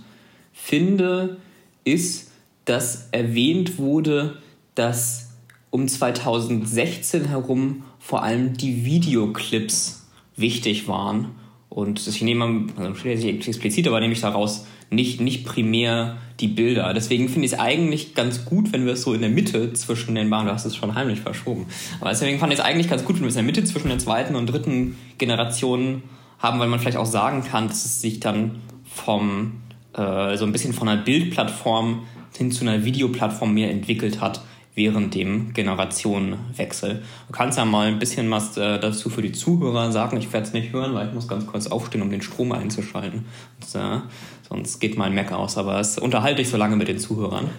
finde, 0.54 1.38
ist, 1.84 2.26
dass 2.67 3.08
erwähnt 3.12 3.77
wurde, 3.77 4.38
dass 4.75 5.30
um 5.69 5.88
2016 5.88 7.25
herum 7.25 7.84
vor 7.97 8.23
allem 8.23 8.58
die 8.58 8.84
Videoclips 8.84 10.06
wichtig 10.36 10.88
waren. 10.88 11.30
Und 11.69 12.06
ich 12.06 12.21
nehme, 12.21 12.67
also 12.77 12.93
steht 12.95 13.23
nicht 13.23 13.47
explizit, 13.47 13.88
aber 13.88 14.01
nehme 14.01 14.13
ich 14.13 14.21
daraus 14.21 14.67
nicht, 14.89 15.21
nicht 15.21 15.45
primär 15.45 16.17
die 16.41 16.49
Bilder. 16.49 16.93
Deswegen 16.93 17.30
finde 17.30 17.45
ich 17.45 17.53
es 17.53 17.60
eigentlich 17.60 18.15
ganz 18.15 18.43
gut, 18.43 18.73
wenn 18.73 18.86
wir 18.86 18.93
es 18.93 19.01
so 19.01 19.13
in 19.13 19.21
der 19.21 19.30
Mitte 19.30 19.71
zwischen 19.73 20.15
den 20.15 20.30
Bahnen, 20.30 20.47
du 20.47 20.53
hast 20.53 20.65
es 20.65 20.75
schon 20.75 20.93
heimlich 20.93 21.21
verschoben, 21.21 21.67
aber 21.99 22.10
deswegen 22.10 22.39
fand 22.39 22.53
ich 22.53 22.60
es 22.60 22.65
eigentlich 22.65 22.89
ganz 22.89 23.03
gut, 23.03 23.15
wenn 23.15 23.23
wir 23.23 23.30
es 23.30 23.36
in 23.36 23.45
der 23.45 23.53
Mitte 23.53 23.63
zwischen 23.63 23.89
der 23.89 23.99
zweiten 23.99 24.36
und 24.36 24.47
dritten 24.47 24.97
Generation 25.17 26.03
haben, 26.39 26.60
weil 26.60 26.67
man 26.67 26.80
vielleicht 26.80 26.97
auch 26.97 27.06
sagen 27.06 27.43
kann, 27.43 27.67
dass 27.67 27.86
es 27.86 28.01
sich 28.01 28.19
dann 28.19 28.62
vom, 28.86 29.62
äh, 29.93 30.38
so 30.38 30.45
ein 30.45 30.51
bisschen 30.51 30.73
von 30.73 30.88
einer 30.88 31.01
Bildplattform 31.01 32.03
hin 32.38 32.52
zu 32.52 32.62
einer 32.62 32.86
Videoplattform 32.86 33.54
mehr 33.54 33.71
entwickelt 33.71 34.21
hat 34.21 34.41
während 34.78 35.15
dem 35.15 35.54
Generationenwechsel. 35.54 37.02
Du 37.28 37.34
kannst 37.34 37.58
ja 37.58 37.65
mal 37.65 37.88
ein 37.88 37.97
bisschen 37.97 38.30
was 38.30 38.56
äh, 38.58 38.80
dazu 38.80 39.10
für 39.10 39.23
die 39.23 39.32
Zuhörer 39.32 39.91
sagen. 39.91 40.17
Ich 40.17 40.32
werde 40.32 40.45
es 40.45 40.54
nicht 40.54 40.71
hören, 40.71 40.93
weil 40.93 41.08
ich 41.08 41.13
muss 41.15 41.28
ganz 41.28 41.47
kurz 41.47 41.65
aufstehen, 41.65 42.04
um 42.04 42.12
den 42.12 42.21
Strom 42.21 42.52
einzuschalten. 42.52 43.26
Und, 43.60 43.82
äh, 43.82 44.02
sonst 44.47 44.80
geht 44.80 44.95
mein 44.95 45.15
Mac 45.15 45.32
aus, 45.32 45.58
aber 45.58 45.80
es 45.80 45.97
unterhalte 45.97 46.43
ich 46.43 46.50
so 46.50 46.58
lange 46.58 46.76
mit 46.76 46.88
den 46.88 47.00
Zuhörern. 47.00 47.50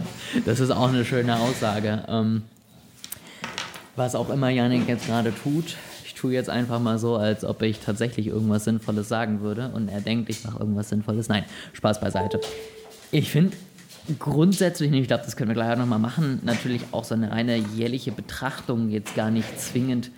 Das 0.46 0.60
ist 0.60 0.70
auch 0.70 0.88
eine 0.88 1.04
schöne 1.04 1.38
Aussage. 1.40 2.04
Ähm, 2.08 2.42
was 3.96 4.14
auch 4.14 4.30
immer 4.30 4.48
Janik 4.48 4.88
jetzt 4.88 5.08
gerade 5.08 5.34
tut, 5.34 5.76
ich 6.04 6.14
tue 6.14 6.32
jetzt 6.32 6.48
einfach 6.48 6.78
mal 6.78 7.00
so, 7.00 7.16
als 7.16 7.44
ob 7.44 7.62
ich 7.62 7.80
tatsächlich 7.80 8.28
irgendwas 8.28 8.62
Sinnvolles 8.62 9.08
sagen 9.08 9.40
würde 9.40 9.72
und 9.74 9.88
er 9.88 10.00
denkt, 10.00 10.30
ich 10.30 10.44
mache 10.44 10.60
irgendwas 10.60 10.88
Sinnvolles. 10.88 11.28
Nein, 11.28 11.44
Spaß 11.72 12.00
beiseite. 12.00 12.40
Ich 13.10 13.30
finde 13.30 13.56
grundsätzlich, 14.18 14.92
ich 14.92 15.06
glaube, 15.08 15.24
das 15.24 15.36
können 15.36 15.50
wir 15.50 15.54
gleich 15.54 15.72
auch 15.72 15.78
nochmal 15.78 15.98
machen, 15.98 16.40
natürlich 16.44 16.82
auch 16.92 17.04
so 17.04 17.14
eine 17.14 17.30
reine 17.30 17.56
jährliche 17.56 18.12
Betrachtung 18.12 18.88
jetzt 18.90 19.14
gar 19.14 19.30
nicht 19.30 19.60
zwingend 19.60 20.10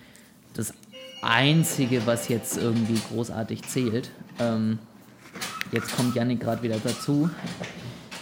das 0.54 0.74
Einzige, 1.22 2.06
was 2.06 2.28
jetzt 2.28 2.56
irgendwie 2.56 3.00
großartig 3.12 3.62
zählt. 3.62 4.10
Ähm, 4.38 4.78
jetzt 5.72 5.96
kommt 5.96 6.14
Yannick 6.14 6.40
gerade 6.40 6.62
wieder 6.62 6.76
dazu. 6.82 7.30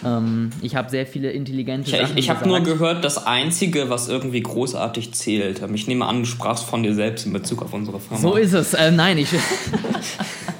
Ähm, 0.03 0.49
ich 0.61 0.75
habe 0.75 0.89
sehr 0.89 1.05
viele 1.05 1.31
intelligente 1.31 1.89
Sachen 1.91 2.17
Ich, 2.17 2.25
ich 2.25 2.29
habe 2.29 2.47
nur 2.47 2.61
gehört, 2.61 3.03
das 3.03 3.25
Einzige, 3.25 3.89
was 3.89 4.07
irgendwie 4.07 4.41
großartig 4.41 5.13
zählt. 5.13 5.61
Ich 5.73 5.87
nehme 5.87 6.05
an, 6.05 6.19
du 6.19 6.25
sprachst 6.25 6.63
von 6.63 6.83
dir 6.83 6.93
selbst 6.93 7.25
in 7.25 7.33
Bezug 7.33 7.61
auf 7.61 7.73
unsere 7.73 7.99
Firma. 7.99 8.21
So 8.21 8.35
ist 8.35 8.53
es. 8.53 8.73
Äh, 8.73 8.91
nein, 8.91 9.17
ich... 9.17 9.29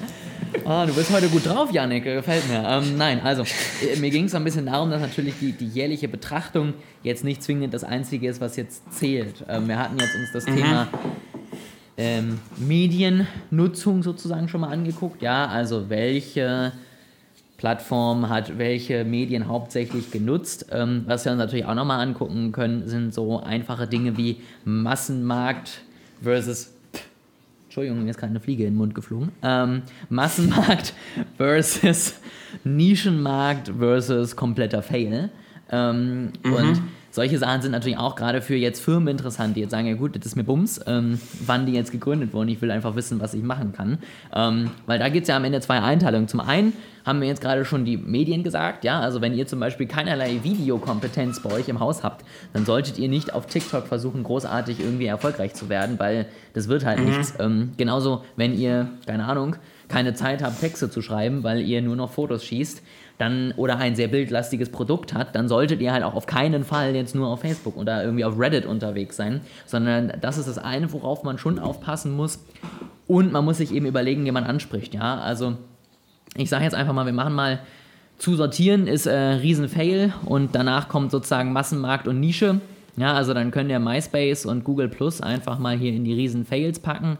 Ah, 0.72 0.86
du 0.86 0.94
bist 0.94 1.10
heute 1.10 1.26
gut 1.26 1.46
drauf, 1.46 1.72
Janik, 1.72 2.04
gefällt 2.04 2.48
mir. 2.48 2.62
Ähm, 2.64 2.96
nein, 2.96 3.20
also 3.24 3.42
äh, 3.42 3.98
mir 3.98 4.08
ging 4.10 4.26
es 4.26 4.36
ein 4.36 4.44
bisschen 4.44 4.66
darum, 4.66 4.88
dass 4.88 5.00
natürlich 5.00 5.34
die, 5.40 5.50
die 5.50 5.66
jährliche 5.66 6.06
Betrachtung 6.06 6.74
jetzt 7.02 7.24
nicht 7.24 7.42
zwingend 7.42 7.74
das 7.74 7.82
Einzige 7.82 8.28
ist, 8.28 8.40
was 8.40 8.54
jetzt 8.54 8.92
zählt. 8.92 9.44
Ähm, 9.48 9.66
wir 9.66 9.80
hatten 9.80 9.98
jetzt 9.98 10.14
uns 10.14 10.30
das 10.32 10.46
mhm. 10.46 10.54
Thema 10.54 10.88
ähm, 11.96 12.38
Mediennutzung 12.56 14.04
sozusagen 14.04 14.46
schon 14.46 14.60
mal 14.60 14.70
angeguckt. 14.70 15.22
Ja, 15.22 15.48
also 15.48 15.90
welche 15.90 16.70
Plattform 17.56 18.28
hat 18.28 18.56
welche 18.56 19.04
Medien 19.04 19.48
hauptsächlich 19.48 20.12
genutzt. 20.12 20.66
Ähm, 20.70 21.02
was 21.08 21.24
wir 21.24 21.32
uns 21.32 21.40
natürlich 21.40 21.66
auch 21.66 21.74
nochmal 21.74 21.98
angucken 22.00 22.52
können, 22.52 22.86
sind 22.86 23.12
so 23.12 23.40
einfache 23.40 23.88
Dinge 23.88 24.16
wie 24.16 24.40
Massenmarkt 24.64 25.80
versus 26.22 26.74
Entschuldigung, 27.70 28.02
mir 28.02 28.10
ist 28.10 28.18
gerade 28.18 28.30
eine 28.30 28.40
Fliege 28.40 28.64
in 28.64 28.72
den 28.72 28.78
Mund 28.78 28.96
geflogen. 28.96 29.30
Ähm, 29.44 29.82
Massenmarkt 30.08 30.92
versus 31.36 32.16
Nischenmarkt 32.64 33.70
versus 33.78 34.34
kompletter 34.34 34.82
Fail. 34.82 35.30
Ähm, 35.70 36.32
mhm. 36.42 36.52
Und 36.52 36.82
solche 37.10 37.38
Sachen 37.38 37.62
sind 37.62 37.72
natürlich 37.72 37.98
auch 37.98 38.14
gerade 38.14 38.42
für 38.42 38.54
jetzt 38.54 38.80
Firmen 38.80 39.08
interessant, 39.08 39.56
die 39.56 39.60
jetzt 39.60 39.70
sagen, 39.70 39.86
ja 39.86 39.94
gut, 39.94 40.16
das 40.16 40.26
ist 40.26 40.36
mir 40.36 40.44
Bums, 40.44 40.80
ähm, 40.86 41.20
wann 41.44 41.66
die 41.66 41.72
jetzt 41.72 41.92
gegründet 41.92 42.32
wurden. 42.32 42.48
Ich 42.48 42.62
will 42.62 42.70
einfach 42.70 42.94
wissen, 42.94 43.20
was 43.20 43.34
ich 43.34 43.42
machen 43.42 43.72
kann. 43.72 43.98
Ähm, 44.34 44.70
weil 44.86 44.98
da 44.98 45.08
gibt 45.08 45.24
es 45.24 45.28
ja 45.28 45.36
am 45.36 45.44
Ende 45.44 45.60
zwei 45.60 45.80
Einteilungen. 45.80 46.28
Zum 46.28 46.40
einen 46.40 46.72
haben 47.04 47.20
wir 47.20 47.28
jetzt 47.28 47.40
gerade 47.40 47.64
schon 47.64 47.84
die 47.84 47.96
Medien 47.96 48.42
gesagt, 48.42 48.84
ja, 48.84 49.00
also 49.00 49.20
wenn 49.20 49.34
ihr 49.34 49.46
zum 49.46 49.58
Beispiel 49.58 49.86
keinerlei 49.86 50.40
Videokompetenz 50.42 51.40
bei 51.40 51.50
euch 51.52 51.68
im 51.68 51.80
Haus 51.80 52.02
habt, 52.02 52.24
dann 52.52 52.64
solltet 52.64 52.98
ihr 52.98 53.08
nicht 53.08 53.32
auf 53.32 53.46
TikTok 53.46 53.86
versuchen, 53.86 54.22
großartig 54.22 54.80
irgendwie 54.80 55.06
erfolgreich 55.06 55.54
zu 55.54 55.68
werden, 55.68 55.98
weil 55.98 56.26
das 56.52 56.68
wird 56.68 56.84
halt 56.84 57.00
mhm. 57.00 57.06
nichts. 57.06 57.34
Ähm, 57.38 57.72
genauso, 57.76 58.24
wenn 58.36 58.56
ihr, 58.56 58.88
keine 59.06 59.24
Ahnung, 59.24 59.56
keine 59.88 60.14
Zeit 60.14 60.42
habt, 60.42 60.60
Texte 60.60 60.90
zu 60.90 61.02
schreiben, 61.02 61.42
weil 61.42 61.60
ihr 61.60 61.82
nur 61.82 61.96
noch 61.96 62.10
Fotos 62.10 62.44
schießt, 62.44 62.82
dann 63.20 63.52
oder 63.56 63.76
ein 63.76 63.94
sehr 63.94 64.08
bildlastiges 64.08 64.70
Produkt 64.70 65.14
hat, 65.14 65.34
dann 65.34 65.48
solltet 65.48 65.80
ihr 65.80 65.92
halt 65.92 66.04
auch 66.04 66.14
auf 66.14 66.26
keinen 66.26 66.64
Fall 66.64 66.94
jetzt 66.94 67.14
nur 67.14 67.28
auf 67.28 67.40
Facebook 67.40 67.76
oder 67.76 68.02
irgendwie 68.02 68.24
auf 68.24 68.38
Reddit 68.38 68.66
unterwegs 68.66 69.16
sein, 69.16 69.40
sondern 69.66 70.12
das 70.20 70.38
ist 70.38 70.48
das 70.48 70.58
eine, 70.58 70.92
worauf 70.92 71.22
man 71.22 71.38
schon 71.38 71.58
aufpassen 71.58 72.16
muss. 72.16 72.44
Und 73.06 73.32
man 73.32 73.44
muss 73.44 73.58
sich 73.58 73.72
eben 73.72 73.86
überlegen, 73.86 74.24
wie 74.24 74.30
man 74.30 74.44
anspricht. 74.44 74.94
Ja, 74.94 75.18
also 75.18 75.56
ich 76.36 76.48
sage 76.48 76.64
jetzt 76.64 76.74
einfach 76.74 76.92
mal, 76.92 77.06
wir 77.06 77.12
machen 77.12 77.34
mal 77.34 77.60
zu 78.18 78.36
sortieren 78.36 78.86
ist 78.86 79.06
äh, 79.06 79.16
Riesen-Fail 79.16 80.12
und 80.26 80.54
danach 80.54 80.88
kommt 80.88 81.10
sozusagen 81.10 81.52
Massenmarkt 81.52 82.06
und 82.06 82.20
Nische. 82.20 82.60
Ja, 82.96 83.14
also 83.14 83.32
dann 83.32 83.50
könnt 83.50 83.70
ihr 83.70 83.78
MySpace 83.78 84.44
und 84.44 84.62
Google 84.62 84.88
Plus 84.88 85.22
einfach 85.22 85.58
mal 85.58 85.78
hier 85.78 85.92
in 85.92 86.04
die 86.04 86.12
Riesen-Fails 86.12 86.80
packen 86.80 87.16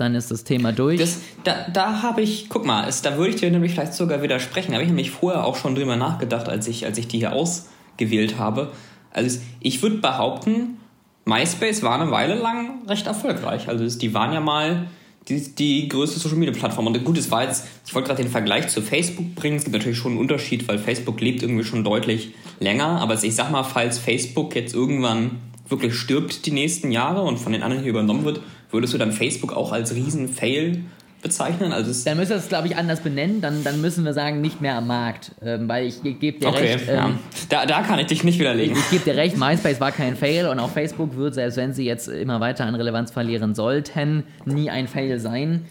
dann 0.00 0.14
ist 0.14 0.30
das 0.30 0.44
Thema 0.44 0.72
durch. 0.72 0.98
Das, 0.98 1.18
da 1.44 1.66
da 1.72 2.02
habe 2.02 2.22
ich, 2.22 2.48
guck 2.48 2.64
mal, 2.64 2.88
es, 2.88 3.02
da 3.02 3.16
würde 3.16 3.30
ich 3.30 3.36
dir 3.36 3.50
nämlich 3.50 3.72
vielleicht 3.72 3.94
sogar 3.94 4.22
widersprechen. 4.22 4.70
Da 4.70 4.74
habe 4.74 4.84
ich 4.84 4.88
nämlich 4.88 5.10
vorher 5.10 5.44
auch 5.44 5.56
schon 5.56 5.74
drüber 5.74 5.96
nachgedacht, 5.96 6.48
als 6.48 6.66
ich, 6.66 6.86
als 6.86 6.98
ich 6.98 7.08
die 7.08 7.18
hier 7.18 7.32
ausgewählt 7.32 8.38
habe. 8.38 8.72
Also 9.12 9.38
ich 9.60 9.82
würde 9.82 9.98
behaupten, 9.98 10.78
MySpace 11.24 11.82
war 11.82 12.00
eine 12.00 12.10
Weile 12.10 12.34
lang 12.34 12.86
recht 12.88 13.06
erfolgreich. 13.06 13.68
Also 13.68 13.98
die 13.98 14.14
waren 14.14 14.32
ja 14.32 14.40
mal 14.40 14.86
die, 15.28 15.54
die 15.54 15.88
größte 15.88 16.18
Social 16.18 16.38
Media 16.38 16.54
Plattform. 16.54 16.86
Und 16.86 17.04
gut, 17.04 17.18
es 17.18 17.30
war 17.30 17.44
jetzt, 17.44 17.66
ich 17.86 17.94
wollte 17.94 18.08
gerade 18.08 18.22
den 18.22 18.30
Vergleich 18.30 18.68
zu 18.68 18.82
Facebook 18.82 19.34
bringen. 19.34 19.56
Es 19.56 19.64
gibt 19.64 19.76
natürlich 19.76 19.98
schon 19.98 20.12
einen 20.12 20.20
Unterschied, 20.20 20.66
weil 20.68 20.78
Facebook 20.78 21.20
lebt 21.20 21.42
irgendwie 21.42 21.64
schon 21.64 21.84
deutlich 21.84 22.32
länger. 22.58 23.00
Aber 23.00 23.22
ich 23.22 23.34
sag 23.34 23.50
mal, 23.50 23.64
falls 23.64 23.98
Facebook 23.98 24.54
jetzt 24.56 24.74
irgendwann 24.74 25.40
wirklich 25.68 25.94
stirbt 25.94 26.46
die 26.46 26.52
nächsten 26.52 26.90
Jahre 26.90 27.22
und 27.22 27.38
von 27.38 27.52
den 27.52 27.62
anderen 27.62 27.82
hier 27.82 27.90
übernommen 27.90 28.24
wird, 28.24 28.40
würdest 28.70 28.94
du 28.94 28.98
dann 28.98 29.12
Facebook 29.12 29.52
auch 29.52 29.72
als 29.72 29.94
Riesen-Fail 29.94 30.84
bezeichnen? 31.22 31.72
Also 31.72 31.92
dann 32.04 32.16
müssen 32.16 32.30
wir 32.30 32.36
es, 32.36 32.48
glaube 32.48 32.68
ich, 32.68 32.76
anders 32.76 33.00
benennen. 33.00 33.40
Dann, 33.40 33.62
dann 33.64 33.80
müssen 33.80 34.04
wir 34.04 34.14
sagen, 34.14 34.40
nicht 34.40 34.60
mehr 34.60 34.76
am 34.76 34.86
Markt. 34.86 35.32
Ähm, 35.42 35.68
weil 35.68 35.86
ich, 35.86 36.04
ich 36.04 36.18
gebe 36.18 36.38
dir 36.38 36.48
okay, 36.48 36.72
recht. 36.72 36.88
Ähm, 36.88 36.96
ja. 36.96 37.10
da, 37.48 37.66
da 37.66 37.82
kann 37.82 37.98
ich 37.98 38.06
dich 38.06 38.24
nicht 38.24 38.38
widerlegen. 38.38 38.76
Ich, 38.76 38.82
ich 38.82 38.90
gebe 38.90 39.04
dir 39.04 39.16
recht, 39.16 39.36
MySpace 39.36 39.80
war 39.80 39.92
kein 39.92 40.16
Fail 40.16 40.46
und 40.46 40.58
auch 40.58 40.70
Facebook 40.70 41.16
wird, 41.16 41.34
selbst 41.34 41.56
wenn 41.56 41.72
sie 41.72 41.84
jetzt 41.84 42.08
immer 42.08 42.40
weiter 42.40 42.64
an 42.64 42.74
Relevanz 42.74 43.10
verlieren 43.10 43.54
sollten, 43.54 44.24
nie 44.44 44.70
ein 44.70 44.88
Fail 44.88 45.18
sein. 45.18 45.66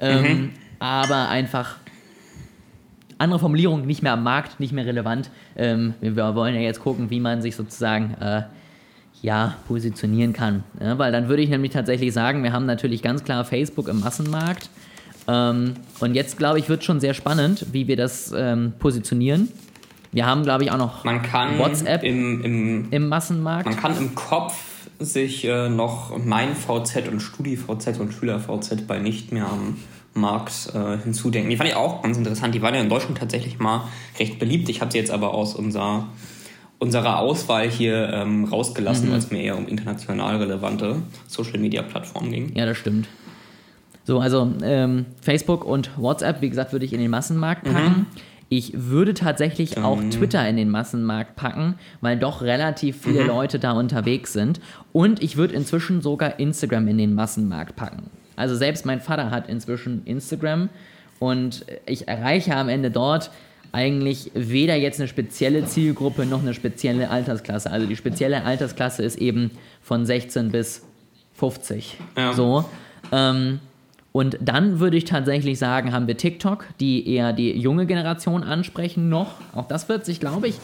Ähm, 0.00 0.22
mhm. 0.22 0.50
Aber 0.80 1.28
einfach 1.28 1.76
andere 3.18 3.40
Formulierung, 3.40 3.84
nicht 3.84 4.02
mehr 4.02 4.12
am 4.12 4.22
Markt, 4.22 4.60
nicht 4.60 4.72
mehr 4.72 4.86
relevant. 4.86 5.30
Ähm, 5.56 5.94
wir 6.00 6.34
wollen 6.34 6.54
ja 6.54 6.60
jetzt 6.60 6.80
gucken, 6.80 7.10
wie 7.10 7.20
man 7.20 7.42
sich 7.42 7.56
sozusagen 7.56 8.14
äh, 8.20 8.42
ja, 9.22 9.56
positionieren 9.66 10.32
kann. 10.32 10.64
Ja, 10.80 10.98
weil 10.98 11.12
dann 11.12 11.28
würde 11.28 11.42
ich 11.42 11.50
nämlich 11.50 11.72
tatsächlich 11.72 12.12
sagen, 12.12 12.42
wir 12.42 12.52
haben 12.52 12.66
natürlich 12.66 13.02
ganz 13.02 13.24
klar 13.24 13.44
Facebook 13.44 13.88
im 13.88 14.00
Massenmarkt. 14.00 14.70
Ähm, 15.26 15.74
und 16.00 16.14
jetzt, 16.14 16.38
glaube 16.38 16.58
ich, 16.58 16.68
wird 16.68 16.84
schon 16.84 17.00
sehr 17.00 17.14
spannend, 17.14 17.66
wie 17.72 17.88
wir 17.88 17.96
das 17.96 18.32
ähm, 18.36 18.72
positionieren. 18.78 19.48
Wir 20.12 20.24
haben, 20.24 20.42
glaube 20.42 20.64
ich, 20.64 20.70
auch 20.70 20.78
noch 20.78 21.04
man 21.04 21.22
kann 21.22 21.58
WhatsApp 21.58 22.02
im, 22.02 22.42
im, 22.42 22.88
im 22.90 23.08
Massenmarkt. 23.08 23.66
Man 23.66 23.76
kann 23.76 23.96
im 23.98 24.14
Kopf 24.14 24.54
sich 24.98 25.44
äh, 25.44 25.68
noch 25.68 26.16
mein 26.16 26.54
VZ 26.54 27.08
und 27.08 27.20
StudiVZ 27.20 27.98
und 28.00 28.12
SchülerVZ 28.12 28.86
bei 28.86 28.98
nicht 28.98 29.32
mehr 29.32 29.46
am 29.46 29.76
Markt 30.14 30.72
äh, 30.74 30.98
hinzudenken. 30.98 31.50
Die 31.50 31.56
fand 31.56 31.68
ich 31.68 31.76
auch 31.76 32.02
ganz 32.02 32.16
interessant. 32.16 32.54
Die 32.54 32.62
waren 32.62 32.74
ja 32.74 32.80
in 32.80 32.88
Deutschland 32.88 33.18
tatsächlich 33.18 33.58
mal 33.58 33.84
recht 34.18 34.38
beliebt. 34.38 34.68
Ich 34.68 34.80
habe 34.80 34.90
sie 34.90 34.98
jetzt 34.98 35.10
aber 35.10 35.34
aus 35.34 35.54
unserer 35.54 36.08
unserer 36.78 37.18
Auswahl 37.18 37.68
hier 37.68 38.10
ähm, 38.12 38.44
rausgelassen, 38.44 39.08
mhm. 39.08 39.12
weil 39.12 39.18
es 39.18 39.30
mir 39.30 39.42
eher 39.42 39.58
um 39.58 39.66
international 39.66 40.36
relevante 40.36 40.96
Social-Media-Plattformen 41.26 42.30
ging. 42.30 42.56
Ja, 42.56 42.66
das 42.66 42.78
stimmt. 42.78 43.08
So, 44.04 44.20
also 44.20 44.50
ähm, 44.62 45.06
Facebook 45.20 45.64
und 45.64 45.90
WhatsApp, 45.98 46.40
wie 46.40 46.48
gesagt, 46.48 46.72
würde 46.72 46.86
ich 46.86 46.92
in 46.92 47.00
den 47.00 47.10
Massenmarkt 47.10 47.66
mhm. 47.66 47.72
packen. 47.72 47.88
Mhm. 47.88 48.06
Ich 48.48 48.72
würde 48.74 49.12
tatsächlich 49.12 49.76
mhm. 49.76 49.84
auch 49.84 50.00
Twitter 50.10 50.48
in 50.48 50.56
den 50.56 50.70
Massenmarkt 50.70 51.36
packen, 51.36 51.74
weil 52.00 52.18
doch 52.18 52.40
relativ 52.40 53.02
viele 53.02 53.22
mhm. 53.22 53.28
Leute 53.28 53.58
da 53.58 53.72
unterwegs 53.72 54.32
sind. 54.32 54.60
Und 54.92 55.22
ich 55.22 55.36
würde 55.36 55.54
inzwischen 55.54 56.00
sogar 56.00 56.38
Instagram 56.38 56.88
in 56.88 56.96
den 56.96 57.14
Massenmarkt 57.14 57.76
packen. 57.76 58.10
Also 58.36 58.54
selbst 58.54 58.86
mein 58.86 59.00
Vater 59.00 59.30
hat 59.30 59.48
inzwischen 59.48 60.02
Instagram 60.06 60.70
und 61.18 61.66
ich 61.86 62.08
erreiche 62.08 62.56
am 62.56 62.68
Ende 62.68 62.90
dort 62.90 63.30
eigentlich 63.72 64.30
weder 64.34 64.74
jetzt 64.76 65.00
eine 65.00 65.08
spezielle 65.08 65.64
Zielgruppe 65.66 66.26
noch 66.26 66.40
eine 66.42 66.54
spezielle 66.54 67.10
Altersklasse. 67.10 67.70
Also 67.70 67.86
die 67.86 67.96
spezielle 67.96 68.44
Altersklasse 68.44 69.02
ist 69.02 69.16
eben 69.16 69.50
von 69.82 70.06
16 70.06 70.50
bis 70.50 70.82
50. 71.34 71.96
Ja. 72.16 72.32
So. 72.32 72.64
Ähm, 73.12 73.60
und 74.12 74.38
dann 74.40 74.80
würde 74.80 74.96
ich 74.96 75.04
tatsächlich 75.04 75.58
sagen, 75.58 75.92
haben 75.92 76.06
wir 76.06 76.16
TikTok, 76.16 76.64
die 76.80 77.08
eher 77.08 77.32
die 77.32 77.52
junge 77.52 77.86
Generation 77.86 78.42
ansprechen 78.42 79.08
noch. 79.08 79.34
Auch 79.54 79.68
das 79.68 79.88
wird 79.88 80.04
sich, 80.06 80.18
glaube 80.18 80.48
ich, 80.48 80.58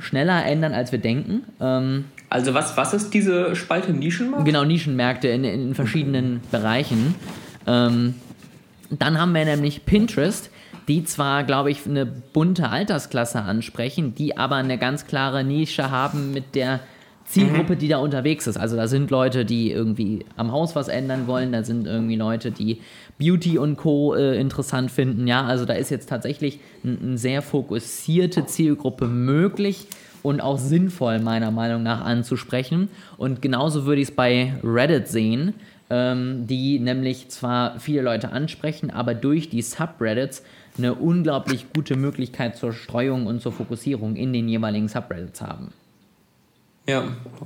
schneller 0.00 0.44
ändern, 0.44 0.72
als 0.72 0.90
wir 0.90 0.98
denken. 0.98 1.42
Ähm, 1.60 2.06
also 2.30 2.54
was, 2.54 2.76
was 2.76 2.94
ist 2.94 3.14
diese 3.14 3.54
Spalte 3.56 3.92
Nischenmarkt? 3.92 4.44
Genau, 4.44 4.64
Nischenmärkte 4.64 5.28
in, 5.28 5.44
in 5.44 5.74
verschiedenen 5.74 6.40
Bereichen. 6.50 7.14
Ähm, 7.66 8.14
dann 8.90 9.20
haben 9.20 9.34
wir 9.34 9.44
nämlich 9.44 9.84
Pinterest, 9.84 10.50
die 10.88 11.04
zwar, 11.04 11.44
glaube 11.44 11.70
ich, 11.70 11.86
eine 11.86 12.06
bunte 12.06 12.70
Altersklasse 12.70 13.42
ansprechen, 13.42 14.14
die 14.14 14.36
aber 14.36 14.56
eine 14.56 14.78
ganz 14.78 15.06
klare 15.06 15.44
Nische 15.44 15.90
haben 15.90 16.32
mit 16.32 16.54
der 16.54 16.80
Zielgruppe, 17.28 17.74
mhm. 17.74 17.78
die 17.78 17.88
da 17.88 17.98
unterwegs 17.98 18.46
ist. 18.46 18.56
Also 18.56 18.76
da 18.76 18.88
sind 18.88 19.10
Leute, 19.10 19.44
die 19.44 19.70
irgendwie 19.70 20.24
am 20.36 20.50
Haus 20.50 20.74
was 20.74 20.88
ändern 20.88 21.26
wollen, 21.26 21.52
da 21.52 21.62
sind 21.62 21.86
irgendwie 21.86 22.16
Leute, 22.16 22.50
die 22.50 22.80
Beauty 23.18 23.58
und 23.58 23.76
Co. 23.76 24.14
Äh, 24.14 24.40
interessant 24.40 24.90
finden. 24.90 25.26
Ja, 25.26 25.44
also 25.44 25.66
da 25.66 25.74
ist 25.74 25.90
jetzt 25.90 26.08
tatsächlich 26.08 26.60
eine 26.82 27.18
sehr 27.18 27.42
fokussierte 27.42 28.46
Zielgruppe 28.46 29.08
möglich 29.08 29.86
und 30.22 30.40
auch 30.40 30.58
sinnvoll 30.58 31.20
meiner 31.20 31.50
Meinung 31.50 31.82
nach 31.82 32.00
anzusprechen. 32.00 32.88
Und 33.18 33.42
genauso 33.42 33.84
würde 33.84 34.00
ich 34.00 34.08
es 34.08 34.14
bei 34.14 34.54
Reddit 34.64 35.08
sehen, 35.08 35.54
ähm, 35.90 36.46
die 36.46 36.78
nämlich 36.78 37.28
zwar 37.28 37.78
viele 37.78 38.02
Leute 38.02 38.32
ansprechen, 38.32 38.90
aber 38.90 39.14
durch 39.14 39.50
die 39.50 39.62
Subreddits 39.62 40.42
eine 40.78 40.94
unglaublich 40.94 41.66
gute 41.74 41.96
Möglichkeit 41.96 42.56
zur 42.56 42.72
Streuung 42.72 43.26
und 43.26 43.40
zur 43.42 43.52
Fokussierung 43.52 44.16
in 44.16 44.32
den 44.32 44.48
jeweiligen 44.48 44.88
Subreddits 44.88 45.40
haben. 45.40 45.72
Ja, 46.88 47.04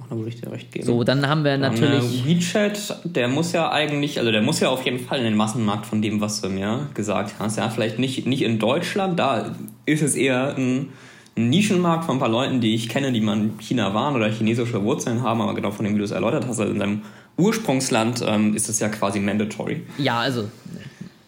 da 0.08 0.16
würde 0.16 0.28
ich 0.28 0.40
dir 0.40 0.52
recht 0.52 0.70
geben. 0.70 0.86
So, 0.86 1.02
dann 1.02 1.26
haben 1.26 1.42
wir 1.42 1.58
natürlich. 1.58 2.24
WeChat, 2.24 3.00
der 3.04 3.26
muss 3.26 3.50
ja 3.50 3.72
eigentlich, 3.72 4.20
also 4.20 4.30
der 4.30 4.40
muss 4.40 4.60
ja 4.60 4.68
auf 4.68 4.84
jeden 4.84 5.00
Fall 5.00 5.18
in 5.18 5.24
den 5.24 5.36
Massenmarkt 5.36 5.84
von 5.84 6.00
dem, 6.00 6.20
was 6.20 6.40
du 6.40 6.48
mir 6.48 6.86
gesagt 6.94 7.34
hast. 7.40 7.58
Ja, 7.58 7.68
vielleicht 7.68 7.98
nicht, 7.98 8.24
nicht 8.24 8.42
in 8.42 8.60
Deutschland, 8.60 9.18
da 9.18 9.56
ist 9.84 10.00
es 10.00 10.14
eher 10.14 10.54
ein, 10.56 10.90
ein 11.36 11.50
Nischenmarkt 11.50 12.04
von 12.04 12.16
ein 12.16 12.20
paar 12.20 12.28
Leuten, 12.28 12.60
die 12.60 12.76
ich 12.76 12.88
kenne, 12.88 13.10
die 13.10 13.20
mal 13.20 13.36
in 13.36 13.58
China 13.58 13.92
waren 13.94 14.14
oder 14.14 14.30
chinesische 14.30 14.80
Wurzeln 14.84 15.24
haben, 15.24 15.40
aber 15.40 15.54
genau 15.54 15.72
von 15.72 15.86
dem, 15.86 15.94
wie 15.94 15.98
du 15.98 16.04
es 16.04 16.12
erläutert 16.12 16.44
hast, 16.46 16.60
also 16.60 16.72
in 16.72 16.78
deinem 16.78 17.02
Ursprungsland 17.36 18.22
ähm, 18.24 18.54
ist 18.54 18.68
es 18.68 18.78
ja 18.78 18.90
quasi 18.90 19.18
mandatory. 19.18 19.82
Ja, 19.98 20.20
also 20.20 20.44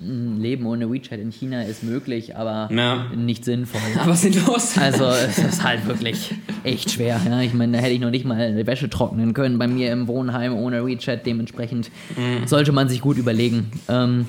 ein 0.04 0.40
Leben 0.40 0.66
ohne 0.66 0.90
WeChat 0.92 1.18
in 1.18 1.30
China 1.32 1.62
ist 1.62 1.82
möglich, 1.82 2.36
aber 2.36 2.68
ja. 2.72 3.06
nicht 3.16 3.44
sinnvoll. 3.44 3.80
Aber 4.00 4.14
sinnlos. 4.14 4.76
Also 4.78 5.06
es 5.06 5.38
ist 5.38 5.64
halt 5.64 5.86
wirklich 5.86 6.34
echt 6.62 6.90
schwer. 6.90 7.20
Ja? 7.26 7.40
Ich 7.40 7.54
meine, 7.54 7.78
da 7.78 7.78
hätte 7.78 7.94
ich 7.94 8.00
noch 8.00 8.10
nicht 8.10 8.24
mal 8.24 8.54
die 8.54 8.66
Wäsche 8.66 8.90
trocknen 8.90 9.34
können 9.34 9.58
bei 9.58 9.66
mir 9.66 9.90
im 9.92 10.06
Wohnheim 10.06 10.54
ohne 10.54 10.86
WeChat. 10.86 11.24
Dementsprechend 11.26 11.90
mhm. 12.16 12.46
sollte 12.46 12.72
man 12.72 12.88
sich 12.88 13.00
gut 13.00 13.16
überlegen. 13.16 13.70
Ähm, 13.88 14.26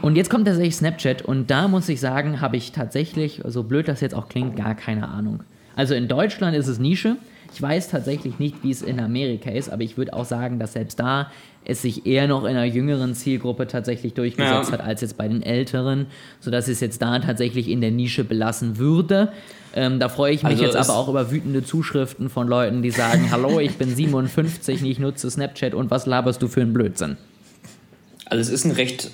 Und 0.00 0.16
jetzt 0.16 0.30
kommt 0.30 0.46
tatsächlich 0.46 0.76
Snapchat 0.76 1.22
und 1.22 1.50
da 1.50 1.66
muss 1.66 1.88
ich 1.88 2.00
sagen, 2.00 2.40
habe 2.40 2.56
ich 2.56 2.72
tatsächlich, 2.72 3.42
so 3.44 3.64
blöd 3.64 3.88
das 3.88 4.00
jetzt 4.00 4.14
auch 4.14 4.28
klingt, 4.28 4.56
gar 4.56 4.74
keine 4.74 5.08
Ahnung. 5.08 5.42
Also 5.74 5.94
in 5.94 6.08
Deutschland 6.08 6.56
ist 6.56 6.68
es 6.68 6.78
Nische. 6.78 7.16
Ich 7.52 7.60
weiß 7.60 7.88
tatsächlich 7.88 8.38
nicht, 8.38 8.62
wie 8.62 8.70
es 8.70 8.82
in 8.82 9.00
Amerika 9.00 9.50
ist, 9.50 9.70
aber 9.70 9.82
ich 9.82 9.96
würde 9.96 10.12
auch 10.12 10.24
sagen, 10.24 10.58
dass 10.58 10.74
selbst 10.74 11.00
da 11.00 11.30
es 11.68 11.82
sich 11.82 12.06
eher 12.06 12.26
noch 12.26 12.44
in 12.44 12.50
einer 12.50 12.64
jüngeren 12.64 13.14
Zielgruppe 13.14 13.66
tatsächlich 13.66 14.14
durchgesetzt 14.14 14.70
ja. 14.70 14.72
hat 14.72 14.80
als 14.80 15.02
jetzt 15.02 15.18
bei 15.18 15.28
den 15.28 15.42
älteren, 15.42 16.06
sodass 16.40 16.66
es 16.66 16.80
jetzt 16.80 17.00
da 17.02 17.18
tatsächlich 17.18 17.68
in 17.68 17.82
der 17.82 17.90
Nische 17.90 18.24
belassen 18.24 18.78
würde. 18.78 19.32
Ähm, 19.74 20.00
da 20.00 20.08
freue 20.08 20.32
ich 20.32 20.42
mich 20.42 20.52
also 20.52 20.64
jetzt 20.64 20.76
aber 20.76 20.98
auch 20.98 21.08
über 21.08 21.30
wütende 21.30 21.62
Zuschriften 21.62 22.30
von 22.30 22.48
Leuten, 22.48 22.82
die 22.82 22.90
sagen, 22.90 23.28
hallo, 23.30 23.60
ich 23.60 23.76
bin 23.76 23.94
57, 23.94 24.82
ich 24.82 24.98
nutze 24.98 25.30
Snapchat 25.30 25.74
und 25.74 25.90
was 25.90 26.06
laberst 26.06 26.40
du 26.40 26.48
für 26.48 26.62
einen 26.62 26.72
Blödsinn? 26.72 27.18
Also 28.24 28.40
es 28.40 28.48
ist 28.48 28.64
ein 28.64 28.72
recht 28.72 29.10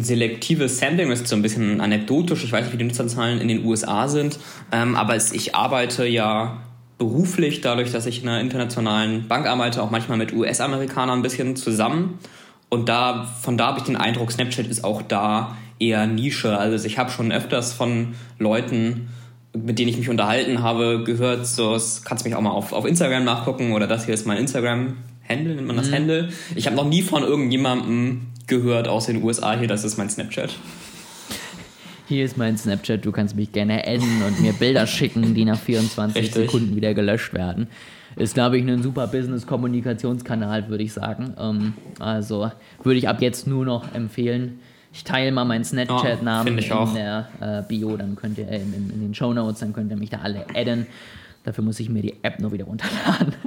selektives 0.00 0.78
Sampling, 0.78 1.10
das 1.10 1.20
ist 1.20 1.28
so 1.28 1.36
ein 1.36 1.42
bisschen 1.42 1.80
anekdotisch, 1.80 2.44
ich 2.44 2.52
weiß 2.52 2.64
nicht, 2.64 2.74
wie 2.74 2.78
die 2.78 2.84
Nutzerzahlen 2.84 3.40
in 3.40 3.48
den 3.48 3.64
USA 3.64 4.06
sind, 4.06 4.38
ähm, 4.70 4.94
aber 4.94 5.16
es, 5.16 5.32
ich 5.32 5.56
arbeite 5.56 6.06
ja 6.06 6.62
beruflich, 6.98 7.60
dadurch, 7.60 7.92
dass 7.92 8.06
ich 8.06 8.22
in 8.22 8.28
einer 8.28 8.40
internationalen 8.40 9.28
Bank 9.28 9.46
arbeite, 9.46 9.82
auch 9.82 9.90
manchmal 9.90 10.18
mit 10.18 10.32
US-Amerikanern 10.32 11.20
ein 11.20 11.22
bisschen 11.22 11.56
zusammen. 11.56 12.18
Und 12.68 12.88
da, 12.88 13.24
von 13.40 13.56
da 13.56 13.68
habe 13.68 13.78
ich 13.78 13.84
den 13.84 13.96
Eindruck, 13.96 14.30
Snapchat 14.32 14.66
ist 14.66 14.84
auch 14.84 15.00
da 15.02 15.56
eher 15.78 16.06
Nische. 16.06 16.58
Also 16.58 16.84
ich 16.84 16.98
habe 16.98 17.10
schon 17.10 17.32
öfters 17.32 17.72
von 17.72 18.14
Leuten, 18.38 19.08
mit 19.54 19.78
denen 19.78 19.88
ich 19.88 19.96
mich 19.96 20.10
unterhalten 20.10 20.62
habe, 20.62 21.04
gehört, 21.04 21.46
so, 21.46 21.78
kannst 22.04 22.24
du 22.24 22.28
mich 22.28 22.36
auch 22.36 22.42
mal 22.42 22.50
auf, 22.50 22.72
auf 22.72 22.84
Instagram 22.84 23.24
nachgucken 23.24 23.72
oder 23.72 23.86
das 23.86 24.04
hier 24.04 24.14
ist 24.14 24.26
mein 24.26 24.36
Instagram-Handle, 24.38 25.54
nennt 25.54 25.66
man 25.66 25.76
das 25.76 25.88
mhm. 25.88 25.94
Handle. 25.94 26.28
Ich 26.56 26.66
habe 26.66 26.76
noch 26.76 26.88
nie 26.88 27.02
von 27.02 27.22
irgendjemandem 27.22 28.26
gehört 28.46 28.88
aus 28.88 29.06
den 29.06 29.22
USA 29.22 29.56
hier, 29.56 29.68
das 29.68 29.84
ist 29.84 29.96
mein 29.98 30.10
Snapchat 30.10 30.50
hier 32.08 32.24
ist 32.24 32.38
mein 32.38 32.56
Snapchat, 32.56 33.04
du 33.04 33.12
kannst 33.12 33.36
mich 33.36 33.52
gerne 33.52 33.86
adden 33.86 34.22
und 34.26 34.40
mir 34.40 34.54
Bilder 34.54 34.86
schicken, 34.86 35.34
die 35.34 35.44
nach 35.44 35.58
24 35.58 36.16
Richtig. 36.16 36.50
Sekunden 36.50 36.74
wieder 36.74 36.94
gelöscht 36.94 37.34
werden. 37.34 37.68
Ist, 38.16 38.34
glaube 38.34 38.58
ich, 38.58 38.66
ein 38.66 38.82
super 38.82 39.06
Business-Kommunikationskanal, 39.06 40.68
würde 40.68 40.84
ich 40.84 40.94
sagen. 40.94 41.34
Ähm, 41.38 41.74
also 41.98 42.50
würde 42.82 42.98
ich 42.98 43.08
ab 43.08 43.20
jetzt 43.20 43.46
nur 43.46 43.66
noch 43.66 43.94
empfehlen. 43.94 44.60
Ich 44.90 45.04
teile 45.04 45.30
mal 45.32 45.44
meinen 45.44 45.64
Snapchat-Namen 45.64 46.58
ja, 46.58 46.84
in 46.84 46.94
der 46.94 47.28
äh, 47.40 47.62
Bio, 47.68 47.96
dann 47.96 48.16
könnt 48.16 48.38
ihr 48.38 48.48
äh, 48.48 48.56
in, 48.56 48.90
in, 48.90 49.00
den 49.00 49.14
Show 49.14 49.34
Notes, 49.34 49.60
dann 49.60 49.74
könnt 49.74 49.90
ihr 49.90 49.98
mich 49.98 50.10
da 50.10 50.20
alle 50.22 50.46
adden. 50.54 50.86
Dafür 51.44 51.62
muss 51.62 51.78
ich 51.78 51.90
mir 51.90 52.02
die 52.02 52.14
App 52.22 52.40
nur 52.40 52.52
wieder 52.52 52.64
runterladen. 52.64 53.34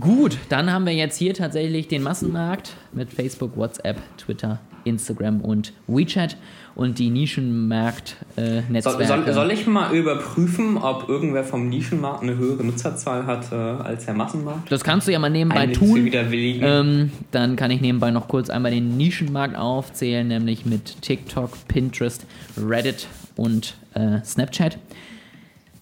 Gut, 0.00 0.38
dann 0.48 0.72
haben 0.72 0.86
wir 0.86 0.94
jetzt 0.94 1.18
hier 1.18 1.34
tatsächlich 1.34 1.88
den 1.88 2.04
Massenmarkt 2.04 2.72
mit 2.92 3.12
Facebook, 3.12 3.56
WhatsApp, 3.56 3.98
Twitter, 4.16 4.60
Instagram 4.90 5.40
und 5.40 5.72
WeChat 5.86 6.36
und 6.74 6.98
die 6.98 7.10
Nischenmarkt-Netzwerke. 7.10 9.02
Äh, 9.02 9.06
soll, 9.06 9.32
soll, 9.32 9.50
ich 9.50 9.66
mal 9.66 9.94
überprüfen, 9.94 10.78
ob 10.78 11.08
irgendwer 11.08 11.44
vom 11.44 11.68
Nischenmarkt 11.68 12.22
eine 12.22 12.36
höhere 12.36 12.64
Nutzerzahl 12.64 13.26
hat 13.26 13.52
äh, 13.52 13.54
als 13.54 14.06
der 14.06 14.14
Massenmarkt? 14.14 14.70
Das 14.70 14.84
kannst 14.84 15.08
du 15.08 15.12
ja 15.12 15.18
mal 15.18 15.30
nebenbei 15.30 15.60
Ein 15.60 15.72
tun. 15.72 16.10
Ähm, 16.12 17.12
dann 17.30 17.56
kann 17.56 17.70
ich 17.70 17.80
nebenbei 17.80 18.10
noch 18.10 18.28
kurz 18.28 18.50
einmal 18.50 18.70
den 18.70 18.96
Nischenmarkt 18.96 19.56
aufzählen, 19.56 20.26
nämlich 20.28 20.64
mit 20.64 21.02
TikTok, 21.02 21.50
Pinterest, 21.68 22.24
Reddit 22.56 23.08
und 23.36 23.76
äh, 23.94 24.22
Snapchat. 24.24 24.78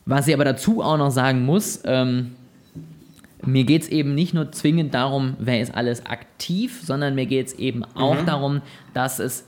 Was 0.06 0.26
ich 0.26 0.34
aber 0.34 0.44
dazu 0.44 0.82
auch 0.82 0.96
noch 0.96 1.10
sagen 1.10 1.44
muss, 1.44 1.82
ähm, 1.84 2.32
mir 3.44 3.64
geht 3.64 3.82
es 3.82 3.88
eben 3.88 4.14
nicht 4.14 4.34
nur 4.34 4.50
zwingend 4.52 4.94
darum, 4.94 5.36
wer 5.38 5.60
ist 5.60 5.74
alles 5.74 6.06
aktiv, 6.06 6.80
sondern 6.82 7.14
mir 7.14 7.26
geht 7.26 7.48
es 7.48 7.54
eben 7.54 7.84
auch 7.94 8.20
mhm. 8.20 8.26
darum, 8.26 8.62
dass 8.94 9.18
es, 9.18 9.46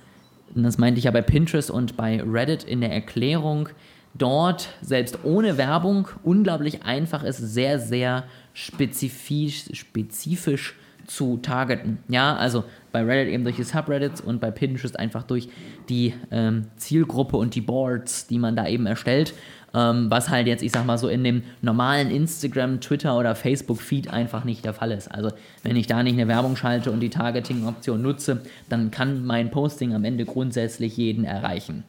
das 0.54 0.78
meinte 0.78 0.98
ich 0.98 1.04
ja 1.04 1.10
bei 1.10 1.22
Pinterest 1.22 1.70
und 1.70 1.96
bei 1.96 2.22
Reddit 2.22 2.62
in 2.64 2.80
der 2.80 2.92
Erklärung, 2.92 3.68
dort 4.14 4.68
selbst 4.80 5.18
ohne 5.24 5.56
Werbung 5.56 6.08
unglaublich 6.22 6.82
einfach 6.82 7.22
ist, 7.22 7.38
sehr, 7.38 7.78
sehr 7.78 8.24
spezifisch, 8.54 9.64
spezifisch 9.72 10.74
zu 11.06 11.38
targeten. 11.38 11.98
Ja, 12.08 12.36
also 12.36 12.64
bei 12.92 13.02
Reddit 13.02 13.32
eben 13.32 13.44
durch 13.44 13.56
die 13.56 13.64
Subreddits 13.64 14.20
und 14.20 14.40
bei 14.40 14.50
Pinterest 14.50 14.98
einfach 14.98 15.24
durch 15.24 15.48
die 15.88 16.14
ähm, 16.30 16.66
Zielgruppe 16.76 17.36
und 17.36 17.54
die 17.54 17.60
Boards, 17.60 18.26
die 18.26 18.38
man 18.38 18.54
da 18.54 18.66
eben 18.66 18.86
erstellt. 18.86 19.34
Ähm, 19.72 20.10
was 20.10 20.28
halt 20.28 20.46
jetzt, 20.46 20.62
ich 20.62 20.72
sag 20.72 20.84
mal 20.84 20.98
so, 20.98 21.08
in 21.08 21.22
dem 21.22 21.42
normalen 21.62 22.10
Instagram, 22.10 22.80
Twitter 22.80 23.16
oder 23.16 23.34
Facebook-Feed 23.34 24.10
einfach 24.10 24.44
nicht 24.44 24.64
der 24.64 24.74
Fall 24.74 24.90
ist. 24.90 25.08
Also, 25.08 25.30
wenn 25.62 25.76
ich 25.76 25.86
da 25.86 26.02
nicht 26.02 26.14
eine 26.14 26.26
Werbung 26.26 26.56
schalte 26.56 26.90
und 26.90 27.00
die 27.00 27.10
Targeting-Option 27.10 28.02
nutze, 28.02 28.42
dann 28.68 28.90
kann 28.90 29.24
mein 29.24 29.50
Posting 29.50 29.94
am 29.94 30.04
Ende 30.04 30.24
grundsätzlich 30.24 30.96
jeden 30.96 31.24
erreichen. 31.24 31.84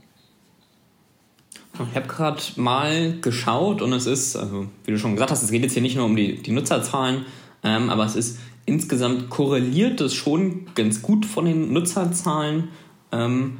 Ich 1.89 1.95
habe 1.95 2.07
gerade 2.07 2.41
mal 2.57 3.15
geschaut 3.21 3.81
und 3.81 3.93
es 3.93 4.05
ist, 4.05 4.35
also 4.35 4.67
wie 4.85 4.91
du 4.91 4.99
schon 4.99 5.13
gesagt 5.13 5.31
hast, 5.31 5.41
es 5.41 5.51
geht 5.51 5.63
jetzt 5.63 5.73
hier 5.73 5.81
nicht 5.81 5.95
nur 5.95 6.05
um 6.05 6.15
die, 6.15 6.41
die 6.41 6.51
Nutzerzahlen, 6.51 7.25
ähm, 7.63 7.89
aber 7.89 8.05
es 8.05 8.15
ist 8.15 8.39
insgesamt 8.65 9.29
korreliert 9.29 10.01
es 10.01 10.13
schon 10.13 10.67
ganz 10.75 11.01
gut 11.01 11.25
von 11.25 11.45
den 11.45 11.73
Nutzerzahlen. 11.73 12.69
Ähm, 13.11 13.57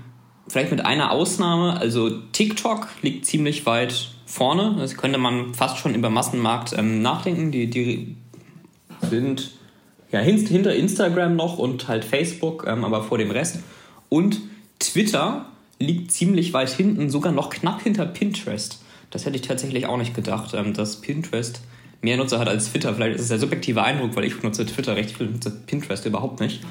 vielleicht 0.51 0.71
mit 0.71 0.85
einer 0.85 1.11
Ausnahme, 1.11 1.79
also 1.79 2.09
TikTok 2.09 2.87
liegt 3.01 3.25
ziemlich 3.25 3.65
weit 3.65 4.09
vorne. 4.25 4.75
Das 4.79 4.97
könnte 4.97 5.17
man 5.17 5.53
fast 5.53 5.77
schon 5.77 5.95
über 5.95 6.09
Massenmarkt 6.09 6.77
ähm, 6.77 7.01
nachdenken. 7.01 7.51
Die, 7.51 7.69
die 7.69 8.15
sind 9.09 9.51
ja, 10.11 10.19
hinter 10.19 10.75
Instagram 10.75 11.35
noch 11.35 11.57
und 11.57 11.87
halt 11.87 12.03
Facebook, 12.03 12.65
ähm, 12.67 12.83
aber 12.83 13.03
vor 13.03 13.17
dem 13.17 13.31
Rest. 13.31 13.59
Und 14.09 14.41
Twitter 14.79 15.45
liegt 15.79 16.11
ziemlich 16.11 16.53
weit 16.53 16.69
hinten, 16.69 17.09
sogar 17.09 17.31
noch 17.31 17.49
knapp 17.49 17.81
hinter 17.81 18.05
Pinterest. 18.05 18.81
Das 19.09 19.25
hätte 19.25 19.35
ich 19.37 19.41
tatsächlich 19.41 19.85
auch 19.85 19.97
nicht 19.97 20.13
gedacht, 20.13 20.53
ähm, 20.53 20.73
dass 20.73 21.01
Pinterest 21.01 21.61
mehr 22.01 22.17
Nutzer 22.17 22.39
hat 22.39 22.47
als 22.47 22.71
Twitter. 22.71 22.93
Vielleicht 22.93 23.15
ist 23.15 23.21
es 23.21 23.27
der 23.29 23.39
subjektive 23.39 23.83
Eindruck, 23.83 24.15
weil 24.15 24.25
ich 24.25 24.41
nutze 24.41 24.65
Twitter 24.65 24.95
recht 24.95 25.11
viel, 25.11 25.27
nutze 25.27 25.51
Pinterest 25.51 26.05
überhaupt 26.05 26.39
nicht. 26.39 26.61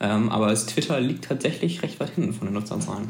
Ähm, 0.00 0.28
aber 0.30 0.48
das 0.48 0.66
Twitter 0.66 1.00
liegt 1.00 1.24
tatsächlich 1.24 1.82
recht 1.82 1.98
weit 2.00 2.10
hinten 2.10 2.32
von 2.32 2.46
den 2.46 2.54
Nutzerzahlen. 2.54 3.08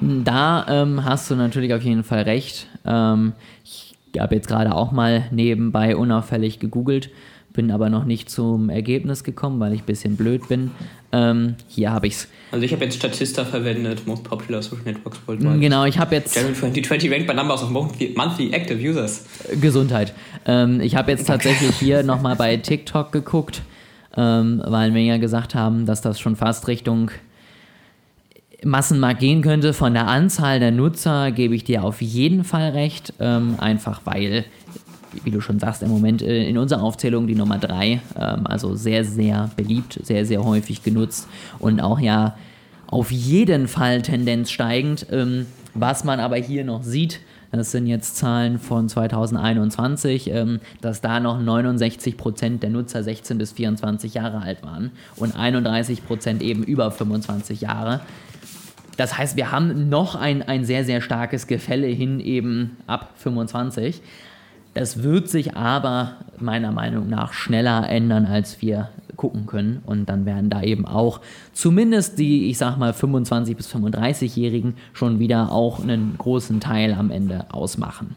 Da 0.00 0.66
ähm, 0.68 1.04
hast 1.04 1.30
du 1.30 1.34
natürlich 1.34 1.74
auf 1.74 1.82
jeden 1.82 2.04
Fall 2.04 2.22
recht. 2.22 2.66
Ähm, 2.86 3.32
ich 3.64 3.94
habe 4.18 4.36
jetzt 4.36 4.48
gerade 4.48 4.74
auch 4.74 4.92
mal 4.92 5.24
nebenbei 5.30 5.96
unauffällig 5.96 6.60
gegoogelt, 6.60 7.10
bin 7.52 7.70
aber 7.70 7.90
noch 7.90 8.04
nicht 8.04 8.30
zum 8.30 8.70
Ergebnis 8.70 9.24
gekommen, 9.24 9.58
weil 9.60 9.74
ich 9.74 9.82
ein 9.82 9.86
bisschen 9.86 10.16
blöd 10.16 10.48
bin. 10.48 10.70
Ähm, 11.10 11.56
hier 11.66 11.90
habe 11.90 12.06
ich 12.06 12.14
es. 12.14 12.28
Also 12.52 12.64
ich 12.64 12.72
habe 12.72 12.84
jetzt 12.84 12.96
Statista 12.96 13.44
verwendet, 13.44 14.06
Most 14.06 14.24
Popular 14.24 14.62
Social 14.62 14.84
Networks 14.84 15.18
Worldwide. 15.26 15.58
Genau, 15.58 15.84
ich 15.84 15.98
habe 15.98 16.14
jetzt... 16.14 16.34
January 16.36 16.54
2020 16.56 17.10
ranked 17.10 17.26
by 17.26 17.34
numbers 17.34 17.62
of 17.62 17.70
monthly 17.70 18.52
active 18.52 18.78
users. 18.78 19.26
Gesundheit. 19.60 20.14
Ähm, 20.46 20.80
ich 20.80 20.94
habe 20.94 21.10
jetzt 21.10 21.26
tatsächlich 21.26 21.76
hier 21.76 22.02
nochmal 22.02 22.36
bei 22.36 22.56
TikTok 22.56 23.10
geguckt 23.12 23.62
ähm, 24.18 24.60
weil 24.66 24.92
wir 24.94 25.02
ja 25.02 25.16
gesagt 25.16 25.54
haben, 25.54 25.86
dass 25.86 26.00
das 26.00 26.18
schon 26.18 26.34
fast 26.34 26.66
Richtung 26.66 27.12
Massenmarkt 28.64 29.20
gehen 29.20 29.42
könnte. 29.42 29.72
Von 29.72 29.94
der 29.94 30.08
Anzahl 30.08 30.58
der 30.58 30.72
Nutzer 30.72 31.30
gebe 31.30 31.54
ich 31.54 31.62
dir 31.62 31.84
auf 31.84 32.02
jeden 32.02 32.42
Fall 32.42 32.70
recht, 32.70 33.14
ähm, 33.20 33.54
einfach 33.58 34.00
weil, 34.04 34.44
wie 35.22 35.30
du 35.30 35.40
schon 35.40 35.60
sagst, 35.60 35.84
im 35.84 35.90
Moment 35.90 36.22
äh, 36.22 36.48
in 36.48 36.58
unserer 36.58 36.82
Aufzählung 36.82 37.28
die 37.28 37.36
Nummer 37.36 37.58
3, 37.58 37.86
ähm, 37.86 38.00
also 38.44 38.74
sehr, 38.74 39.04
sehr 39.04 39.50
beliebt, 39.56 40.00
sehr, 40.02 40.26
sehr 40.26 40.42
häufig 40.42 40.82
genutzt 40.82 41.28
und 41.60 41.80
auch 41.80 42.00
ja 42.00 42.36
auf 42.88 43.12
jeden 43.12 43.68
Fall 43.68 44.02
Tendenz 44.02 44.50
steigend. 44.50 45.06
Ähm, 45.12 45.46
was 45.74 46.02
man 46.02 46.18
aber 46.18 46.36
hier 46.36 46.64
noch 46.64 46.82
sieht, 46.82 47.20
das 47.50 47.70
sind 47.70 47.86
jetzt 47.86 48.16
Zahlen 48.16 48.58
von 48.58 48.88
2021, 48.88 50.30
ähm, 50.30 50.60
dass 50.80 51.00
da 51.00 51.18
noch 51.20 51.40
69 51.40 52.16
Prozent 52.16 52.62
der 52.62 52.70
Nutzer 52.70 53.02
16 53.02 53.38
bis 53.38 53.52
24 53.52 54.14
Jahre 54.14 54.42
alt 54.42 54.62
waren 54.62 54.90
und 55.16 55.34
31 55.34 56.06
Prozent 56.06 56.42
eben 56.42 56.62
über 56.62 56.90
25 56.90 57.62
Jahre. 57.62 58.00
Das 58.98 59.16
heißt, 59.16 59.36
wir 59.36 59.52
haben 59.52 59.88
noch 59.88 60.16
ein, 60.16 60.42
ein 60.42 60.64
sehr, 60.64 60.84
sehr 60.84 61.00
starkes 61.00 61.46
Gefälle 61.46 61.86
hin 61.86 62.20
eben 62.20 62.76
ab 62.86 63.12
25. 63.16 64.02
Das 64.78 65.02
wird 65.02 65.28
sich 65.28 65.56
aber 65.56 66.18
meiner 66.38 66.70
Meinung 66.70 67.08
nach 67.08 67.32
schneller 67.32 67.90
ändern, 67.90 68.26
als 68.26 68.62
wir 68.62 68.90
gucken 69.16 69.44
können. 69.46 69.82
Und 69.84 70.08
dann 70.08 70.24
werden 70.24 70.50
da 70.50 70.62
eben 70.62 70.86
auch 70.86 71.20
zumindest 71.52 72.20
die, 72.20 72.48
ich 72.48 72.58
sag 72.58 72.76
mal, 72.76 72.92
25- 72.92 73.56
bis 73.56 73.74
35-Jährigen 73.74 74.74
schon 74.92 75.18
wieder 75.18 75.50
auch 75.50 75.82
einen 75.82 76.14
großen 76.16 76.60
Teil 76.60 76.94
am 76.94 77.10
Ende 77.10 77.46
ausmachen. 77.52 78.14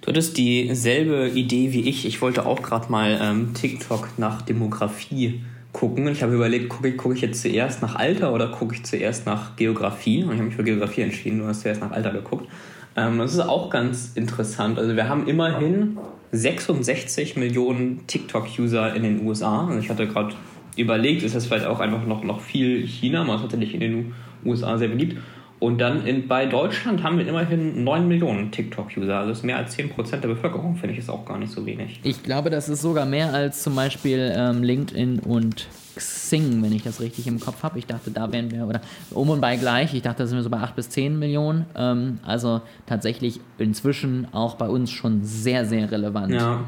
Du 0.00 0.08
hattest 0.08 0.36
dieselbe 0.36 1.28
Idee 1.28 1.72
wie 1.72 1.88
ich. 1.88 2.06
Ich 2.06 2.20
wollte 2.20 2.44
auch 2.44 2.60
gerade 2.60 2.90
mal 2.90 3.16
ähm, 3.22 3.54
TikTok 3.54 4.18
nach 4.18 4.42
Demografie 4.42 5.42
gucken. 5.72 6.08
Ich 6.08 6.24
habe 6.24 6.34
überlegt, 6.34 6.70
gucke 6.70 6.90
guck 6.96 7.14
ich 7.14 7.20
jetzt 7.20 7.42
zuerst 7.42 7.82
nach 7.82 7.94
Alter 7.94 8.32
oder 8.32 8.48
gucke 8.48 8.74
ich 8.74 8.84
zuerst 8.84 9.26
nach 9.26 9.54
Geografie? 9.54 10.24
Und 10.24 10.32
ich 10.32 10.38
habe 10.38 10.46
mich 10.46 10.56
für 10.56 10.64
Geografie 10.64 11.02
entschieden, 11.02 11.38
du 11.38 11.46
hast 11.46 11.60
zuerst 11.60 11.82
nach 11.82 11.92
Alter 11.92 12.10
geguckt. 12.10 12.48
Ähm, 12.96 13.18
das 13.18 13.34
ist 13.34 13.40
auch 13.40 13.70
ganz 13.70 14.12
interessant. 14.14 14.78
Also 14.78 14.96
wir 14.96 15.08
haben 15.08 15.26
immerhin 15.26 15.98
66 16.32 17.36
Millionen 17.36 18.06
TikTok-User 18.06 18.94
in 18.94 19.02
den 19.02 19.26
USA. 19.26 19.66
Also 19.66 19.78
ich 19.78 19.90
hatte 19.90 20.06
gerade 20.06 20.34
überlegt, 20.76 21.22
ist 21.22 21.34
das 21.34 21.46
vielleicht 21.46 21.66
auch 21.66 21.80
einfach 21.80 22.06
noch, 22.06 22.24
noch 22.24 22.40
viel 22.40 22.86
China, 22.86 23.24
man 23.24 23.36
ist 23.36 23.42
tatsächlich 23.42 23.74
in 23.74 23.80
den 23.80 24.14
USA 24.44 24.76
sehr 24.78 24.88
beliebt. 24.88 25.16
Und 25.58 25.78
dann 25.78 26.06
in, 26.06 26.28
bei 26.28 26.46
Deutschland 26.46 27.02
haben 27.02 27.18
wir 27.18 27.26
immerhin 27.26 27.82
9 27.82 28.06
Millionen 28.06 28.50
TikTok-User. 28.50 29.16
Also 29.16 29.30
das 29.30 29.38
ist 29.38 29.44
mehr 29.44 29.56
als 29.56 29.76
10% 29.76 30.16
der 30.18 30.28
Bevölkerung, 30.28 30.76
finde 30.76 30.92
ich, 30.92 30.98
ist 30.98 31.08
auch 31.08 31.24
gar 31.24 31.38
nicht 31.38 31.52
so 31.52 31.64
wenig. 31.64 32.00
Ich 32.02 32.22
glaube, 32.22 32.50
das 32.50 32.68
ist 32.68 32.82
sogar 32.82 33.06
mehr 33.06 33.32
als 33.32 33.62
zum 33.62 33.74
Beispiel 33.74 34.32
ähm, 34.36 34.62
LinkedIn 34.62 35.20
und 35.20 35.66
Xing, 35.96 36.62
wenn 36.62 36.72
ich 36.72 36.82
das 36.82 37.00
richtig 37.00 37.26
im 37.26 37.40
Kopf 37.40 37.62
habe. 37.62 37.78
Ich 37.78 37.86
dachte, 37.86 38.10
da 38.10 38.30
wären 38.30 38.50
wir, 38.50 38.66
oder 38.66 38.82
um 39.10 39.30
und 39.30 39.40
bei 39.40 39.56
gleich, 39.56 39.94
ich 39.94 40.02
dachte, 40.02 40.24
da 40.24 40.26
sind 40.26 40.36
wir 40.36 40.42
so 40.42 40.50
bei 40.50 40.58
8 40.58 40.76
bis 40.76 40.90
10 40.90 41.18
Millionen. 41.18 41.64
Ähm, 41.74 42.18
also 42.22 42.60
tatsächlich 42.84 43.40
inzwischen 43.56 44.28
auch 44.32 44.56
bei 44.56 44.68
uns 44.68 44.90
schon 44.90 45.24
sehr, 45.24 45.64
sehr 45.64 45.90
relevant. 45.90 46.32
Ja. 46.32 46.64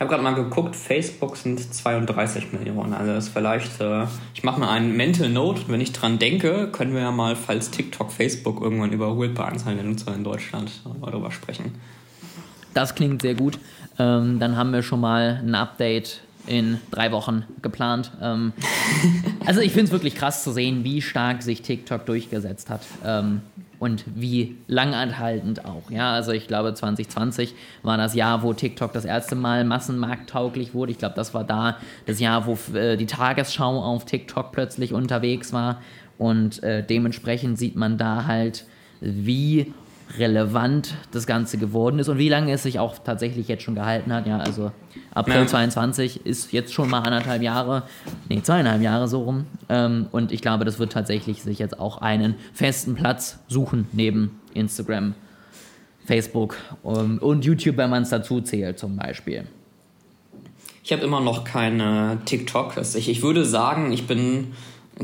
Ich 0.00 0.02
habe 0.02 0.14
gerade 0.14 0.22
mal 0.22 0.34
geguckt, 0.34 0.76
Facebook 0.76 1.36
sind 1.36 1.60
32 1.60 2.54
Millionen. 2.54 2.94
Also 2.94 3.12
das 3.12 3.26
ist 3.26 3.34
vielleicht, 3.34 3.82
äh, 3.82 4.06
ich 4.34 4.42
mache 4.42 4.58
mal 4.58 4.70
einen 4.70 4.96
Mental 4.96 5.28
Note. 5.28 5.64
Wenn 5.66 5.82
ich 5.82 5.92
dran 5.92 6.18
denke, 6.18 6.68
können 6.72 6.94
wir 6.94 7.02
ja 7.02 7.10
mal, 7.10 7.36
falls 7.36 7.70
TikTok 7.70 8.10
Facebook 8.10 8.62
irgendwann 8.62 8.92
überholt 8.92 9.34
bei 9.34 9.44
Anzahl 9.44 9.74
der 9.74 9.84
Nutzer 9.84 10.14
in 10.14 10.24
Deutschland, 10.24 10.72
mal 11.02 11.10
darüber 11.10 11.30
sprechen. 11.30 11.74
Das 12.72 12.94
klingt 12.94 13.20
sehr 13.20 13.34
gut. 13.34 13.58
Ähm, 13.98 14.38
dann 14.38 14.56
haben 14.56 14.72
wir 14.72 14.82
schon 14.82 15.00
mal 15.00 15.42
ein 15.44 15.54
Update 15.54 16.22
in 16.46 16.78
drei 16.90 17.12
Wochen 17.12 17.44
geplant. 17.60 18.10
Ähm, 18.22 18.54
also 19.44 19.60
ich 19.60 19.72
finde 19.72 19.84
es 19.84 19.92
wirklich 19.92 20.14
krass 20.14 20.42
zu 20.42 20.50
sehen, 20.50 20.82
wie 20.82 21.02
stark 21.02 21.42
sich 21.42 21.60
TikTok 21.60 22.06
durchgesetzt 22.06 22.70
hat. 22.70 22.80
Ähm, 23.04 23.42
und 23.80 24.04
wie 24.14 24.58
langanhaltend 24.68 25.64
auch. 25.64 25.90
Ja, 25.90 26.12
also 26.12 26.32
ich 26.32 26.46
glaube 26.46 26.74
2020 26.74 27.54
war 27.82 27.96
das 27.96 28.14
Jahr, 28.14 28.42
wo 28.42 28.52
TikTok 28.52 28.92
das 28.92 29.06
erste 29.06 29.34
Mal 29.34 29.64
massenmarkttauglich 29.64 30.74
wurde. 30.74 30.92
Ich 30.92 30.98
glaube, 30.98 31.14
das 31.16 31.34
war 31.34 31.44
da 31.44 31.78
das 32.06 32.20
Jahr, 32.20 32.46
wo 32.46 32.58
äh, 32.76 32.96
die 32.96 33.06
Tagesschau 33.06 33.82
auf 33.82 34.04
TikTok 34.04 34.52
plötzlich 34.52 34.92
unterwegs 34.92 35.54
war 35.54 35.80
und 36.18 36.62
äh, 36.62 36.84
dementsprechend 36.84 37.58
sieht 37.58 37.74
man 37.74 37.96
da 37.96 38.26
halt, 38.26 38.66
wie 39.00 39.72
relevant 40.18 40.94
das 41.12 41.26
Ganze 41.26 41.58
geworden 41.58 41.98
ist 41.98 42.08
und 42.08 42.18
wie 42.18 42.28
lange 42.28 42.52
es 42.52 42.62
sich 42.62 42.78
auch 42.78 42.98
tatsächlich 42.98 43.48
jetzt 43.48 43.62
schon 43.62 43.74
gehalten 43.74 44.12
hat. 44.12 44.26
Ja, 44.26 44.38
also 44.38 44.72
April 45.14 45.34
ja. 45.36 45.46
22 45.46 46.26
ist 46.26 46.52
jetzt 46.52 46.72
schon 46.72 46.90
mal 46.90 47.00
anderthalb 47.00 47.42
Jahre, 47.42 47.84
nee, 48.28 48.42
zweieinhalb 48.42 48.82
Jahre 48.82 49.08
so 49.08 49.22
rum. 49.22 49.46
Ähm, 49.68 50.06
und 50.12 50.32
ich 50.32 50.42
glaube, 50.42 50.64
das 50.64 50.78
wird 50.78 50.92
tatsächlich 50.92 51.42
sich 51.42 51.58
jetzt 51.58 51.78
auch 51.78 51.98
einen 51.98 52.34
festen 52.52 52.94
Platz 52.94 53.38
suchen 53.48 53.86
neben 53.92 54.40
Instagram, 54.54 55.14
Facebook 56.04 56.56
um, 56.82 57.18
und 57.18 57.44
YouTube, 57.44 57.76
wenn 57.76 57.90
man 57.90 58.02
es 58.02 58.10
dazu 58.10 58.40
zählt 58.40 58.78
zum 58.78 58.96
Beispiel. 58.96 59.46
Ich 60.82 60.92
habe 60.92 61.02
immer 61.02 61.20
noch 61.20 61.44
keine 61.44 62.18
TikTok. 62.24 62.74
Ich, 62.76 63.08
ich 63.08 63.22
würde 63.22 63.44
sagen, 63.44 63.92
ich 63.92 64.06
bin 64.06 64.48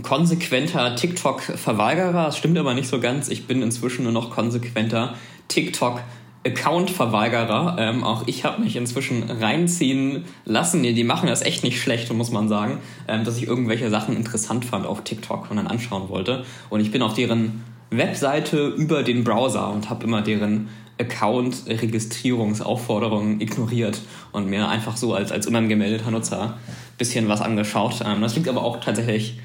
konsequenter 0.03 0.97
TikTok-Verweigerer. 0.97 2.26
Das 2.26 2.36
stimmt 2.36 2.59
aber 2.59 2.74
nicht 2.74 2.88
so 2.88 3.01
ganz. 3.01 3.28
Ich 3.28 3.47
bin 3.47 3.62
inzwischen 3.62 4.05
nur 4.05 4.12
noch 4.12 4.30
konsequenter 4.30 5.14
TikTok- 5.49 6.03
Account-Verweigerer. 6.47 7.76
Ähm, 7.78 8.03
auch 8.05 8.22
ich 8.26 8.44
habe 8.44 8.62
mich 8.62 8.76
inzwischen 8.76 9.28
reinziehen 9.28 10.24
lassen. 10.44 10.82
Die, 10.82 10.92
die 10.94 11.05
machen 11.05 11.28
das 11.28 11.42
echt 11.42 11.62
nicht 11.64 11.78
schlecht, 11.80 12.12
muss 12.12 12.30
man 12.30 12.49
sagen, 12.49 12.78
ähm, 13.09 13.24
dass 13.24 13.36
ich 13.36 13.49
irgendwelche 13.49 13.90
Sachen 13.90 14.16
interessant 14.16 14.64
fand 14.64 14.86
auf 14.86 15.03
TikTok 15.03 15.51
und 15.51 15.57
dann 15.57 15.66
anschauen 15.66 16.09
wollte. 16.09 16.44
Und 16.70 16.78
ich 16.80 16.92
bin 16.92 17.03
auf 17.03 17.14
deren 17.14 17.64
Webseite 17.90 18.68
über 18.68 19.03
den 19.03 19.24
Browser 19.24 19.72
und 19.72 19.90
habe 19.90 20.05
immer 20.05 20.22
deren 20.22 20.68
Account-Registrierungsaufforderungen 20.99 23.40
ignoriert 23.40 24.01
und 24.32 24.49
mir 24.49 24.68
einfach 24.68 24.97
so 24.97 25.14
als, 25.14 25.32
als 25.32 25.47
unangemeldeter 25.47 26.11
Nutzer 26.11 26.42
ein 26.42 26.55
bisschen 26.97 27.28
was 27.28 27.42
angeschaut. 27.42 28.01
Ähm, 28.05 28.22
das 28.22 28.34
liegt 28.36 28.49
aber 28.49 28.62
auch 28.62 28.80
tatsächlich 28.80 29.38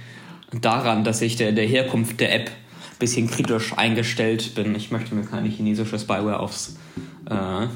daran, 0.59 1.03
dass 1.03 1.21
ich 1.21 1.35
der, 1.35 1.51
der 1.51 1.65
Herkunft 1.65 2.19
der 2.19 2.33
App 2.35 2.49
ein 2.49 2.99
bisschen 2.99 3.29
kritisch 3.29 3.77
eingestellt 3.77 4.55
bin. 4.55 4.75
Ich 4.75 4.91
möchte 4.91 5.15
mir 5.15 5.23
keine 5.23 5.47
chinesische 5.47 5.97
Spyware 5.97 6.39
aufs, 6.39 6.77
äh, 7.29 7.67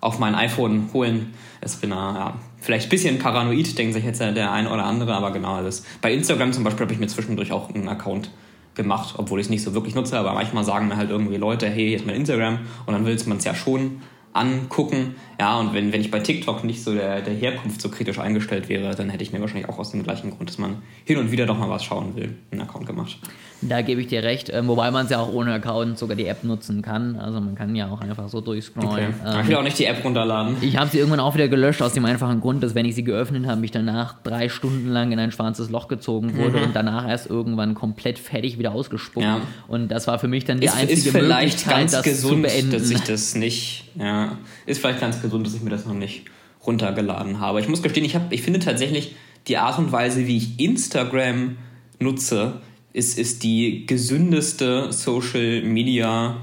auf 0.00 0.18
mein 0.18 0.34
iPhone 0.34 0.90
holen. 0.92 1.34
Es 1.60 1.76
bin 1.76 1.90
ja, 1.90 2.34
vielleicht 2.60 2.86
ein 2.86 2.90
bisschen 2.90 3.18
paranoid, 3.18 3.76
denkt 3.78 3.94
sich 3.94 4.04
jetzt 4.04 4.20
der 4.20 4.52
eine 4.52 4.70
oder 4.70 4.84
andere, 4.84 5.14
aber 5.14 5.30
genau 5.30 5.54
alles. 5.54 5.84
Bei 6.00 6.12
Instagram 6.12 6.52
zum 6.52 6.64
Beispiel 6.64 6.82
habe 6.82 6.92
ich 6.92 7.00
mir 7.00 7.08
zwischendurch 7.08 7.52
auch 7.52 7.74
einen 7.74 7.88
Account 7.88 8.30
gemacht, 8.74 9.14
obwohl 9.18 9.40
ich 9.40 9.46
es 9.46 9.50
nicht 9.50 9.62
so 9.62 9.74
wirklich 9.74 9.94
nutze, 9.94 10.18
aber 10.18 10.32
manchmal 10.32 10.64
sagen 10.64 10.88
mir 10.88 10.96
halt 10.96 11.10
irgendwie 11.10 11.36
Leute, 11.36 11.68
hey, 11.68 11.88
hier 11.88 11.96
ist 11.96 12.06
mein 12.06 12.16
Instagram 12.16 12.60
und 12.86 12.94
dann 12.94 13.04
will 13.04 13.18
man 13.26 13.38
es 13.38 13.44
ja 13.44 13.54
schon 13.54 14.02
angucken. 14.32 15.16
Ja, 15.38 15.58
und 15.58 15.74
wenn, 15.74 15.92
wenn 15.92 16.00
ich 16.00 16.10
bei 16.10 16.20
TikTok 16.20 16.64
nicht 16.64 16.82
so 16.82 16.94
der, 16.94 17.20
der 17.20 17.34
Herkunft 17.34 17.80
so 17.80 17.88
kritisch 17.88 18.18
eingestellt 18.18 18.68
wäre, 18.68 18.94
dann 18.94 19.10
hätte 19.10 19.22
ich 19.22 19.32
mir 19.32 19.40
wahrscheinlich 19.40 19.68
auch 19.68 19.78
aus 19.78 19.90
dem 19.90 20.02
gleichen 20.02 20.30
Grund, 20.30 20.48
dass 20.48 20.58
man 20.58 20.82
hin 21.04 21.18
und 21.18 21.30
wieder 21.32 21.46
doch 21.46 21.58
mal 21.58 21.68
was 21.68 21.84
schauen 21.84 22.14
will, 22.16 22.36
einen 22.50 22.62
Account 22.62 22.86
gemacht. 22.86 23.18
Da 23.62 23.82
gebe 23.82 24.00
ich 24.00 24.06
dir 24.06 24.22
recht, 24.22 24.48
äh, 24.48 24.66
wobei 24.66 24.90
man 24.90 25.04
es 25.04 25.10
ja 25.10 25.18
auch 25.18 25.32
ohne 25.32 25.52
Account 25.52 25.98
sogar 25.98 26.16
die 26.16 26.26
App 26.26 26.44
nutzen 26.44 26.80
kann. 26.80 27.16
Also 27.16 27.40
man 27.40 27.54
kann 27.54 27.76
ja 27.76 27.90
auch 27.90 28.00
einfach 28.00 28.28
so 28.28 28.40
durchscrollen. 28.40 29.14
Okay. 29.20 29.34
Ähm, 29.34 29.40
ich 29.42 29.48
will 29.48 29.56
auch 29.56 29.62
nicht 29.62 29.78
die 29.78 29.84
App 29.84 30.02
runterladen. 30.02 30.56
Ich 30.62 30.76
habe 30.78 30.90
sie 30.90 30.98
irgendwann 30.98 31.20
auch 31.20 31.34
wieder 31.34 31.48
gelöscht, 31.48 31.82
aus 31.82 31.92
dem 31.92 32.04
einfachen 32.06 32.40
Grund, 32.40 32.62
dass 32.62 32.74
wenn 32.74 32.86
ich 32.86 32.94
sie 32.94 33.04
geöffnet 33.04 33.46
habe, 33.46 33.62
ich 33.64 33.70
danach 33.70 34.16
drei 34.22 34.48
Stunden 34.48 34.88
lang 34.88 35.12
in 35.12 35.18
ein 35.18 35.30
schwarzes 35.30 35.68
Loch 35.70 35.88
gezogen 35.88 36.36
wurde 36.36 36.58
mhm. 36.58 36.64
und 36.64 36.76
danach 36.76 37.06
erst 37.06 37.28
irgendwann 37.28 37.74
komplett 37.74 38.18
fertig 38.18 38.58
wieder 38.58 38.72
ausgespuckt. 38.72 39.26
Ja. 39.26 39.42
Und 39.68 39.88
das 39.88 40.06
war 40.06 40.18
für 40.18 40.28
mich 40.28 40.46
dann 40.46 40.60
die 40.60 40.66
ist, 40.66 40.76
einzige 40.76 41.00
ist 41.00 41.10
vielleicht 41.10 41.58
Möglichkeit, 41.58 41.76
ganz 41.76 41.92
das 41.92 42.02
gesund, 42.02 42.46
zu 42.46 42.54
beenden. 42.54 42.72
Dass 42.72 42.90
ich 42.90 43.00
das 43.00 43.34
nicht, 43.34 43.90
ja, 43.98 44.38
ist 44.64 44.80
vielleicht 44.80 45.00
ganz 45.00 45.20
gesund, 45.20 45.46
dass 45.46 45.54
ich 45.54 45.62
mir 45.62 45.70
das 45.70 45.84
noch 45.84 45.94
nicht 45.94 46.24
runtergeladen 46.66 47.40
habe. 47.40 47.60
Ich 47.60 47.68
muss 47.68 47.82
gestehen, 47.82 48.04
ich, 48.04 48.14
hab, 48.14 48.32
ich 48.32 48.42
finde 48.42 48.60
tatsächlich 48.60 49.16
die 49.48 49.56
Art 49.56 49.78
und 49.78 49.92
Weise, 49.92 50.26
wie 50.26 50.36
ich 50.36 50.60
Instagram 50.60 51.56
nutze, 51.98 52.60
ist, 52.92 53.18
ist 53.18 53.42
die 53.42 53.86
gesündeste 53.86 54.92
Social 54.92 55.62
Media, 55.62 56.36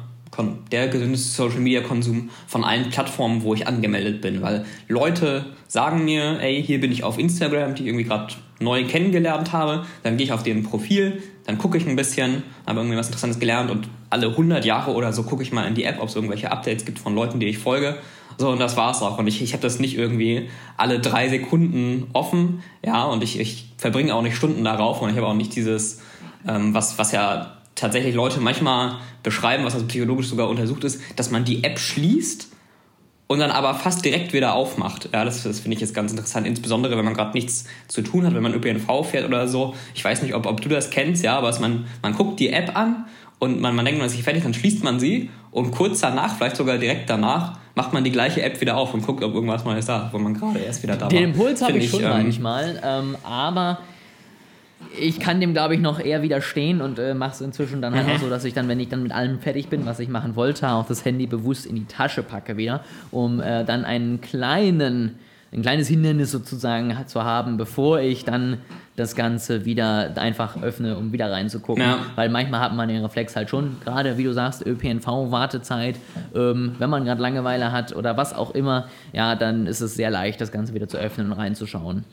der 0.71 0.87
gesündeste 0.87 1.29
Social 1.29 1.59
Media 1.59 1.81
Konsum 1.81 2.29
von 2.47 2.63
allen 2.63 2.89
Plattformen, 2.89 3.43
wo 3.43 3.53
ich 3.53 3.67
angemeldet 3.67 4.21
bin, 4.21 4.41
weil 4.41 4.65
Leute 4.87 5.45
sagen 5.67 6.05
mir, 6.05 6.39
ey, 6.41 6.63
hier 6.63 6.79
bin 6.79 6.91
ich 6.91 7.03
auf 7.03 7.17
Instagram, 7.17 7.75
die 7.75 7.83
ich 7.83 7.87
irgendwie 7.87 8.05
gerade 8.05 8.33
neu 8.59 8.85
kennengelernt 8.85 9.51
habe, 9.51 9.85
dann 10.03 10.17
gehe 10.17 10.25
ich 10.25 10.31
auf 10.31 10.43
deren 10.43 10.63
Profil, 10.63 11.21
dann 11.45 11.57
gucke 11.57 11.77
ich 11.77 11.87
ein 11.87 11.95
bisschen, 11.95 12.43
habe 12.65 12.79
irgendwie 12.79 12.97
was 12.97 13.07
Interessantes 13.07 13.39
gelernt 13.39 13.69
und 13.69 13.89
alle 14.09 14.29
100 14.29 14.65
Jahre 14.65 14.93
oder 14.93 15.13
so 15.13 15.23
gucke 15.23 15.43
ich 15.43 15.51
mal 15.51 15.67
in 15.67 15.75
die 15.75 15.83
App, 15.83 16.01
ob 16.01 16.09
es 16.09 16.15
irgendwelche 16.15 16.51
Updates 16.51 16.85
gibt 16.85 16.99
von 16.99 17.13
Leuten, 17.13 17.39
die 17.39 17.47
ich 17.47 17.57
folge. 17.57 17.97
So, 18.37 18.49
und 18.49 18.59
das 18.59 18.77
war's 18.77 19.01
auch. 19.01 19.17
Und 19.17 19.27
ich, 19.27 19.41
ich 19.41 19.53
habe 19.53 19.63
das 19.63 19.79
nicht 19.79 19.97
irgendwie 19.97 20.49
alle 20.77 20.99
drei 20.99 21.27
Sekunden 21.29 22.07
offen, 22.13 22.61
ja, 22.85 23.05
und 23.05 23.23
ich, 23.23 23.39
ich 23.39 23.73
verbringe 23.77 24.13
auch 24.13 24.21
nicht 24.21 24.35
Stunden 24.35 24.63
darauf 24.63 25.01
und 25.01 25.09
ich 25.09 25.17
habe 25.17 25.27
auch 25.27 25.33
nicht 25.33 25.55
dieses 25.55 26.01
ähm, 26.47 26.73
was, 26.73 26.97
was 26.97 27.11
ja 27.11 27.57
tatsächlich 27.75 28.15
Leute 28.15 28.39
manchmal 28.39 28.95
beschreiben, 29.23 29.63
was 29.63 29.73
also 29.73 29.85
psychologisch 29.85 30.27
sogar 30.27 30.49
untersucht 30.49 30.83
ist, 30.83 31.01
dass 31.15 31.31
man 31.31 31.45
die 31.45 31.63
App 31.63 31.79
schließt 31.79 32.49
und 33.27 33.39
dann 33.39 33.51
aber 33.51 33.75
fast 33.75 34.03
direkt 34.03 34.33
wieder 34.33 34.53
aufmacht. 34.53 35.09
Ja, 35.13 35.25
das, 35.25 35.43
das 35.43 35.59
finde 35.59 35.75
ich 35.75 35.81
jetzt 35.81 35.93
ganz 35.93 36.11
interessant, 36.11 36.47
insbesondere 36.47 36.97
wenn 36.97 37.05
man 37.05 37.13
gerade 37.13 37.33
nichts 37.33 37.65
zu 37.87 38.01
tun 38.01 38.25
hat, 38.25 38.33
wenn 38.33 38.43
man 38.43 38.53
ÖPNV 38.53 39.05
fährt 39.05 39.25
oder 39.25 39.47
so. 39.47 39.75
Ich 39.93 40.03
weiß 40.03 40.23
nicht, 40.23 40.33
ob, 40.33 40.45
ob 40.45 40.61
du 40.61 40.69
das 40.69 40.89
kennst, 40.89 41.23
ja, 41.23 41.37
aber 41.37 41.57
man, 41.59 41.85
man 42.01 42.13
guckt 42.13 42.39
die 42.39 42.49
App 42.49 42.75
an 42.75 43.05
und 43.39 43.61
man, 43.61 43.75
man 43.75 43.85
denkt, 43.85 43.99
man 43.99 44.07
ist 44.07 44.15
nicht 44.15 44.23
fertig, 44.23 44.43
dann 44.43 44.53
schließt 44.53 44.83
man 44.83 44.99
sie 44.99 45.29
und 45.51 45.71
kurz 45.71 45.99
danach, 45.99 46.35
vielleicht 46.37 46.55
sogar 46.55 46.77
direkt 46.77 47.09
danach, 47.09 47.59
macht 47.75 47.93
man 47.93 48.03
die 48.03 48.11
gleiche 48.11 48.41
App 48.41 48.59
wieder 48.59 48.75
auf 48.75 48.93
und 48.93 49.05
guckt, 49.05 49.23
ob 49.23 49.35
irgendwas 49.35 49.63
Neues 49.63 49.85
da 49.85 50.07
ist, 50.07 50.13
wo 50.13 50.17
man 50.17 50.33
gerade 50.33 50.59
erst 50.59 50.81
wieder 50.81 50.95
da 50.95 51.01
war. 51.01 51.09
Den 51.09 51.25
Impuls 51.25 51.61
habe 51.61 51.77
ich 51.77 51.91
schon 51.91 52.03
ähm, 52.03 52.09
manchmal, 52.09 52.81
ähm, 52.83 53.17
aber 53.23 53.79
ich 54.99 55.19
kann 55.19 55.39
dem, 55.39 55.53
glaube 55.53 55.75
ich, 55.75 55.81
noch 55.81 55.99
eher 55.99 56.21
widerstehen 56.21 56.81
und 56.81 56.99
äh, 56.99 57.13
mache 57.13 57.31
es 57.31 57.41
inzwischen 57.41 57.81
dann 57.81 57.95
halt 57.95 58.07
mhm. 58.07 58.13
auch 58.13 58.19
so, 58.19 58.29
dass 58.29 58.43
ich 58.43 58.53
dann, 58.53 58.67
wenn 58.67 58.79
ich 58.79 58.89
dann 58.89 59.03
mit 59.03 59.11
allem 59.11 59.39
fertig 59.39 59.69
bin, 59.69 59.85
was 59.85 59.99
ich 59.99 60.09
machen 60.09 60.35
wollte, 60.35 60.69
auch 60.69 60.87
das 60.87 61.05
Handy 61.05 61.27
bewusst 61.27 61.65
in 61.65 61.75
die 61.75 61.85
Tasche 61.85 62.23
packe 62.23 62.57
wieder, 62.57 62.83
um 63.11 63.39
äh, 63.39 63.63
dann 63.63 63.85
einen 63.85 64.21
kleinen, 64.21 65.15
ein 65.51 65.61
kleines 65.61 65.87
Hindernis 65.87 66.31
sozusagen 66.31 66.95
zu 67.07 67.23
haben, 67.23 67.57
bevor 67.57 67.99
ich 67.99 68.25
dann 68.25 68.57
das 68.95 69.15
Ganze 69.15 69.63
wieder 69.63 70.17
einfach 70.17 70.61
öffne, 70.61 70.97
um 70.97 71.13
wieder 71.13 71.31
reinzugucken. 71.31 71.83
Ja. 71.83 71.99
Weil 72.15 72.29
manchmal 72.29 72.59
hat 72.59 72.75
man 72.75 72.89
den 72.89 73.03
Reflex 73.03 73.35
halt 73.35 73.49
schon, 73.49 73.77
gerade 73.83 74.17
wie 74.17 74.23
du 74.23 74.33
sagst, 74.33 74.65
ÖPNV, 74.65 75.05
Wartezeit, 75.31 75.97
ähm, 76.35 76.75
wenn 76.79 76.89
man 76.89 77.05
gerade 77.05 77.21
Langeweile 77.21 77.71
hat 77.71 77.95
oder 77.95 78.17
was 78.17 78.33
auch 78.33 78.51
immer, 78.55 78.87
ja, 79.13 79.35
dann 79.35 79.67
ist 79.67 79.81
es 79.81 79.95
sehr 79.95 80.09
leicht, 80.09 80.41
das 80.41 80.51
Ganze 80.51 80.73
wieder 80.73 80.87
zu 80.87 80.97
öffnen 80.97 81.31
und 81.31 81.37
reinzuschauen. 81.37 82.05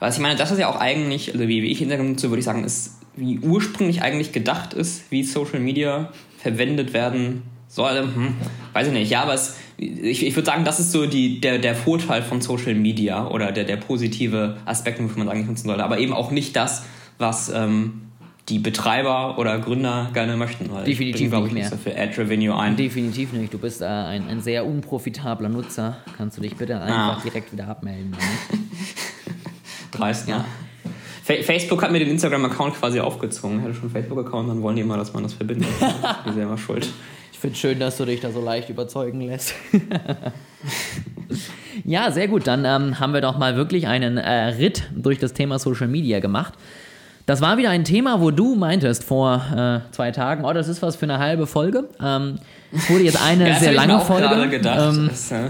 Was 0.00 0.16
ich 0.16 0.22
meine, 0.22 0.36
das 0.36 0.50
ist 0.50 0.58
ja 0.58 0.68
auch 0.68 0.80
eigentlich, 0.80 1.32
also 1.32 1.48
wie, 1.48 1.62
wie 1.62 1.70
ich 1.70 1.80
Instagram 1.80 2.10
nutze, 2.10 2.30
würde 2.30 2.40
ich 2.40 2.44
sagen, 2.44 2.64
ist, 2.64 2.98
wie 3.16 3.38
ursprünglich 3.38 4.02
eigentlich 4.02 4.32
gedacht 4.32 4.74
ist, 4.74 5.10
wie 5.10 5.22
Social 5.22 5.60
Media 5.60 6.12
verwendet 6.38 6.92
werden 6.92 7.42
soll. 7.68 8.02
Hm, 8.02 8.34
weiß 8.72 8.88
ich 8.88 8.92
nicht. 8.92 9.10
Ja, 9.10 9.22
aber 9.22 9.34
es, 9.34 9.56
ich, 9.76 10.26
ich 10.26 10.36
würde 10.36 10.46
sagen, 10.46 10.64
das 10.64 10.80
ist 10.80 10.92
so 10.92 11.06
die, 11.06 11.40
der, 11.40 11.58
der 11.58 11.74
Vorteil 11.74 12.22
von 12.22 12.40
Social 12.40 12.74
Media 12.74 13.28
oder 13.28 13.52
der, 13.52 13.64
der 13.64 13.76
positive 13.76 14.56
Aspekt, 14.64 15.02
wofür 15.02 15.18
man 15.18 15.28
es 15.28 15.32
eigentlich 15.32 15.48
nutzen 15.48 15.66
sollte. 15.68 15.84
Aber 15.84 15.98
eben 15.98 16.12
auch 16.12 16.30
nicht 16.30 16.56
das, 16.56 16.84
was 17.18 17.50
ähm, 17.54 18.02
die 18.48 18.58
Betreiber 18.58 19.38
oder 19.38 19.58
Gründer 19.58 20.10
gerne 20.12 20.36
möchten. 20.36 20.70
Weil 20.70 20.84
Definitiv 20.84 21.30
bringe, 21.30 21.44
nicht 21.44 21.54
mehr. 21.54 21.70
So 21.70 21.76
für 21.76 21.96
Ad 21.96 22.20
Revenue 22.20 22.56
ein. 22.56 22.76
Definitiv 22.76 23.32
nicht. 23.32 23.52
Du 23.52 23.58
bist 23.58 23.80
äh, 23.80 23.86
ein, 23.86 24.28
ein 24.28 24.40
sehr 24.40 24.66
unprofitabler 24.66 25.48
Nutzer. 25.48 25.98
Kannst 26.16 26.36
du 26.36 26.42
dich 26.42 26.54
bitte 26.56 26.80
einfach 26.80 27.18
ah. 27.18 27.22
direkt 27.24 27.52
wieder 27.52 27.68
abmelden. 27.68 28.14
Dreist? 29.96 30.28
Ja. 30.28 30.44
Facebook 31.24 31.82
hat 31.82 31.90
mir 31.90 32.00
den 32.00 32.10
Instagram-Account 32.10 32.74
quasi 32.74 33.00
aufgezwungen. 33.00 33.58
Ich 33.58 33.64
hatte 33.64 33.74
schon 33.74 33.84
einen 33.84 33.92
Facebook-Account, 33.92 34.50
dann 34.50 34.62
wollen 34.62 34.76
die 34.76 34.82
immer, 34.82 34.98
dass 34.98 35.14
man 35.14 35.22
das 35.22 35.32
verbindet. 35.32 35.68
die 35.80 36.28
sind 36.28 36.34
selber 36.34 36.58
schuld. 36.58 36.86
Ich 37.32 37.38
finde 37.38 37.54
es 37.54 37.60
schön, 37.60 37.78
dass 37.78 37.96
du 37.96 38.04
dich 38.04 38.20
da 38.20 38.30
so 38.30 38.42
leicht 38.42 38.68
überzeugen 38.68 39.22
lässt. 39.22 39.54
ja, 41.84 42.10
sehr 42.10 42.28
gut. 42.28 42.46
Dann 42.46 42.66
ähm, 42.66 43.00
haben 43.00 43.14
wir 43.14 43.22
doch 43.22 43.38
mal 43.38 43.56
wirklich 43.56 43.86
einen 43.86 44.18
äh, 44.18 44.48
Ritt 44.48 44.90
durch 44.94 45.18
das 45.18 45.32
Thema 45.32 45.58
Social 45.58 45.88
Media 45.88 46.20
gemacht. 46.20 46.54
Das 47.26 47.40
war 47.40 47.56
wieder 47.56 47.70
ein 47.70 47.84
Thema, 47.84 48.20
wo 48.20 48.30
du 48.30 48.54
meintest 48.54 49.02
vor 49.02 49.42
äh, 49.56 49.92
zwei 49.92 50.10
Tagen, 50.10 50.44
oh, 50.44 50.52
das 50.52 50.68
ist 50.68 50.82
was 50.82 50.96
für 50.96 51.06
eine 51.06 51.18
halbe 51.18 51.46
Folge. 51.46 51.88
Ähm, 52.02 52.38
es 52.70 52.90
wurde 52.90 53.04
jetzt 53.04 53.22
eine 53.22 53.48
ja, 53.48 53.58
sehr 53.58 53.72
lange 53.72 53.98
Folge. 54.00 54.48
Gedacht. 54.50 54.94
Ähm, 54.94 55.06
das, 55.08 55.32
äh, 55.32 55.48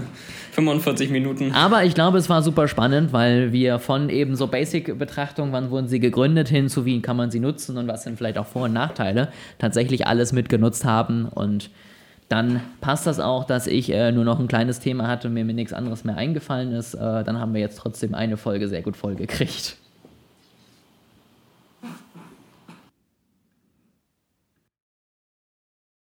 45 0.55 1.09
Minuten. 1.09 1.51
Aber 1.51 1.83
ich 1.83 1.93
glaube, 1.93 2.17
es 2.17 2.29
war 2.29 2.41
super 2.41 2.67
spannend, 2.67 3.11
weil 3.13 3.51
wir 3.51 3.77
von 3.79 4.09
eben 4.09 4.35
so 4.35 4.47
Basic-Betrachtung, 4.47 5.51
wann 5.51 5.69
wurden 5.69 5.87
sie 5.87 5.99
gegründet, 5.99 6.47
hin 6.47 6.69
zu 6.69 6.85
wie 6.85 7.01
kann 7.01 7.17
man 7.17 7.29
sie 7.29 7.39
nutzen 7.39 7.77
und 7.77 7.87
was 7.87 8.03
sind 8.03 8.17
vielleicht 8.17 8.37
auch 8.37 8.47
Vor- 8.47 8.63
und 8.63 8.73
Nachteile, 8.73 9.29
tatsächlich 9.59 10.07
alles 10.07 10.31
mitgenutzt 10.31 10.85
haben. 10.85 11.25
Und 11.25 11.69
dann 12.29 12.61
passt 12.81 13.05
das 13.05 13.19
auch, 13.19 13.43
dass 13.43 13.67
ich 13.67 13.91
äh, 13.91 14.11
nur 14.11 14.23
noch 14.23 14.39
ein 14.39 14.47
kleines 14.47 14.79
Thema 14.79 15.07
hatte 15.07 15.27
und 15.27 15.33
mir, 15.33 15.45
mir 15.45 15.53
nichts 15.53 15.73
anderes 15.73 16.05
mehr 16.05 16.17
eingefallen 16.17 16.71
ist. 16.71 16.93
Äh, 16.95 17.23
dann 17.23 17.39
haben 17.39 17.53
wir 17.53 17.61
jetzt 17.61 17.77
trotzdem 17.77 18.15
eine 18.15 18.37
Folge 18.37 18.67
sehr 18.69 18.81
gut 18.81 18.95
vollgekriegt. 18.95 19.77